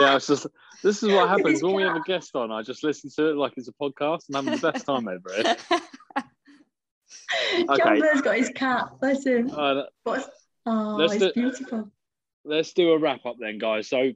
yeah, 0.00 0.16
it's 0.16 0.28
just 0.28 0.46
this 0.82 1.02
is 1.02 1.10
what 1.10 1.28
happens 1.28 1.62
when 1.62 1.74
we 1.74 1.82
have 1.82 1.96
a 1.96 2.02
guest 2.06 2.34
on. 2.34 2.50
I 2.50 2.62
just 2.62 2.84
listen 2.84 3.10
to 3.16 3.30
it 3.30 3.36
like 3.36 3.54
it's 3.56 3.68
a 3.68 3.72
podcast 3.72 4.28
and 4.28 4.36
I'm 4.36 4.46
having 4.46 4.60
the 4.60 4.72
best 4.72 4.86
time 4.86 5.08
over 5.08 5.28
it. 5.28 5.46
okay. 7.70 7.76
Jumbo's 7.76 8.22
got 8.22 8.36
his 8.36 8.50
cat. 8.50 8.88
Bless 9.00 9.24
him. 9.24 9.50
Uh, 9.50 9.82
oh, 10.66 11.00
it's 11.00 11.16
do, 11.16 11.32
beautiful. 11.34 11.90
Let's 12.44 12.72
do 12.72 12.90
a 12.90 12.98
wrap 12.98 13.24
up 13.26 13.36
then, 13.38 13.58
guys. 13.58 13.88
So, 13.88 14.12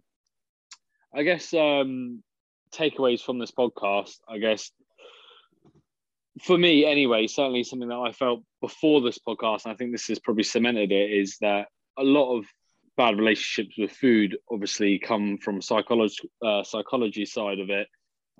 I 1.14 1.22
guess 1.22 1.54
um, 1.54 2.22
takeaways 2.74 3.20
from 3.20 3.38
this 3.38 3.52
podcast. 3.52 4.16
I 4.28 4.38
guess 4.38 4.70
for 6.42 6.58
me, 6.58 6.84
anyway, 6.84 7.26
certainly 7.26 7.64
something 7.64 7.88
that 7.88 7.94
I 7.94 8.12
felt 8.12 8.42
before 8.60 9.00
this 9.00 9.18
podcast, 9.18 9.64
and 9.64 9.72
I 9.72 9.76
think 9.76 9.92
this 9.92 10.08
has 10.08 10.18
probably 10.18 10.42
cemented 10.42 10.92
it, 10.92 11.10
is 11.10 11.38
that 11.40 11.68
a 11.96 12.02
lot 12.02 12.36
of 12.36 12.44
bad 12.96 13.18
relationships 13.18 13.76
with 13.78 13.92
food 13.92 14.36
obviously 14.50 14.98
come 14.98 15.38
from 15.38 15.60
psychology 15.60 16.30
uh, 16.44 16.62
psychology 16.62 17.24
side 17.24 17.60
of 17.60 17.70
it. 17.70 17.88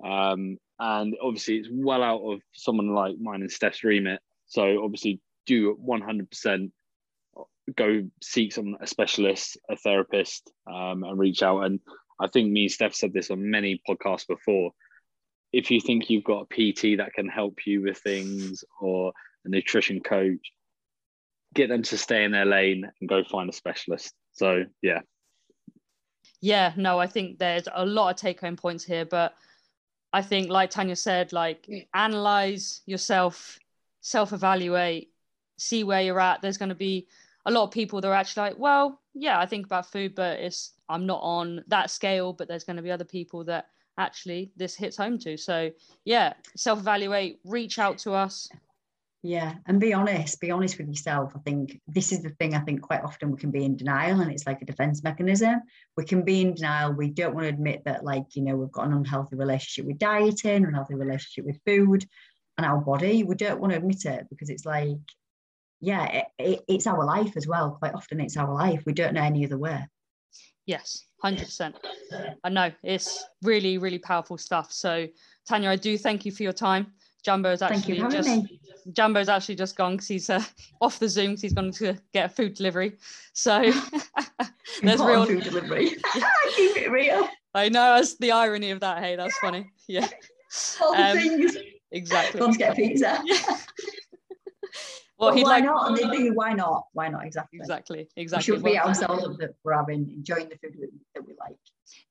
Um, 0.03 0.57
and 0.79 1.15
obviously 1.21 1.57
it's 1.57 1.69
well 1.71 2.03
out 2.03 2.21
of 2.21 2.41
someone 2.53 2.93
like 2.93 3.17
mine 3.19 3.41
and 3.41 3.51
Steph's 3.51 3.83
remit. 3.83 4.19
So 4.47 4.83
obviously 4.83 5.19
do 5.45 5.75
100% 5.75 6.71
go 7.75 8.01
seek 8.21 8.53
some 8.53 8.77
a 8.79 8.87
specialist 8.87 9.57
a 9.69 9.75
therapist 9.75 10.51
um, 10.71 11.03
and 11.03 11.19
reach 11.19 11.43
out. 11.43 11.61
And 11.61 11.79
I 12.19 12.27
think 12.27 12.51
me 12.51 12.63
and 12.63 12.71
Steph 12.71 12.95
said 12.95 13.13
this 13.13 13.31
on 13.31 13.49
many 13.49 13.81
podcasts 13.87 14.27
before. 14.27 14.71
If 15.53 15.71
you 15.71 15.79
think 15.79 16.09
you've 16.09 16.23
got 16.23 16.47
a 16.49 16.73
PT 16.73 16.97
that 16.97 17.13
can 17.13 17.27
help 17.27 17.65
you 17.65 17.81
with 17.81 17.97
things 17.97 18.63
or 18.79 19.13
a 19.45 19.49
nutrition 19.49 20.01
coach 20.01 20.51
get 21.53 21.69
them 21.69 21.81
to 21.81 21.97
stay 21.97 22.23
in 22.23 22.31
their 22.31 22.45
lane 22.45 22.89
and 22.99 23.09
go 23.09 23.23
find 23.23 23.49
a 23.49 23.53
specialist 23.53 24.13
so 24.37 24.63
yeah. 24.81 25.01
Yeah, 26.39 26.71
no, 26.77 26.99
I 26.99 27.07
think 27.07 27.39
there's 27.39 27.67
a 27.73 27.85
lot 27.85 28.11
of 28.11 28.15
take 28.15 28.39
home 28.39 28.55
points 28.55 28.83
here, 28.83 29.05
but 29.05 29.33
I 30.13 30.21
think, 30.21 30.49
like 30.49 30.69
Tanya 30.69 30.95
said, 30.95 31.33
like 31.33 31.67
analyze 31.93 32.81
yourself, 32.85 33.57
self 34.01 34.33
evaluate, 34.33 35.11
see 35.57 35.83
where 35.83 36.01
you're 36.01 36.19
at. 36.19 36.41
There's 36.41 36.57
going 36.57 36.69
to 36.69 36.75
be 36.75 37.07
a 37.45 37.51
lot 37.51 37.63
of 37.63 37.71
people 37.71 37.99
that 37.99 38.07
are 38.07 38.13
actually 38.13 38.49
like, 38.49 38.59
well, 38.59 39.01
yeah, 39.13 39.39
I 39.39 39.47
think 39.47 39.65
about 39.65 39.91
food, 39.91 40.13
but 40.13 40.39
it's 40.39 40.73
I'm 40.87 41.07
not 41.07 41.21
on 41.23 41.63
that 41.67 41.89
scale. 41.89 42.33
But 42.33 42.47
there's 42.47 42.63
going 42.63 42.77
to 42.77 42.83
be 42.83 42.91
other 42.91 43.03
people 43.03 43.43
that 43.45 43.67
actually 43.97 44.51
this 44.55 44.75
hits 44.75 44.95
home 44.95 45.17
to. 45.19 45.37
So 45.37 45.71
yeah, 46.05 46.33
self 46.55 46.79
evaluate, 46.79 47.39
reach 47.43 47.79
out 47.79 47.97
to 47.99 48.13
us, 48.13 48.47
yeah, 49.23 49.55
and 49.65 49.79
be 49.79 49.93
honest, 49.93 50.39
be 50.39 50.51
honest 50.51 50.77
with 50.77 50.87
yourself. 50.87 51.33
I 51.35 51.39
think 51.39 51.81
this 51.87 52.11
is 52.11 52.21
the 52.21 52.29
thing 52.29 52.53
I 52.53 52.59
think 52.59 52.81
quite 52.81 53.03
often 53.03 53.31
we 53.31 53.37
can 53.37 53.51
be 53.51 53.65
in 53.65 53.75
denial 53.75 54.21
and 54.21 54.31
it's 54.31 54.45
like 54.45 54.61
a 54.61 54.65
defense 54.65 55.03
mechanism. 55.03 55.61
We 55.95 56.05
can 56.05 56.23
be 56.23 56.41
in 56.41 56.53
denial. 56.53 56.93
We 56.93 57.09
don't 57.09 57.33
want 57.33 57.45
to 57.45 57.49
admit 57.49 57.83
that, 57.85 58.05
like, 58.05 58.35
you 58.35 58.43
know, 58.43 58.55
we've 58.55 58.71
got 58.71 58.87
an 58.87 58.93
unhealthy 58.93 59.35
relationship 59.35 59.85
with 59.85 59.97
dieting, 59.97 60.65
unhealthy 60.65 60.95
relationship 60.95 61.45
with 61.45 61.59
food 61.65 62.05
and 62.57 62.65
our 62.65 62.79
body. 62.79 63.23
We 63.23 63.35
don't 63.35 63.59
want 63.59 63.71
to 63.71 63.77
admit 63.77 64.05
it 64.05 64.27
because 64.29 64.49
it's 64.49 64.65
like, 64.65 64.97
yeah, 65.81 66.05
it, 66.05 66.25
it, 66.37 66.59
it's 66.67 66.87
our 66.87 67.03
life 67.03 67.35
as 67.35 67.47
well. 67.47 67.71
Quite 67.71 67.95
often 67.95 68.19
it's 68.19 68.37
our 68.37 68.53
life. 68.53 68.83
We 68.85 68.93
don't 68.93 69.15
know 69.15 69.23
any 69.23 69.45
other 69.45 69.57
way. 69.57 69.87
Yes, 70.67 71.05
100%. 71.23 71.73
I 72.43 72.49
know 72.49 72.71
it's 72.83 73.25
really, 73.41 73.77
really 73.77 73.99
powerful 73.99 74.37
stuff. 74.37 74.71
So, 74.71 75.07
Tanya, 75.47 75.69
I 75.69 75.75
do 75.75 75.97
thank 75.97 76.25
you 76.25 76.31
for 76.31 76.43
your 76.43 76.53
time. 76.53 76.93
Jumbo's 77.27 77.61
actually 77.61 77.97
just 77.97 78.29
me. 78.29 78.59
Jumbo's 78.93 79.27
actually 79.27 79.55
just 79.55 79.75
gone 79.75 79.97
because 79.97 80.07
he's 80.07 80.29
uh, 80.29 80.41
off 80.81 80.97
the 80.97 81.09
Zoom 81.09 81.31
because 81.31 81.41
he's 81.41 81.53
gone 81.53 81.71
to 81.71 81.97
get 82.13 82.27
a 82.27 82.29
food 82.29 82.53
delivery. 82.53 82.93
So 83.33 83.69
there's 84.81 85.01
real 85.01 85.25
food 85.25 85.43
delivery. 85.43 85.89
Keep 86.55 86.77
it 86.77 86.89
real. 86.89 87.27
I 87.53 87.67
know 87.67 87.95
that's 87.95 88.15
the 88.15 88.31
irony 88.31 88.71
of 88.71 88.79
that. 88.79 89.03
Hey, 89.03 89.17
that's 89.17 89.37
funny. 89.39 89.69
Yeah. 89.89 90.07
All 90.81 90.95
um, 90.95 91.17
things. 91.17 91.57
Exactly. 91.91 92.39
Let's 92.39 92.55
get 92.55 92.77
pizza. 92.77 93.21
Yeah. 93.25 93.35
well, 95.19 95.33
well 95.33 95.35
why 95.35 95.41
like, 95.41 95.65
not? 95.65 95.87
And 95.89 95.97
they 95.97 96.17
think, 96.17 96.37
why 96.37 96.53
not? 96.53 96.85
Why 96.93 97.09
not? 97.09 97.25
Exactly. 97.25 97.59
Exactly. 97.59 98.07
Exactly. 98.15 98.53
We 98.53 98.57
should 98.57 98.63
be 98.63 98.79
ourselves 98.79 99.37
that 99.39 99.55
we're 99.65 99.73
having, 99.73 100.09
enjoying 100.11 100.47
the 100.47 100.55
food 100.57 100.77
that 101.13 101.27
we 101.27 101.33
like 101.41 101.57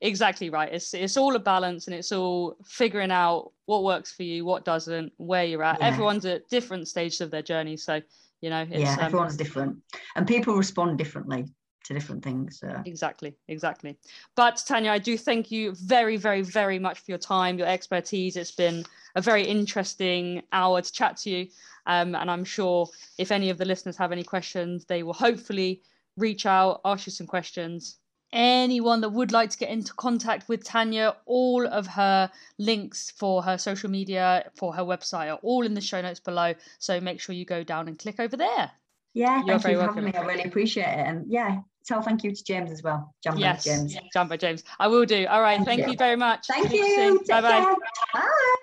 exactly 0.00 0.50
right. 0.50 0.72
It's 0.72 0.94
it's 0.94 1.16
all 1.16 1.36
a 1.36 1.38
balance 1.38 1.86
and 1.86 1.94
it's 1.94 2.12
all 2.12 2.56
figuring 2.64 3.10
out 3.10 3.52
what 3.66 3.84
works 3.84 4.12
for 4.12 4.22
you 4.22 4.44
what 4.44 4.64
doesn't 4.64 5.12
where 5.16 5.44
you're 5.44 5.62
at. 5.62 5.78
Yeah. 5.80 5.88
everyone's 5.88 6.24
at 6.24 6.48
different 6.48 6.88
stages 6.88 7.20
of 7.20 7.30
their 7.30 7.42
journey 7.42 7.76
so 7.76 8.00
you 8.40 8.50
know 8.50 8.66
yeah 8.70 8.94
um, 8.94 9.00
everyone's 9.00 9.36
different 9.36 9.76
and 10.14 10.26
people 10.26 10.54
respond 10.54 10.98
differently 10.98 11.46
to 11.84 11.94
different 11.94 12.22
things 12.22 12.60
so. 12.60 12.82
exactly 12.84 13.34
exactly. 13.48 13.96
But 14.34 14.62
tanya 14.66 14.90
i 14.90 14.98
do 14.98 15.16
thank 15.16 15.50
you 15.50 15.74
very 15.74 16.16
very 16.16 16.42
very 16.42 16.78
much 16.78 16.98
for 17.00 17.10
your 17.10 17.18
time 17.18 17.58
your 17.58 17.68
expertise. 17.68 18.36
It's 18.36 18.52
been 18.52 18.84
a 19.14 19.20
very 19.20 19.44
interesting 19.44 20.42
hour 20.52 20.80
to 20.82 20.92
chat 20.92 21.16
to 21.18 21.30
you 21.30 21.48
um, 21.86 22.14
and 22.14 22.30
i'm 22.30 22.44
sure 22.44 22.88
if 23.18 23.32
any 23.32 23.50
of 23.50 23.58
the 23.58 23.64
listeners 23.64 23.96
have 23.96 24.12
any 24.12 24.22
questions 24.24 24.84
they 24.84 25.02
will 25.02 25.14
hopefully 25.14 25.82
reach 26.16 26.44
out 26.44 26.80
ask 26.84 27.06
you 27.06 27.12
some 27.12 27.26
questions 27.26 27.98
anyone 28.36 29.00
that 29.00 29.08
would 29.08 29.32
like 29.32 29.50
to 29.50 29.58
get 29.58 29.70
into 29.70 29.94
contact 29.94 30.48
with 30.48 30.62
Tanya, 30.62 31.16
all 31.24 31.66
of 31.66 31.86
her 31.86 32.30
links 32.58 33.10
for 33.10 33.42
her 33.42 33.56
social 33.56 33.90
media, 33.90 34.50
for 34.56 34.74
her 34.74 34.82
website 34.82 35.32
are 35.32 35.40
all 35.42 35.64
in 35.64 35.72
the 35.72 35.80
show 35.80 36.00
notes 36.02 36.20
below. 36.20 36.54
So 36.78 37.00
make 37.00 37.18
sure 37.20 37.34
you 37.34 37.46
go 37.46 37.64
down 37.64 37.88
and 37.88 37.98
click 37.98 38.20
over 38.20 38.36
there. 38.36 38.70
Yeah, 39.14 39.42
You're 39.46 39.58
thank 39.58 39.72
you 39.72 39.80
for 39.80 39.86
having 39.86 40.04
me. 40.04 40.12
I 40.12 40.20
really 40.20 40.44
appreciate 40.44 40.84
it. 40.84 41.06
And 41.06 41.24
yeah, 41.26 41.60
tell 41.86 42.02
thank 42.02 42.22
you 42.22 42.34
to 42.34 42.44
James 42.44 42.70
as 42.70 42.82
well. 42.82 43.14
Jumbo 43.24 43.40
yes, 43.40 43.64
James. 43.64 43.96
Jumbo 44.12 44.36
James. 44.36 44.62
I 44.78 44.88
will 44.88 45.06
do. 45.06 45.26
All 45.26 45.40
right. 45.40 45.56
Thank, 45.56 45.68
thank 45.68 45.80
you. 45.86 45.92
you. 45.92 45.96
very 45.96 46.16
much. 46.16 46.46
Thank 46.46 46.70
you. 46.72 47.22
Bye-bye. 47.26 47.74
Bye. 48.12 48.56